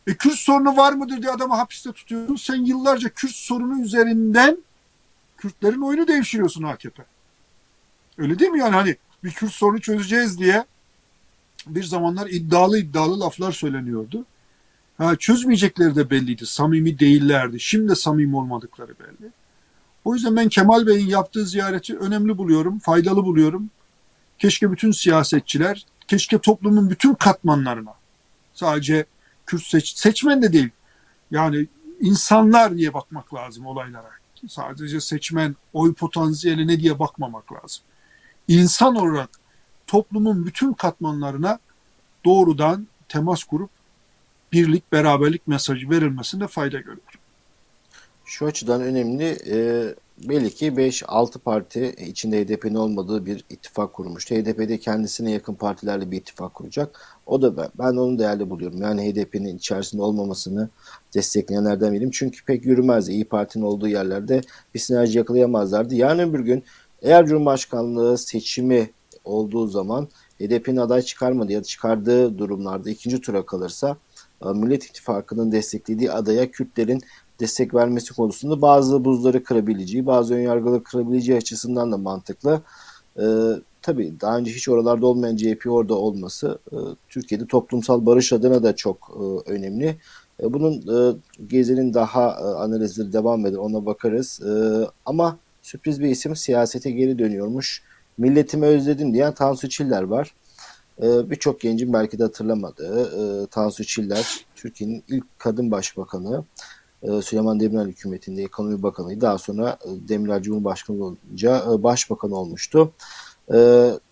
E, 0.07 0.13
Kürt 0.13 0.35
sorunu 0.35 0.77
var 0.77 0.93
mıdır 0.93 1.21
diye 1.21 1.31
adamı 1.31 1.55
hapiste 1.55 1.91
tutuyorsun. 1.91 2.35
Sen 2.35 2.65
yıllarca 2.65 3.09
Kürt 3.09 3.35
sorunu 3.35 3.81
üzerinden 3.81 4.57
Kürtlerin 5.37 5.81
oyunu 5.81 6.07
devşiriyorsun 6.07 6.63
AKP. 6.63 7.03
Öyle 8.17 8.39
değil 8.39 8.51
mi 8.51 8.59
yani 8.59 8.75
hani 8.75 8.95
bir 9.23 9.31
Kürt 9.31 9.51
sorunu 9.51 9.81
çözeceğiz 9.81 10.39
diye 10.39 10.65
bir 11.67 11.83
zamanlar 11.83 12.27
iddialı 12.27 12.77
iddialı 12.77 13.19
laflar 13.19 13.51
söyleniyordu. 13.51 14.25
Ha, 14.97 15.15
çözmeyecekleri 15.15 15.95
de 15.95 16.09
belliydi. 16.09 16.45
Samimi 16.45 16.99
değillerdi. 16.99 17.59
Şimdi 17.59 17.89
de 17.89 17.95
samimi 17.95 18.35
olmadıkları 18.35 18.93
belli. 18.99 19.31
O 20.05 20.13
yüzden 20.13 20.35
ben 20.35 20.49
Kemal 20.49 20.87
Bey'in 20.87 21.07
yaptığı 21.07 21.45
ziyareti 21.45 21.97
önemli 21.97 22.37
buluyorum, 22.37 22.79
faydalı 22.79 23.23
buluyorum. 23.23 23.69
Keşke 24.39 24.71
bütün 24.71 24.91
siyasetçiler, 24.91 25.85
keşke 26.07 26.39
toplumun 26.39 26.89
bütün 26.89 27.13
katmanlarına, 27.13 27.93
sadece 28.53 29.05
Kürt 29.45 29.63
seç, 29.63 29.97
seçmen 29.97 30.41
de 30.41 30.53
değil, 30.53 30.69
yani 31.31 31.67
insanlar 32.01 32.77
diye 32.77 32.93
bakmak 32.93 33.33
lazım 33.33 33.65
olaylara. 33.65 34.09
Sadece 34.47 35.01
seçmen, 35.01 35.55
oy 35.73 35.93
potansiyeli 35.93 36.67
ne 36.67 36.79
diye 36.79 36.99
bakmamak 36.99 37.53
lazım. 37.53 37.83
İnsan 38.47 38.95
olarak 38.95 39.29
toplumun 39.87 40.45
bütün 40.45 40.73
katmanlarına 40.73 41.59
doğrudan 42.25 42.87
temas 43.09 43.43
kurup 43.43 43.69
birlik, 44.51 44.91
beraberlik 44.91 45.47
mesajı 45.47 45.89
verilmesinde 45.89 46.47
fayda 46.47 46.77
görüyorum. 46.77 47.21
Şu 48.25 48.45
açıdan 48.45 48.81
önemli. 48.81 49.37
E, 49.47 49.85
belli 50.29 50.53
ki 50.53 50.67
5-6 50.67 51.39
parti 51.39 51.95
içinde 52.07 52.45
HDP'nin 52.45 52.75
olmadığı 52.75 53.25
bir 53.25 53.43
ittifak 53.49 53.93
kurmuştu. 53.93 54.35
HDP 54.35 54.69
de 54.69 54.77
kendisine 54.77 55.31
yakın 55.31 55.53
partilerle 55.53 56.11
bir 56.11 56.17
ittifak 56.17 56.53
kuracak. 56.53 57.19
O 57.25 57.41
da 57.41 57.57
ben, 57.57 57.67
ben 57.79 57.97
onu 57.97 58.19
değerli 58.19 58.49
buluyorum. 58.49 58.81
Yani 58.81 59.11
HDP'nin 59.11 59.57
içerisinde 59.57 60.01
olmamasını 60.01 60.69
destekleyenlerden 61.13 61.93
biriyim. 61.93 62.11
Çünkü 62.11 62.45
pek 62.45 62.65
yürümezdi. 62.65 63.11
İyi 63.11 63.25
Parti'nin 63.25 63.63
olduğu 63.63 63.87
yerlerde 63.87 64.41
bir 64.73 64.79
sinerji 64.79 65.17
yakalayamazlardı. 65.17 65.95
Yarın 65.95 66.33
bir 66.33 66.39
gün 66.39 66.63
eğer 67.01 67.25
Cumhurbaşkanlığı 67.25 68.17
seçimi 68.17 68.89
olduğu 69.23 69.67
zaman 69.67 70.07
HDP'nin 70.39 70.77
aday 70.77 71.01
çıkarmadı 71.01 71.51
ya 71.51 71.59
da 71.59 71.63
çıkardığı 71.63 72.37
durumlarda 72.37 72.89
ikinci 72.89 73.21
tura 73.21 73.45
kalırsa 73.45 73.97
e, 74.45 74.49
Millet 74.49 74.83
İttifakı'nın 74.85 75.51
desteklediği 75.51 76.11
adaya 76.11 76.51
Kürtlerin 76.51 77.01
destek 77.39 77.73
vermesi 77.73 78.13
konusunda 78.13 78.61
bazı 78.61 79.05
buzları 79.05 79.43
kırabileceği, 79.43 80.05
bazı 80.05 80.33
önyargıları 80.33 80.83
kırabileceği 80.83 81.37
açısından 81.37 81.91
da 81.91 81.97
mantıklı. 81.97 82.61
E, 83.19 83.25
tabii 83.81 84.13
daha 84.21 84.37
önce 84.37 84.51
hiç 84.51 84.69
oralarda 84.69 85.07
olmayan 85.07 85.35
CHP 85.35 85.67
orada 85.67 85.95
olması 85.95 86.59
e, 86.71 86.75
Türkiye'de 87.09 87.47
toplumsal 87.47 88.05
barış 88.05 88.33
adına 88.33 88.63
da 88.63 88.75
çok 88.75 88.97
e, 89.19 89.51
önemli. 89.51 89.97
E, 90.43 90.53
bunun 90.53 90.73
e, 90.73 91.15
Gezi'nin 91.47 91.93
daha 91.93 92.27
e, 92.27 92.43
analizleri 92.43 93.13
devam 93.13 93.45
eder 93.45 93.57
ona 93.57 93.85
bakarız. 93.85 94.41
E, 94.41 94.51
ama 95.05 95.37
sürpriz 95.65 96.01
bir 96.01 96.09
isim 96.09 96.35
siyasete 96.35 96.91
geri 96.91 97.19
dönüyormuş. 97.19 97.83
Milletimi 98.17 98.65
özledim 98.65 99.13
diyen 99.13 99.33
Tansu 99.33 99.69
Çiller 99.69 100.03
var. 100.03 100.33
E, 101.01 101.29
Birçok 101.29 101.61
gencin 101.61 101.93
belki 101.93 102.19
de 102.19 102.23
hatırlamadığı 102.23 103.01
e, 103.03 103.47
Tansu 103.47 103.83
Çiller 103.83 104.45
Türkiye'nin 104.55 105.03
ilk 105.07 105.39
kadın 105.39 105.71
başbakanı. 105.71 106.45
E, 107.03 107.21
Süleyman 107.21 107.59
Demirel 107.59 107.87
hükümetinde 107.87 108.43
ekonomi 108.43 108.83
bakanıydı. 108.83 109.21
Daha 109.21 109.37
sonra 109.37 109.77
e, 109.85 110.07
Demirel 110.07 110.41
Cumhurbaşkanı 110.41 111.03
olunca 111.03 111.63
e, 111.73 111.83
başbakan 111.83 112.31
olmuştu. 112.31 112.91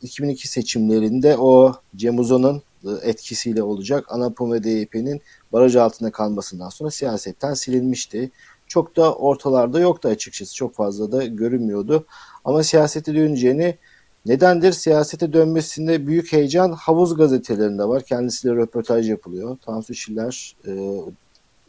2002 0.02 0.48
seçimlerinde 0.48 1.38
o 1.38 1.74
Cem 1.96 2.20
Uzan'ın 2.20 2.62
etkisiyle 3.02 3.64
olacak 3.64 4.06
ANAPOM 4.10 4.52
ve 4.52 4.64
DYP'nin 4.64 5.22
baraj 5.54 5.76
altında 5.76 6.12
kalmasından 6.12 6.70
sonra 6.70 6.92
siyasetten 6.92 7.54
silinmişti. 7.54 8.32
Çok 8.68 8.96
da 8.96 9.16
ortalarda 9.16 9.80
yoktu 9.80 10.10
açıkçası. 10.10 10.56
Çok 10.56 10.76
fazla 10.76 11.12
da 11.12 11.26
görünmüyordu. 11.26 12.06
Ama 12.46 12.64
siyasete 12.64 13.16
döneceğini 13.16 13.78
nedendir? 14.26 14.72
Siyasete 14.72 15.34
dönmesinde 15.34 16.08
büyük 16.08 16.34
heyecan 16.34 16.72
havuz 16.72 17.16
gazetelerinde 17.16 17.84
var. 17.84 18.04
Kendisiyle 18.04 18.56
röportaj 18.56 19.10
yapılıyor. 19.10 19.58
Tansu 19.66 19.94
Çiller 19.94 20.56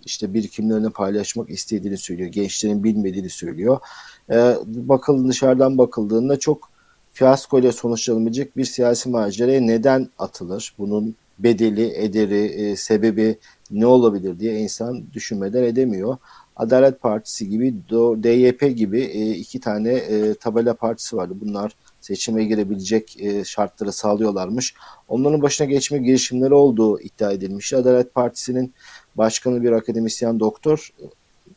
işte 0.05 0.35
birikimlerini 0.35 0.91
paylaşmak 0.91 1.51
istediğini 1.51 1.99
söylüyor. 1.99 2.29
Gençlerin 2.31 2.85
bilmediğini 2.85 3.31
söylüyor. 3.31 3.79
E, 4.31 4.57
bakılın 4.67 5.29
dışarıdan 5.29 5.79
bakıldığında 5.79 6.39
çok 6.39 6.71
fiyasko 7.13 7.59
ile 7.59 7.73
sonuçlanabilecek 7.73 8.57
bir 8.57 8.65
siyasi 8.65 9.09
maceraya 9.09 9.61
neden 9.61 10.09
atılır? 10.19 10.75
Bunun 10.79 11.15
bedeli, 11.39 11.93
ederi, 11.95 12.45
e, 12.45 12.77
sebebi 12.77 13.39
ne 13.71 13.87
olabilir 13.87 14.39
diye 14.39 14.59
insan 14.59 15.13
düşünmeden 15.13 15.63
edemiyor. 15.63 16.17
Adalet 16.57 17.01
Partisi 17.01 17.49
gibi, 17.49 17.75
DYP 18.23 18.77
gibi 18.77 19.01
e, 19.01 19.31
iki 19.31 19.61
tane 19.61 19.93
e, 19.93 20.35
tabela 20.35 20.75
partisi 20.75 21.17
vardı. 21.17 21.35
Bunlar 21.41 21.73
seçime 22.01 22.45
girebilecek 22.45 23.17
e, 23.21 23.45
şartları 23.45 23.93
sağlıyorlarmış. 23.93 24.75
Onların 25.09 25.43
başına 25.43 25.67
geçme 25.67 25.99
girişimleri 25.99 26.55
olduğu 26.55 27.01
iddia 27.01 27.33
edilmiş. 27.33 27.73
Adalet 27.73 28.15
Partisi'nin 28.15 28.75
başkanı 29.17 29.63
bir 29.63 29.73
akademisyen 29.73 30.41
doktor 30.41 30.91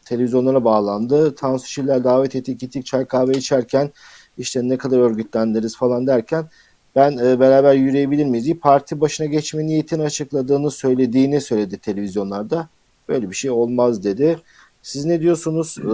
televizyonlara 0.06 0.66
bağlandı. 0.66 1.36
Tansu 1.36 1.68
Çiller 1.68 2.04
davet 2.04 2.36
etti 2.36 2.58
gittik 2.58 2.86
çay 2.86 3.06
kahve 3.06 3.32
içerken 3.32 3.92
işte 4.38 4.70
ne 4.70 4.78
kadar 4.78 5.00
örgütlendiririz 5.00 5.78
falan 5.78 6.08
derken 6.08 6.50
ben 6.96 7.18
e, 7.18 7.40
beraber 7.40 7.74
yürüyebilir 7.74 8.26
miyiz 8.26 8.46
diye 8.46 8.56
parti 8.56 9.02
başına 9.02 9.28
geçme 9.28 9.66
niyetini 9.66 10.04
açıkladığını 10.04 10.72
söylediğini 10.72 11.42
söyledi 11.42 11.78
televizyonlarda. 11.78 12.70
Böyle 13.10 13.30
bir 13.30 13.36
şey 13.36 13.52
olmaz 13.52 14.04
dedi. 14.04 14.40
Siz 14.88 15.06
ne 15.06 15.22
diyorsunuz? 15.22 15.78
Ee, 15.80 15.86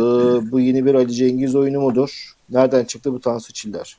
bu 0.52 0.60
yeni 0.60 0.86
bir 0.86 0.96
Ali 0.96 1.14
Cengiz 1.14 1.56
oyunu 1.56 1.80
mudur? 1.80 2.36
Nereden 2.50 2.86
çıktı 2.86 3.14
bu 3.14 3.22
Tansu 3.22 3.54
Çiller? 3.54 3.98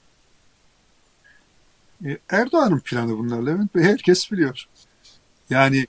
E, 2.05 2.19
Erdoğan'ın 2.29 2.81
planı 2.81 3.19
bunlar 3.19 3.43
Levent 3.43 3.75
Bey. 3.75 3.83
Herkes 3.83 4.33
biliyor. 4.33 4.65
Yani 5.51 5.87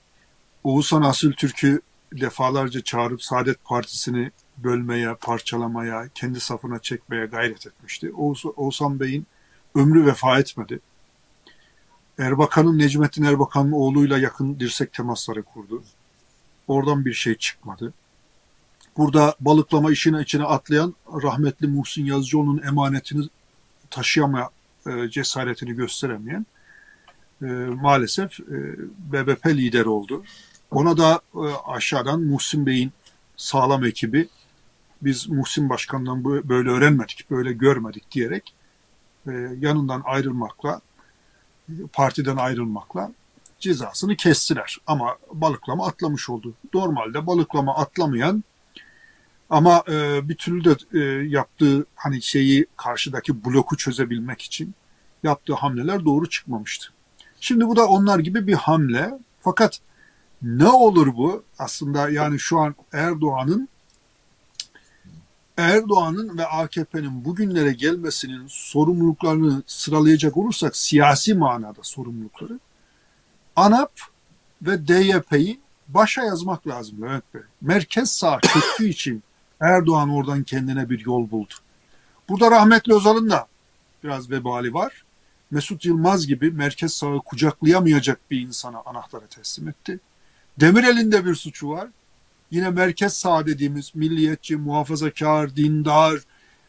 Oğuzhan 0.64 1.02
Asil 1.02 1.32
Türk'ü 1.32 1.80
defalarca 2.12 2.80
çağırıp 2.80 3.22
Saadet 3.22 3.64
Partisi'ni 3.64 4.30
bölmeye, 4.58 5.14
parçalamaya, 5.14 6.08
kendi 6.14 6.40
safına 6.40 6.78
çekmeye 6.78 7.26
gayret 7.26 7.66
etmişti. 7.66 8.12
Oğuzhan 8.56 9.00
Bey'in 9.00 9.26
ömrü 9.74 10.06
vefa 10.06 10.38
etmedi. 10.38 10.80
Erbakan'ın, 12.18 12.78
Necmettin 12.78 13.24
Erbakan'ın 13.24 13.72
oğluyla 13.72 14.18
yakın 14.18 14.60
dirsek 14.60 14.92
temasları 14.92 15.42
kurdu. 15.42 15.82
Oradan 16.68 17.04
bir 17.04 17.12
şey 17.12 17.34
çıkmadı. 17.34 17.92
Burada 18.96 19.34
balıklama 19.40 19.92
işine 19.92 20.22
içine 20.22 20.44
atlayan 20.44 20.94
rahmetli 21.22 21.66
Muhsin 21.66 22.04
Yazıcıoğlu'nun 22.04 22.62
emanetini 22.62 23.28
taşıyama 23.90 24.50
e, 24.86 25.10
cesaretini 25.10 25.72
gösteremeyen 25.72 26.46
e, 27.42 27.46
maalesef 27.80 28.40
e, 28.40 28.56
BBP 28.98 29.46
lideri 29.46 29.88
oldu. 29.88 30.24
Ona 30.70 30.96
da 30.96 31.20
e, 31.34 31.40
aşağıdan 31.66 32.20
Muhsin 32.20 32.66
Bey'in 32.66 32.92
sağlam 33.36 33.84
ekibi 33.84 34.28
biz 35.02 35.28
Muhsin 35.28 35.68
Başkan'dan 35.68 36.24
böyle 36.24 36.70
öğrenmedik, 36.70 37.30
böyle 37.30 37.52
görmedik 37.52 38.10
diyerek 38.12 38.54
e, 39.26 39.32
yanından 39.58 40.02
ayrılmakla, 40.04 40.80
partiden 41.92 42.36
ayrılmakla 42.36 43.12
cezasını 43.60 44.16
kestiler. 44.16 44.78
Ama 44.86 45.16
balıklama 45.32 45.86
atlamış 45.86 46.30
oldu. 46.30 46.54
Normalde 46.74 47.26
balıklama 47.26 47.76
atlamayan 47.76 48.44
ama 49.50 49.84
e, 49.88 50.28
bir 50.28 50.34
türlü 50.34 50.64
de 50.64 50.76
e, 50.92 51.28
yaptığı 51.28 51.86
hani 51.94 52.22
şeyi 52.22 52.66
karşıdaki 52.76 53.44
bloku 53.44 53.76
çözebilmek 53.76 54.42
için 54.42 54.74
yaptığı 55.22 55.54
hamleler 55.54 56.04
doğru 56.04 56.28
çıkmamıştı. 56.28 56.92
Şimdi 57.40 57.68
bu 57.68 57.76
da 57.76 57.86
onlar 57.86 58.18
gibi 58.18 58.46
bir 58.46 58.54
hamle. 58.54 59.18
Fakat 59.40 59.80
ne 60.42 60.68
olur 60.68 61.16
bu? 61.16 61.44
Aslında 61.58 62.10
yani 62.10 62.38
şu 62.38 62.58
an 62.58 62.74
Erdoğan'ın 62.92 63.68
Erdoğan'ın 65.56 66.38
ve 66.38 66.46
AKP'nin 66.46 67.24
bugünlere 67.24 67.72
gelmesinin 67.72 68.44
sorumluluklarını 68.48 69.62
sıralayacak 69.66 70.36
olursak 70.36 70.76
siyasi 70.76 71.34
manada 71.34 71.82
sorumlulukları 71.82 72.60
ANAP 73.56 73.92
ve 74.62 74.88
DYP'yi 74.88 75.60
başa 75.88 76.24
yazmak 76.24 76.66
lazım 76.66 77.02
Levent 77.02 77.34
Bey. 77.34 77.42
Merkez 77.60 78.12
sağ 78.12 78.40
çöktüğü 78.40 78.88
için 78.88 79.22
Erdoğan 79.60 80.10
oradan 80.10 80.42
kendine 80.42 80.90
bir 80.90 81.06
yol 81.06 81.30
buldu. 81.30 81.54
Burada 82.28 82.50
rahmetli 82.50 82.94
Özal'ın 82.94 83.30
da 83.30 83.46
biraz 84.04 84.30
vebali 84.30 84.74
var. 84.74 85.04
Mesut 85.50 85.84
Yılmaz 85.84 86.26
gibi 86.26 86.50
merkez 86.50 86.94
sağı 86.94 87.18
kucaklayamayacak 87.18 88.30
bir 88.30 88.40
insana 88.40 88.82
anahtarı 88.86 89.26
teslim 89.26 89.68
etti. 89.68 90.00
Demirel'in 90.60 91.12
de 91.12 91.26
bir 91.26 91.34
suçu 91.34 91.68
var. 91.70 91.88
Yine 92.50 92.70
merkez 92.70 93.16
sağ 93.16 93.46
dediğimiz 93.46 93.94
milliyetçi, 93.94 94.56
muhafazakar, 94.56 95.56
dindar, 95.56 96.20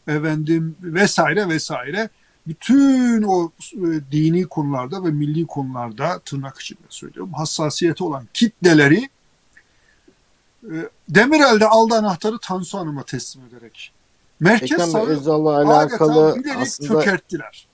efendim 0.08 0.76
vesaire 0.82 1.48
vesaire 1.48 2.08
bütün 2.46 3.22
o 3.22 3.52
e, 3.74 4.12
dini 4.12 4.44
konularda 4.44 5.04
ve 5.04 5.10
milli 5.10 5.46
konularda 5.46 6.18
tırnak 6.18 6.60
içinde 6.60 6.80
söylüyorum 6.88 7.32
hassasiyeti 7.32 8.04
olan 8.04 8.28
kitleleri 8.34 9.08
Demirel'de 11.08 11.66
aldı 11.66 11.94
anahtarı 11.94 12.38
Tansu 12.38 12.78
Hanım'a 12.78 13.02
teslim 13.02 13.44
ederek 13.46 13.92
Merkez 14.40 14.72
Ekrem 14.72 14.88
sağı 14.90 15.06
Özal'la 15.06 15.56
alakalı 15.56 16.36
aslında 16.60 16.88
çökerttiler. 16.88 17.66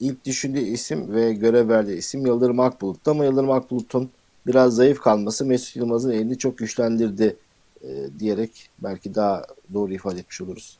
ilk 0.00 0.24
düşündüğü 0.24 0.60
isim 0.60 1.14
ve 1.14 1.32
görev 1.32 1.68
verdiği 1.68 1.96
isim 1.96 2.26
Yıldırım 2.26 2.60
Akbulut'tu 2.60 3.10
ama 3.10 3.24
Yıldırım 3.24 3.50
Akbulut'un 3.50 4.10
biraz 4.46 4.74
zayıf 4.74 5.00
kalması 5.00 5.44
Mesut 5.46 5.76
Yılmaz'ın 5.76 6.10
elini 6.10 6.38
çok 6.38 6.58
güçlendirdi 6.58 7.36
e, 7.82 7.88
diyerek 8.18 8.70
belki 8.78 9.14
daha 9.14 9.42
doğru 9.74 9.92
ifade 9.94 10.18
etmiş 10.18 10.40
oluruz. 10.40 10.78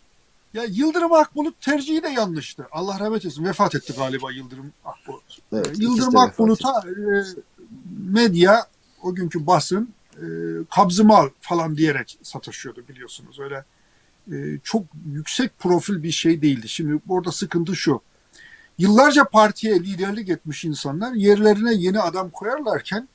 Ya 0.54 0.64
Yıldırım 0.64 1.12
Akbulut 1.12 1.60
tercihi 1.60 2.02
de 2.02 2.08
yanlıştı. 2.08 2.66
Allah 2.72 3.00
rahmet 3.00 3.24
eylesin. 3.24 3.44
Vefat 3.44 3.74
etti 3.74 3.92
galiba 3.96 4.32
Yıldırım 4.32 4.72
Akbulut. 4.84 5.38
Evet, 5.52 5.66
Ee, 5.66 5.72
Yıldırım 5.82 6.16
Akbulut'a 6.16 6.82
e, 6.88 7.24
medya, 8.10 8.66
o 9.02 9.14
günkü 9.14 9.46
basın 9.46 9.88
e, 10.16 10.26
kabzımal 10.70 11.28
falan 11.40 11.76
diyerek 11.76 12.18
sataşıyordu 12.22 12.84
biliyorsunuz. 12.88 13.40
Öyle 13.40 13.64
e, 14.32 14.58
çok 14.64 14.82
yüksek 15.12 15.58
profil 15.58 16.02
bir 16.02 16.10
şey 16.10 16.42
değildi. 16.42 16.68
Şimdi 16.68 17.00
burada 17.06 17.32
sıkıntı 17.32 17.76
şu. 17.76 18.00
Yıllarca 18.78 19.24
partiye 19.24 19.80
liderlik 19.80 20.28
etmiş 20.28 20.64
insanlar 20.64 21.12
yerlerine 21.12 21.74
yeni 21.74 22.00
adam 22.00 22.30
koyarlarken 22.30 23.08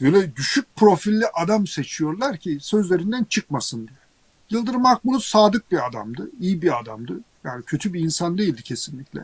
böyle 0.00 0.36
düşük 0.36 0.76
profilli 0.76 1.26
adam 1.34 1.66
seçiyorlar 1.66 2.36
ki 2.36 2.58
sözlerinden 2.60 3.24
çıkmasın 3.24 3.88
diye. 3.88 3.98
Yıldırım 4.50 4.86
Akbulut 4.86 5.24
sadık 5.24 5.72
bir 5.72 5.88
adamdı, 5.88 6.30
iyi 6.40 6.62
bir 6.62 6.80
adamdı. 6.80 7.20
Yani 7.44 7.62
kötü 7.62 7.92
bir 7.92 8.00
insan 8.00 8.38
değildi 8.38 8.62
kesinlikle. 8.62 9.20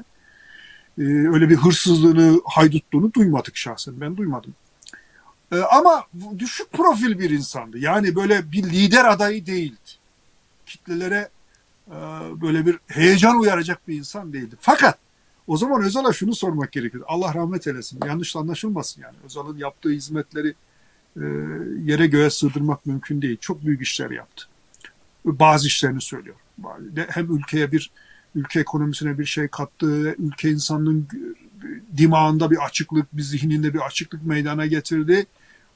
Ee, 0.99 1.03
öyle 1.03 1.49
bir 1.49 1.57
hırsızlığını, 1.57 2.41
haydutluğunu 2.45 3.13
duymadık 3.13 3.57
şahsen. 3.57 4.01
Ben 4.01 4.17
duymadım. 4.17 4.55
Ee, 5.53 5.57
ama 5.57 6.05
düşük 6.39 6.73
profil 6.73 7.19
bir 7.19 7.31
insandı. 7.31 7.79
Yani 7.79 8.17
böyle 8.17 8.53
bir 8.53 8.63
lider 8.63 9.05
adayı 9.05 9.47
değildi. 9.47 9.91
Kitlelere 10.67 11.29
e, 11.89 11.97
böyle 12.41 12.67
bir 12.67 12.79
heyecan 12.87 13.39
uyaracak 13.39 13.89
bir 13.89 13.99
insan 13.99 14.33
değildi. 14.33 14.57
Fakat 14.61 14.99
o 15.47 15.57
zaman 15.57 15.83
Özal'a 15.83 16.13
şunu 16.13 16.35
sormak 16.35 16.73
gerekiyor. 16.73 17.05
Allah 17.09 17.35
rahmet 17.35 17.67
eylesin. 17.67 18.01
Yanlış 18.07 18.37
anlaşılmasın 18.37 19.03
yani. 19.03 19.17
Özal'ın 19.25 19.59
yaptığı 19.59 19.91
hizmetleri 19.91 20.55
e, 21.17 21.25
yere 21.85 22.07
göğe 22.07 22.31
sığdırmak 22.31 22.87
mümkün 22.87 23.23
değil. 23.23 23.39
Çok 23.41 23.65
büyük 23.65 23.83
işler 23.83 24.11
yaptı 24.11 24.47
bazı 25.25 25.67
işlerini 25.67 26.01
söylüyor. 26.01 26.37
Hem 27.09 27.37
ülkeye 27.37 27.73
bir 27.73 27.91
ülke 28.35 28.61
ekonomisine 28.61 29.19
bir 29.19 29.25
şey 29.25 29.49
kattı, 29.49 30.15
ülke 30.19 30.51
insanının 30.51 31.09
dimağında 31.97 32.51
bir 32.51 32.65
açıklık, 32.65 33.17
bir 33.17 33.23
zihninde 33.23 33.75
bir 33.75 33.81
açıklık 33.81 34.27
meydana 34.27 34.67
getirdi. 34.67 35.27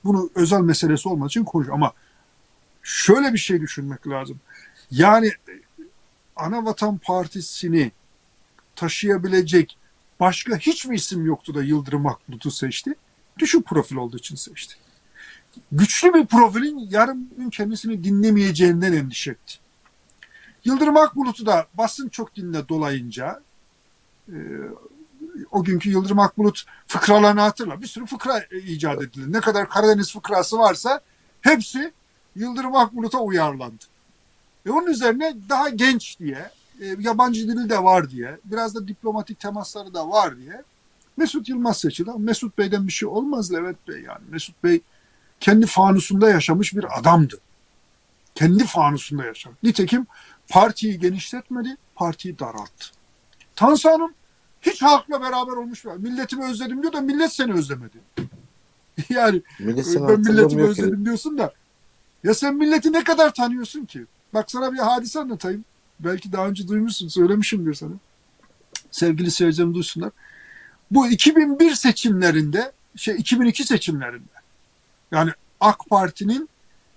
Bunu 0.05 0.30
özel 0.35 0.61
meselesi 0.61 1.09
olmadığı 1.09 1.28
için 1.28 1.45
konuşuyor. 1.45 1.76
Ama 1.76 1.93
şöyle 2.82 3.32
bir 3.32 3.39
şey 3.39 3.61
düşünmek 3.61 4.09
lazım. 4.09 4.41
Yani 4.91 5.32
Anavatan 6.37 6.99
Partisi'ni 6.99 7.93
taşıyabilecek 8.76 9.78
başka 10.20 10.57
hiçbir 10.57 10.95
isim 10.95 11.26
yoktu 11.26 11.55
da 11.55 11.62
Yıldırım 11.62 12.07
Akbulut'u 12.07 12.51
seçti. 12.51 12.95
Düşük 13.39 13.66
profil 13.66 13.97
olduğu 13.97 14.16
için 14.16 14.37
seçti 14.37 14.76
güçlü 15.72 16.14
bir 16.14 16.26
profilin 16.26 16.89
yarın 16.91 17.30
gün 17.39 17.51
kendisini 17.51 18.05
dinlemeyeceğinden 18.05 18.93
endişe 18.93 19.30
etti. 19.30 19.55
Yıldırım 20.64 20.97
Akbulut'u 20.97 21.47
da 21.47 21.66
basın 21.74 22.09
çok 22.09 22.37
dinle 22.37 22.68
dolayınca 22.68 23.43
e, 24.28 24.37
o 25.51 25.64
günkü 25.64 25.91
Yıldırım 25.91 26.18
Akbulut 26.18 26.64
fıkralarını 26.87 27.41
hatırla. 27.41 27.82
Bir 27.82 27.87
sürü 27.87 28.07
fıkra 28.07 28.43
icat 28.66 29.03
edildi. 29.03 29.32
Ne 29.32 29.41
kadar 29.41 29.68
Karadeniz 29.68 30.12
fıkrası 30.12 30.59
varsa 30.59 31.01
hepsi 31.41 31.93
Yıldırım 32.37 32.76
Akbulut'a 32.76 33.18
uyarlandı. 33.18 33.85
Ve 34.66 34.70
onun 34.70 34.87
üzerine 34.87 35.37
daha 35.49 35.68
genç 35.68 36.18
diye, 36.18 36.51
e, 36.80 36.97
yabancı 36.99 37.49
dili 37.49 37.70
de 37.70 37.82
var 37.82 38.11
diye, 38.11 38.39
biraz 38.45 38.74
da 38.74 38.89
diplomatik 38.89 39.41
temasları 39.41 39.95
da 39.95 40.09
var 40.09 40.39
diye 40.39 40.62
Mesut 41.16 41.49
Yılmaz 41.49 41.78
seçildi. 41.78 42.11
Mesut 42.18 42.59
Bey'den 42.59 42.87
bir 42.87 42.93
şey 42.93 43.09
olmaz 43.09 43.53
Levent 43.53 43.89
Bey 43.89 44.03
yani. 44.03 44.22
Mesut 44.30 44.64
Bey 44.64 44.80
kendi 45.41 45.66
fanusunda 45.66 46.30
yaşamış 46.30 46.74
bir 46.74 46.99
adamdı. 46.99 47.41
Kendi 48.35 48.64
fanusunda 48.64 49.24
yaşamış. 49.24 49.59
Nitekim 49.62 50.07
partiyi 50.49 50.99
genişletmedi, 50.99 51.76
partiyi 51.95 52.39
daralttı. 52.39 52.87
Tansu 53.57 53.91
Hanım 53.91 54.14
hiç 54.66 54.82
halkla 54.82 55.20
beraber 55.20 55.52
olmuş. 55.52 55.84
Milletimi 55.84 56.44
özledim 56.44 56.82
diyor 56.82 56.92
da 56.92 57.00
millet 57.00 57.32
seni 57.32 57.52
özlemedi. 57.52 57.98
yani 59.08 59.42
Millet 59.60 59.86
ben 60.08 60.20
milletimi 60.20 60.62
özledim 60.62 60.98
ki. 60.98 61.04
diyorsun 61.04 61.38
da 61.38 61.52
ya 62.24 62.34
sen 62.34 62.54
milleti 62.54 62.92
ne 62.92 63.04
kadar 63.04 63.34
tanıyorsun 63.34 63.84
ki? 63.84 64.06
Bak 64.34 64.50
sana 64.50 64.72
bir 64.72 64.78
hadise 64.78 65.20
anlatayım. 65.20 65.64
Belki 66.00 66.32
daha 66.32 66.48
önce 66.48 66.68
duymuşsun, 66.68 67.08
söylemişimdir 67.08 67.74
sana. 67.74 67.92
Sevgili 68.90 69.30
seyircilerim 69.30 69.74
duysunlar. 69.74 70.10
Bu 70.90 71.08
2001 71.08 71.74
seçimlerinde, 71.74 72.72
şey 72.96 73.14
2002 73.18 73.64
seçimlerinde 73.64 74.34
yani 75.12 75.30
AK 75.60 75.88
Parti'nin 75.88 76.48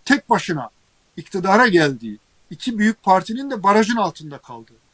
tek 0.05 0.29
başına 0.29 0.69
iktidara 1.17 1.67
geldiği, 1.67 2.19
iki 2.49 2.77
büyük 2.77 3.03
partinin 3.03 3.51
de 3.51 3.63
barajın 3.63 3.95
altında 3.95 4.37
kaldığı 4.37 4.86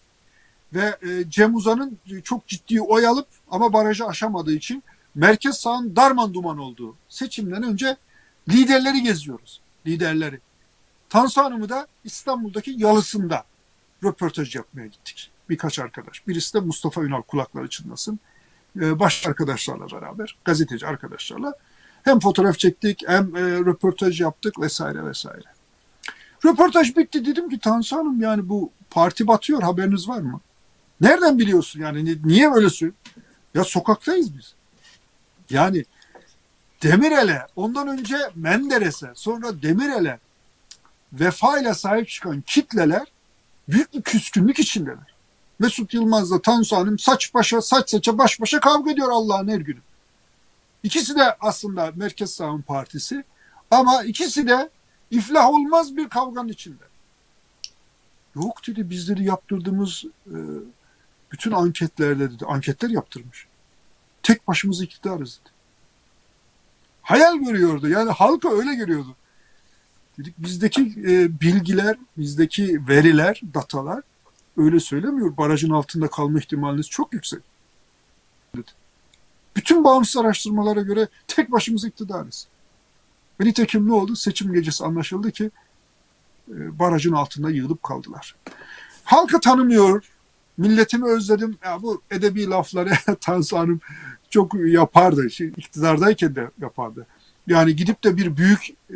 ve 0.73 0.97
e, 1.09 1.29
Cem 1.29 1.55
Uzan'ın 1.55 1.97
çok 2.23 2.47
ciddi 2.47 2.81
oy 2.81 3.07
alıp 3.07 3.27
ama 3.51 3.73
barajı 3.73 4.05
aşamadığı 4.05 4.53
için 4.53 4.83
merkez 5.15 5.57
sağın 5.57 5.95
darman 5.95 6.33
duman 6.33 6.57
olduğu 6.57 6.95
seçimden 7.09 7.63
önce 7.63 7.97
liderleri 8.49 9.03
geziyoruz. 9.03 9.61
Liderleri. 9.87 10.39
Tansu 11.09 11.41
Hanım'ı 11.41 11.69
da 11.69 11.87
İstanbul'daki 12.03 12.75
yalısında 12.77 13.43
röportaj 14.03 14.55
yapmaya 14.55 14.87
gittik. 14.87 15.31
Birkaç 15.49 15.79
arkadaş. 15.79 16.27
Birisi 16.27 16.53
de 16.53 16.59
Mustafa 16.59 17.03
Ünal 17.03 17.21
kulakları 17.21 17.67
çınlasın. 17.69 18.19
Ee, 18.81 18.99
baş 18.99 19.27
arkadaşlarla 19.27 19.91
beraber, 19.91 20.37
gazeteci 20.45 20.87
arkadaşlarla 20.87 21.53
hem 22.03 22.19
fotoğraf 22.19 22.59
çektik 22.59 23.03
hem 23.07 23.35
e, 23.35 23.41
röportaj 23.41 24.21
yaptık 24.21 24.59
vesaire 24.59 25.05
vesaire. 25.05 25.43
Röportaj 26.45 26.95
bitti 26.95 27.25
dedim 27.25 27.49
ki 27.49 27.59
Tansu 27.59 27.97
Hanım 27.97 28.21
yani 28.21 28.49
bu 28.49 28.71
parti 28.89 29.27
batıyor 29.27 29.61
haberiniz 29.61 30.09
var 30.09 30.19
mı? 30.19 30.41
Nereden 31.01 31.39
biliyorsun 31.39 31.81
yani 31.81 32.17
niye 32.25 32.49
söylüyorsun? 32.49 32.93
Ya 33.53 33.63
sokaktayız 33.63 34.37
biz. 34.37 34.53
Yani 35.49 35.85
Demirel'e 36.83 37.47
ondan 37.55 37.87
önce 37.87 38.17
Menderes'e 38.35 39.11
sonra 39.15 39.61
Demirel'e 39.61 40.19
vefayla 41.13 41.73
sahip 41.73 42.09
çıkan 42.09 42.41
kitleler 42.41 43.07
büyük 43.69 43.93
bir 43.93 44.01
küskünlük 44.01 44.59
içindeler. 44.59 45.13
Mesut 45.59 45.93
Yılmaz'la 45.93 46.41
Tansu 46.41 46.75
Hanım 46.75 46.99
saç 46.99 47.33
başa 47.33 47.61
saç 47.61 47.89
saça 47.89 48.17
baş 48.17 48.41
başa 48.41 48.59
kavga 48.59 48.91
ediyor 48.91 49.09
Allah'ın 49.11 49.47
her 49.47 49.59
günü. 49.59 49.79
İkisi 50.83 51.15
de 51.15 51.37
aslında 51.39 51.91
Merkez 51.95 52.33
Sağın 52.33 52.61
Partisi 52.61 53.23
ama 53.71 54.03
ikisi 54.03 54.47
de 54.47 54.69
iflah 55.11 55.49
olmaz 55.49 55.97
bir 55.97 56.09
kavganın 56.09 56.49
içinde. 56.49 56.83
Yok 58.35 58.67
dedi 58.67 58.89
bizleri 58.89 59.23
yaptırdığımız 59.23 60.03
e, 60.27 60.35
bütün 61.33 61.51
anketlerde 61.51 62.31
dedi 62.31 62.45
anketler 62.45 62.89
yaptırmış. 62.89 63.47
Tek 64.23 64.47
başımıza 64.47 64.83
iktidarız 64.83 65.39
dedi. 65.41 65.53
Hayal 67.01 67.37
görüyordu 67.37 67.89
yani 67.89 68.11
halka 68.11 68.49
öyle 68.49 68.75
görüyordu. 68.75 69.15
Dedik 70.17 70.37
bizdeki 70.37 70.81
e, 70.81 71.41
bilgiler, 71.41 71.97
bizdeki 72.17 72.87
veriler, 72.87 73.41
datalar 73.53 74.01
öyle 74.57 74.79
söylemiyor. 74.79 75.37
Barajın 75.37 75.69
altında 75.69 76.07
kalma 76.07 76.39
ihtimaliniz 76.39 76.89
çok 76.89 77.13
yüksek. 77.13 77.41
Dedi. 78.55 78.71
Bütün 79.55 79.83
bağımsız 79.83 80.17
araştırmalara 80.17 80.81
göre 80.81 81.07
tek 81.27 81.51
başımıza 81.51 81.87
iktidarız. 81.87 82.47
Ve 83.41 83.45
nitekim 83.45 83.87
ne 83.87 83.93
oldu? 83.93 84.15
Seçim 84.15 84.53
gecesi 84.53 84.85
anlaşıldı 84.85 85.31
ki 85.31 85.51
e, 86.49 86.79
barajın 86.79 87.13
altında 87.13 87.49
yığılıp 87.49 87.83
kaldılar. 87.83 88.35
Halkı 89.03 89.39
tanımıyor, 89.39 90.12
milletimi 90.57 91.09
özledim. 91.09 91.57
Ya 91.65 91.81
bu 91.81 92.01
edebi 92.11 92.49
lafları 92.49 92.91
Tansu 93.21 93.57
Hanım 93.57 93.79
çok 94.29 94.53
yapardı. 94.55 95.29
Şey, 95.29 95.47
iktidardayken 95.47 96.35
de 96.35 96.49
yapardı. 96.61 97.07
Yani 97.47 97.75
gidip 97.75 98.03
de 98.03 98.17
bir 98.17 98.37
büyük 98.37 98.69
e, 98.89 98.95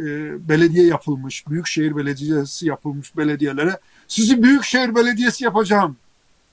belediye 0.49 0.87
yapılmış, 0.87 1.47
büyükşehir 1.47 1.95
belediyesi 1.95 2.67
yapılmış 2.67 3.17
belediyelere 3.17 3.79
sizi 4.07 4.43
büyükşehir 4.43 4.95
belediyesi 4.95 5.43
yapacağım 5.43 5.97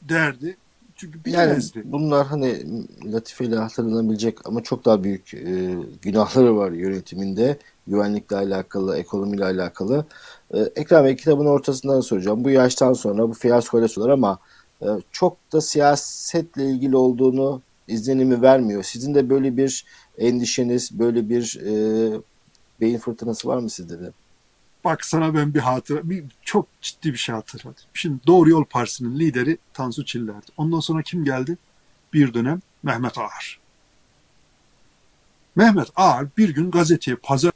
derdi. 0.02 0.56
Çünkü 0.96 1.24
bilemezdi. 1.24 1.78
Yani 1.78 1.92
bunlar 1.92 2.26
hani 2.26 2.62
latifeyle 3.12 3.56
hatırlanabilecek 3.56 4.38
ama 4.46 4.62
çok 4.62 4.84
daha 4.84 5.04
büyük 5.04 5.34
e, 5.34 5.74
günahları 6.02 6.56
var 6.56 6.72
yönetiminde. 6.72 7.58
Güvenlikle 7.86 8.36
alakalı, 8.36 8.96
ekonomiyle 8.96 9.44
alakalı. 9.44 10.06
E, 10.54 10.60
Ekrem 10.60 11.04
Bey 11.04 11.16
kitabın 11.16 11.46
ortasından 11.46 12.00
soracağım. 12.00 12.44
Bu 12.44 12.50
yaştan 12.50 12.92
sonra 12.92 13.28
bu 13.28 13.32
fiyaskoyla 13.32 13.88
sorular 13.88 14.10
ama 14.10 14.38
çok 15.12 15.36
da 15.52 15.60
siyasetle 15.60 16.64
ilgili 16.70 16.96
olduğunu 16.96 17.62
izlenimi 17.88 18.42
vermiyor. 18.42 18.82
Sizin 18.82 19.14
de 19.14 19.30
böyle 19.30 19.56
bir 19.56 19.84
endişeniz, 20.18 20.98
böyle 20.98 21.28
bir 21.28 21.60
e, 21.66 21.74
beyin 22.80 22.98
fırtınası 22.98 23.48
var 23.48 23.58
mı 23.58 23.70
sizde 23.70 24.00
de? 24.00 24.12
Bak 24.84 25.04
sana 25.04 25.34
ben 25.34 25.54
bir 25.54 25.60
hatıra, 25.60 26.10
bir, 26.10 26.24
çok 26.42 26.66
ciddi 26.80 27.12
bir 27.12 27.18
şey 27.18 27.34
hatırladım. 27.34 27.84
Şimdi 27.94 28.26
Doğru 28.26 28.50
Yol 28.50 28.64
Partisi'nin 28.64 29.18
lideri 29.18 29.58
Tansu 29.72 30.04
Çiller'di. 30.04 30.46
Ondan 30.56 30.80
sonra 30.80 31.02
kim 31.02 31.24
geldi? 31.24 31.58
Bir 32.12 32.34
dönem 32.34 32.60
Mehmet 32.82 33.18
Ağar. 33.18 33.60
Mehmet 35.56 35.88
Ağar 35.96 36.26
bir 36.36 36.48
gün 36.48 36.70
gazeteye, 36.70 37.16
pazar 37.16 37.52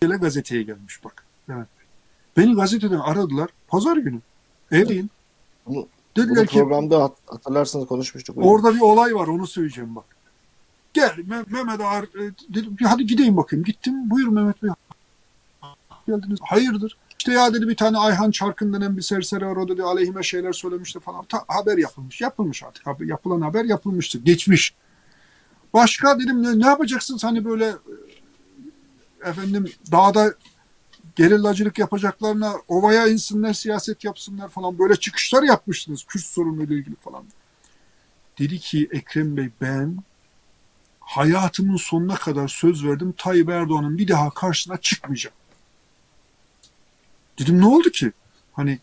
günü 0.00 0.20
gazeteye 0.20 0.62
gelmiş 0.62 1.04
bak. 1.04 1.24
Evet. 1.48 1.66
Beni 2.36 2.54
gazeteden 2.54 2.98
aradılar. 2.98 3.50
Pazar 3.68 3.96
günü. 3.96 4.20
Evdeyim. 4.70 5.10
Bunu, 5.66 5.88
Dediler 6.16 6.36
bunu 6.36 6.46
ki 6.46 6.58
programda 6.58 7.12
hatırlarsanız 7.26 7.86
konuşmuştuk. 7.86 8.36
orada 8.38 8.74
bir 8.74 8.80
olay 8.80 9.14
var 9.14 9.26
onu 9.26 9.46
söyleyeceğim 9.46 9.96
bak. 9.96 10.04
Gel 10.92 11.10
Me- 11.10 11.44
Mehmet 11.52 11.80
Ağar 11.80 12.02
e, 12.04 12.32
dedim 12.54 12.76
hadi 12.84 13.06
gideyim 13.06 13.36
bakayım. 13.36 13.64
Gittim. 13.64 14.10
Buyur 14.10 14.28
Mehmet 14.28 14.62
Bey. 14.62 14.70
Geldiniz. 16.06 16.38
Hayırdır? 16.42 16.96
İşte 17.18 17.32
ya 17.32 17.54
dedi 17.54 17.68
bir 17.68 17.76
tane 17.76 17.98
Ayhan 17.98 18.30
Çarkın 18.30 18.72
denen 18.72 18.96
bir 18.96 19.02
serseri 19.02 19.46
var 19.46 19.56
o 19.56 19.68
dedi 19.68 19.82
aleyhime 19.82 20.22
şeyler 20.22 20.52
söylemişti 20.52 21.00
falan. 21.00 21.24
Ta, 21.24 21.44
haber 21.48 21.78
yapılmış. 21.78 22.20
Yapılmış 22.20 22.62
artık. 22.62 22.86
Haber- 22.86 23.04
Yapılan 23.06 23.40
haber 23.40 23.64
yapılmıştır. 23.64 24.24
Geçmiş. 24.24 24.74
Başka 25.74 26.18
dedim 26.20 26.42
ne, 26.42 26.58
ne 26.58 26.66
yapacaksınız 26.66 27.24
hani 27.24 27.44
böyle 27.44 27.66
e, 29.24 29.28
efendim 29.28 29.72
dağda 29.92 30.34
gerillacılık 31.16 31.78
yapacaklarına 31.78 32.54
ovaya 32.68 33.06
insinler 33.06 33.52
siyaset 33.52 34.04
yapsınlar 34.04 34.48
falan 34.48 34.78
böyle 34.78 34.96
çıkışlar 34.96 35.42
yapmıştınız 35.42 36.04
Kürt 36.04 36.24
sorunuyla 36.24 36.76
ilgili 36.76 36.96
falan. 36.96 37.24
Dedi 38.38 38.58
ki 38.58 38.88
Ekrem 38.92 39.36
Bey 39.36 39.50
ben 39.60 39.98
hayatımın 41.00 41.76
sonuna 41.76 42.14
kadar 42.14 42.48
söz 42.48 42.86
verdim 42.86 43.14
Tayyip 43.18 43.48
Erdoğan'ın 43.48 43.98
bir 43.98 44.08
daha 44.08 44.30
karşısına 44.30 44.76
çıkmayacağım. 44.76 45.36
Dedim 47.38 47.60
ne 47.60 47.66
oldu 47.66 47.90
ki? 47.90 48.12
Hani 48.52 48.78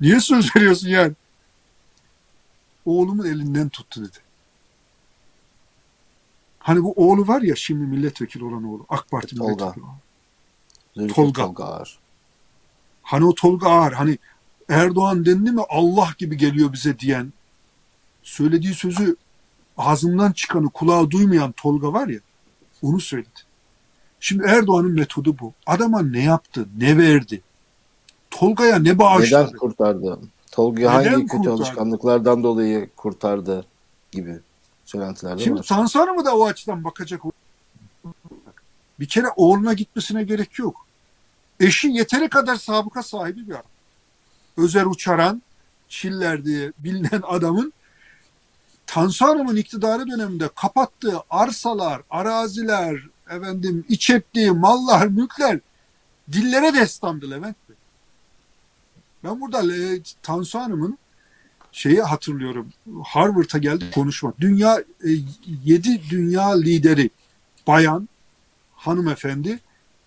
niye 0.00 0.20
söz 0.20 0.56
veriyorsun 0.56 0.88
yani? 0.88 1.12
Oğlumun 2.84 3.26
elinden 3.26 3.68
tuttu 3.68 4.00
dedi. 4.00 4.18
Hani 6.58 6.82
bu 6.82 6.92
oğlu 6.92 7.28
var 7.28 7.42
ya 7.42 7.56
şimdi 7.56 7.84
milletvekili 7.84 8.44
olan 8.44 8.64
oğlu. 8.64 8.86
AK 8.88 9.10
Parti 9.10 9.34
milletvekili 9.36 9.84
olan. 9.84 9.98
Zülfü 10.96 11.14
Tolga. 11.14 11.42
Tolga 11.42 11.64
Ağar. 11.64 11.98
Hani 13.02 13.24
o 13.24 13.34
Tolga 13.34 13.68
Ağar 13.68 13.92
hani 13.92 14.18
Erdoğan 14.68 15.26
dendi 15.26 15.50
mi 15.50 15.62
Allah 15.68 16.08
gibi 16.18 16.36
geliyor 16.36 16.72
bize 16.72 16.98
diyen 16.98 17.32
söylediği 18.22 18.74
sözü 18.74 19.16
ağzından 19.78 20.32
çıkanı 20.32 20.70
kulağa 20.70 21.10
duymayan 21.10 21.52
Tolga 21.52 21.92
var 21.92 22.08
ya 22.08 22.20
onu 22.82 23.00
söyledi. 23.00 23.28
Şimdi 24.20 24.44
Erdoğan'ın 24.46 24.92
metodu 24.92 25.38
bu. 25.38 25.52
Adama 25.66 26.02
ne 26.02 26.22
yaptı, 26.22 26.68
ne 26.78 26.98
verdi? 26.98 27.42
Tolga'ya 28.30 28.78
ne 28.78 28.98
bağışladı? 28.98 29.46
Neden 29.46 29.56
kurtardı? 29.58 30.18
Tolga'yı 30.50 30.88
hangi 30.88 31.08
kötü 31.10 31.26
kurtardı? 31.26 31.50
alışkanlıklardan 31.50 32.42
dolayı 32.42 32.90
kurtardı 32.96 33.66
gibi 34.12 34.40
söylentiler 34.84 35.38
Şimdi 35.38 35.58
var. 35.58 35.64
Tansu 35.64 36.00
Hanım'ı 36.00 36.24
da 36.24 36.36
o 36.36 36.46
açıdan 36.46 36.84
bakacak. 36.84 37.20
Bir 39.00 39.08
kere 39.08 39.26
oğluna 39.36 39.72
gitmesine 39.72 40.24
gerek 40.24 40.58
yok. 40.58 40.83
Eşi 41.60 41.88
yeteri 41.88 42.28
kadar 42.28 42.56
sabıka 42.56 43.02
sahibi 43.02 43.48
bir 43.48 43.52
adam. 43.52 43.64
Özer 44.56 44.86
Uçaran, 44.86 45.42
Çiller 45.88 46.44
diye 46.44 46.72
bilinen 46.78 47.22
adamın 47.22 47.72
Tansu 48.86 49.24
Hanım'ın 49.24 49.56
iktidarı 49.56 50.06
döneminde 50.06 50.48
kapattığı 50.56 51.20
arsalar, 51.30 52.02
araziler, 52.10 53.00
efendim 53.30 53.84
iç 53.88 54.10
ettiği 54.10 54.50
mallar, 54.50 55.06
mülkler 55.06 55.60
dillere 56.32 56.74
destandı 56.74 57.30
Levent 57.30 57.56
Bey. 57.68 57.76
Ben 59.24 59.40
burada 59.40 59.76
e, 59.76 60.00
Tansu 60.22 60.58
Hanım'ın 60.58 60.98
şeyi 61.72 62.02
hatırlıyorum. 62.02 62.72
Harvard'a 63.04 63.58
geldi 63.58 63.90
konuşma. 63.94 64.32
Dünya 64.40 64.78
e, 64.80 65.10
yedi 65.64 66.10
dünya 66.10 66.58
lideri 66.58 67.10
bayan 67.66 68.08
hanımefendi 68.76 69.60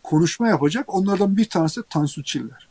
konuşma 0.09 0.47
yapacak. 0.47 0.93
Onlardan 0.95 1.37
bir 1.37 1.45
tanesi 1.45 1.81
Tansu 1.89 2.23
Çiller. 2.23 2.67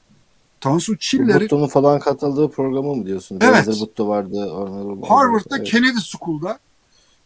Tansu 0.60 0.98
Çiller'i 0.98 1.44
Butto'nun 1.44 1.66
falan 1.66 1.98
katıldığı 1.98 2.50
programı 2.50 2.94
mı 2.94 3.06
diyorsun? 3.06 3.38
Evet. 3.42 3.54
Benzer 3.54 3.80
Butto 3.80 4.08
vardı. 4.08 4.50
Harvard'da 5.08 5.56
Evet. 5.56 5.68
Kennedy 5.68 5.98
School'da 5.98 6.58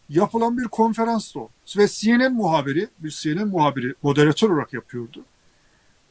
yapılan 0.09 0.59
bir 0.59 0.65
konferansta 0.65 1.41
o. 1.41 1.49
Ve 1.77 1.89
CNN 1.89 2.35
muhabiri, 2.35 2.89
bir 2.99 3.11
CNN 3.11 3.49
muhabiri 3.49 3.95
moderatör 4.03 4.51
olarak 4.51 4.73
yapıyordu. 4.73 5.25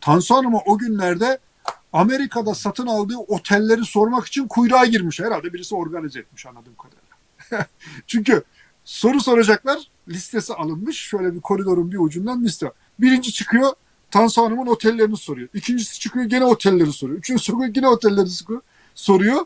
Tansu 0.02 0.36
Hanım'a 0.36 0.60
o 0.66 0.78
günlerde 0.78 1.40
Amerika'da 1.94 2.56
satın 2.56 2.88
aldığı 2.88 3.18
otelleri 3.18 3.86
sormak 3.86 4.28
için 4.28 4.48
kuyruğa 4.48 4.86
girmiş. 4.86 5.20
Herhalde 5.20 5.54
birisi 5.54 5.76
organize 5.76 6.20
etmiş 6.20 6.46
anladığım 6.46 6.76
kadarıyla. 6.76 7.68
Çünkü 8.08 8.44
soru 8.86 9.22
soracaklar 9.22 9.80
listesi 10.08 10.54
alınmış. 10.54 10.98
Şöyle 10.98 11.36
bir 11.36 11.40
koridorun 11.40 11.92
bir 11.92 11.98
ucundan 11.98 12.44
liste. 12.44 12.72
Birinci 13.00 13.34
çıkıyor 13.34 13.74
Tansu 14.12 14.46
Hanım'ın 14.46 14.68
otellerini 14.68 15.18
soruyor. 15.18 15.50
İkincisi 15.54 16.00
çıkıyor 16.00 16.26
gene 16.26 16.46
otelleri 16.46 16.94
soruyor. 16.94 17.20
Üçüncüsü 17.20 17.46
çıkıyor 17.46 17.72
yine 17.76 17.88
otelleri 17.88 18.30
soruyor. 18.96 19.46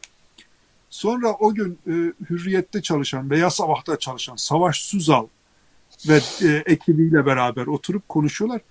Sonra 0.90 1.34
o 1.34 1.54
gün 1.54 1.80
e, 1.88 1.92
Hürriyet'te 2.30 2.82
çalışan 2.82 3.30
veya 3.30 3.50
Sabah'ta 3.50 4.00
çalışan 4.00 4.36
Savaş 4.36 4.82
Suzal 4.82 5.28
ve 6.08 6.20
e, 6.42 6.64
ekibiyle 6.66 7.26
beraber 7.26 7.68
oturup 7.68 8.10
konuşuyorlar. 8.10 8.62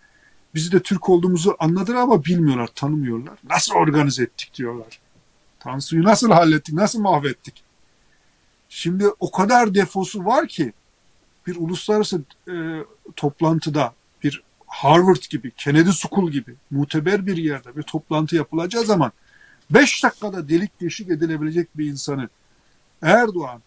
Bizi 0.54 0.72
de 0.72 0.80
Türk 0.80 1.08
olduğumuzu 1.08 1.56
anladılar 1.58 1.96
ama 1.96 2.24
bilmiyorlar, 2.24 2.66
tanımıyorlar. 2.66 3.38
Nasıl 3.50 3.74
organize 3.74 4.22
ettik 4.22 4.54
diyorlar. 4.54 5.00
Tansu'yu 5.60 6.04
nasıl 6.04 6.30
hallettik, 6.30 6.74
nasıl 6.74 7.00
mahvettik? 7.00 7.62
Şimdi 8.68 9.06
o 9.20 9.30
kadar 9.30 9.74
defosu 9.74 10.24
var 10.24 10.48
ki 10.48 10.72
bir 11.46 11.56
uluslararası 11.56 12.22
e, 12.48 12.54
toplantıda 13.16 13.94
Harvard 14.72 15.30
gibi, 15.30 15.50
Kennedy 15.50 15.90
School 15.90 16.30
gibi 16.30 16.54
muteber 16.70 17.26
bir 17.26 17.36
yerde 17.36 17.76
bir 17.76 17.82
toplantı 17.82 18.36
yapılacağı 18.36 18.84
zaman 18.84 19.12
5 19.70 20.04
dakikada 20.04 20.48
delik 20.48 20.80
deşik 20.80 21.08
edilebilecek 21.10 21.78
bir 21.78 21.86
insanı 21.86 22.28
Erdoğan 23.02 23.62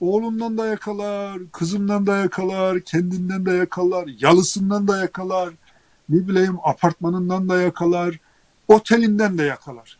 oğlundan 0.00 0.58
da 0.58 0.66
yakalar, 0.66 1.38
kızımdan 1.52 2.06
da 2.06 2.16
yakalar, 2.16 2.80
kendinden 2.80 3.46
de 3.46 3.52
yakalar, 3.52 4.08
yalısından 4.18 4.88
da 4.88 4.98
yakalar, 4.98 5.54
ne 6.08 6.28
bileyim 6.28 6.58
apartmanından 6.64 7.48
da 7.48 7.62
yakalar, 7.62 8.18
otelinden 8.68 9.38
de 9.38 9.42
yakalar. 9.42 9.98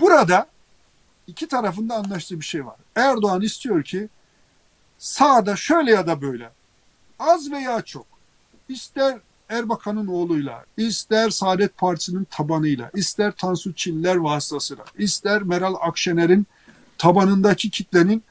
Burada 0.00 0.46
iki 1.26 1.48
tarafında 1.48 1.94
anlaştığı 1.94 2.40
bir 2.40 2.44
şey 2.44 2.66
var. 2.66 2.76
Erdoğan 2.96 3.42
istiyor 3.42 3.82
ki 3.82 4.08
sağda 4.98 5.56
şöyle 5.56 5.90
ya 5.90 6.06
da 6.06 6.22
böyle 6.22 6.50
az 7.18 7.50
veya 7.50 7.82
çok 7.82 8.06
ister 8.68 9.18
Erbakan'ın 9.48 10.06
oğluyla, 10.06 10.64
ister 10.76 11.30
Saadet 11.30 11.76
Partisi'nin 11.76 12.24
tabanıyla, 12.24 12.90
ister 12.94 13.32
Tansu 13.32 13.74
Çiller 13.74 14.16
vasıtasıyla, 14.16 14.84
ister 14.98 15.42
Meral 15.42 15.74
Akşener'in 15.80 16.46
tabanındaki 16.98 17.70
kitlenin 17.70 18.22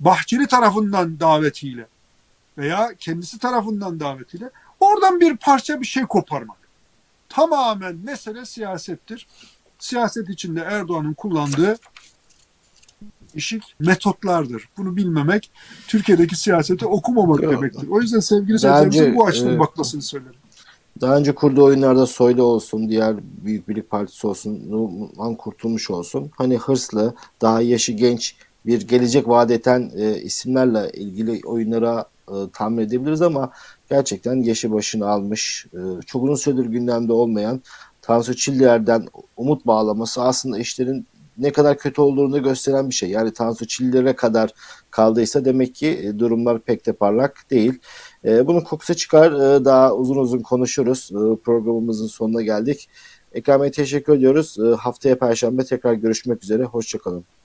Bahçeli 0.00 0.46
tarafından 0.46 1.20
davetiyle 1.20 1.86
veya 2.58 2.94
kendisi 2.98 3.38
tarafından 3.38 4.00
davetiyle 4.00 4.50
oradan 4.80 5.20
bir 5.20 5.36
parça 5.36 5.80
bir 5.80 5.86
şey 5.86 6.02
koparmak. 6.02 6.56
Tamamen 7.28 7.96
mesele 7.96 8.44
siyasettir. 8.44 9.26
Siyaset 9.78 10.28
içinde 10.28 10.60
Erdoğan'ın 10.60 11.14
kullandığı 11.14 11.78
işik 13.36 13.62
metotlardır. 13.80 14.68
Bunu 14.76 14.96
bilmemek 14.96 15.50
Türkiye'deki 15.88 16.36
siyaseti 16.36 16.86
okumamak 16.86 17.42
Yok. 17.42 17.52
demektir. 17.52 17.88
O 17.88 18.00
yüzden 18.00 18.20
sevgili 18.20 18.58
seyircilerimizin 18.58 19.16
bu 19.16 19.26
açıdan 19.26 19.54
e, 19.54 19.58
bakmasını 19.58 20.02
söylerim. 20.02 20.34
Daha 21.00 21.16
önce 21.16 21.34
kurduğu 21.34 21.64
oyunlarda 21.64 22.06
Soylu 22.06 22.42
olsun, 22.42 22.88
diğer 22.88 23.16
Büyük 23.44 23.68
Birlik 23.68 23.90
Partisi 23.90 24.26
olsun, 24.26 24.62
Numan 24.70 25.34
Kurtulmuş 25.34 25.90
olsun. 25.90 26.30
Hani 26.36 26.56
hırslı, 26.56 27.14
daha 27.40 27.60
yaşı 27.60 27.92
genç 27.92 28.34
bir 28.66 28.80
gelecek 28.88 29.28
vaat 29.28 29.50
eden 29.50 29.90
e, 29.96 30.20
isimlerle 30.20 30.90
ilgili 30.94 31.40
oyunlara 31.46 32.04
e, 32.28 32.34
tahmin 32.52 32.82
edebiliriz 32.82 33.22
ama 33.22 33.50
gerçekten 33.90 34.42
yaşı 34.42 34.72
başını 34.72 35.08
almış, 35.08 35.66
e, 35.72 36.02
çok 36.06 36.24
uzun 36.24 36.34
süredir 36.34 36.66
gündemde 36.66 37.12
olmayan 37.12 37.60
Tansu 38.02 38.36
Çiller'den 38.36 39.08
umut 39.36 39.66
bağlaması 39.66 40.22
aslında 40.22 40.58
işlerin 40.58 41.06
ne 41.38 41.52
kadar 41.52 41.78
kötü 41.78 42.00
olduğunu 42.00 42.42
gösteren 42.42 42.88
bir 42.88 42.94
şey. 42.94 43.10
Yani 43.10 43.32
Tansu 43.32 43.66
Çiller'e 43.66 44.16
kadar 44.16 44.50
kaldıysa 44.90 45.44
demek 45.44 45.74
ki 45.74 45.88
e, 45.88 46.18
durumlar 46.18 46.60
pek 46.60 46.86
de 46.86 46.92
parlak 46.92 47.50
değil. 47.50 47.78
E, 48.24 48.46
bunun 48.46 48.60
kokusu 48.60 48.94
çıkar. 48.94 49.32
E, 49.32 49.64
daha 49.64 49.94
uzun 49.94 50.16
uzun 50.16 50.40
konuşuruz. 50.40 51.10
E, 51.12 51.36
programımızın 51.44 52.06
sonuna 52.06 52.42
geldik. 52.42 52.88
Ekrem 53.32 53.62
Bey 53.62 53.70
teşekkür 53.70 54.16
ediyoruz. 54.16 54.56
Haftaya 54.78 55.18
Perşembe 55.18 55.64
tekrar 55.64 55.92
görüşmek 55.92 56.44
üzere. 56.44 56.64
Hoşçakalın. 56.64 57.35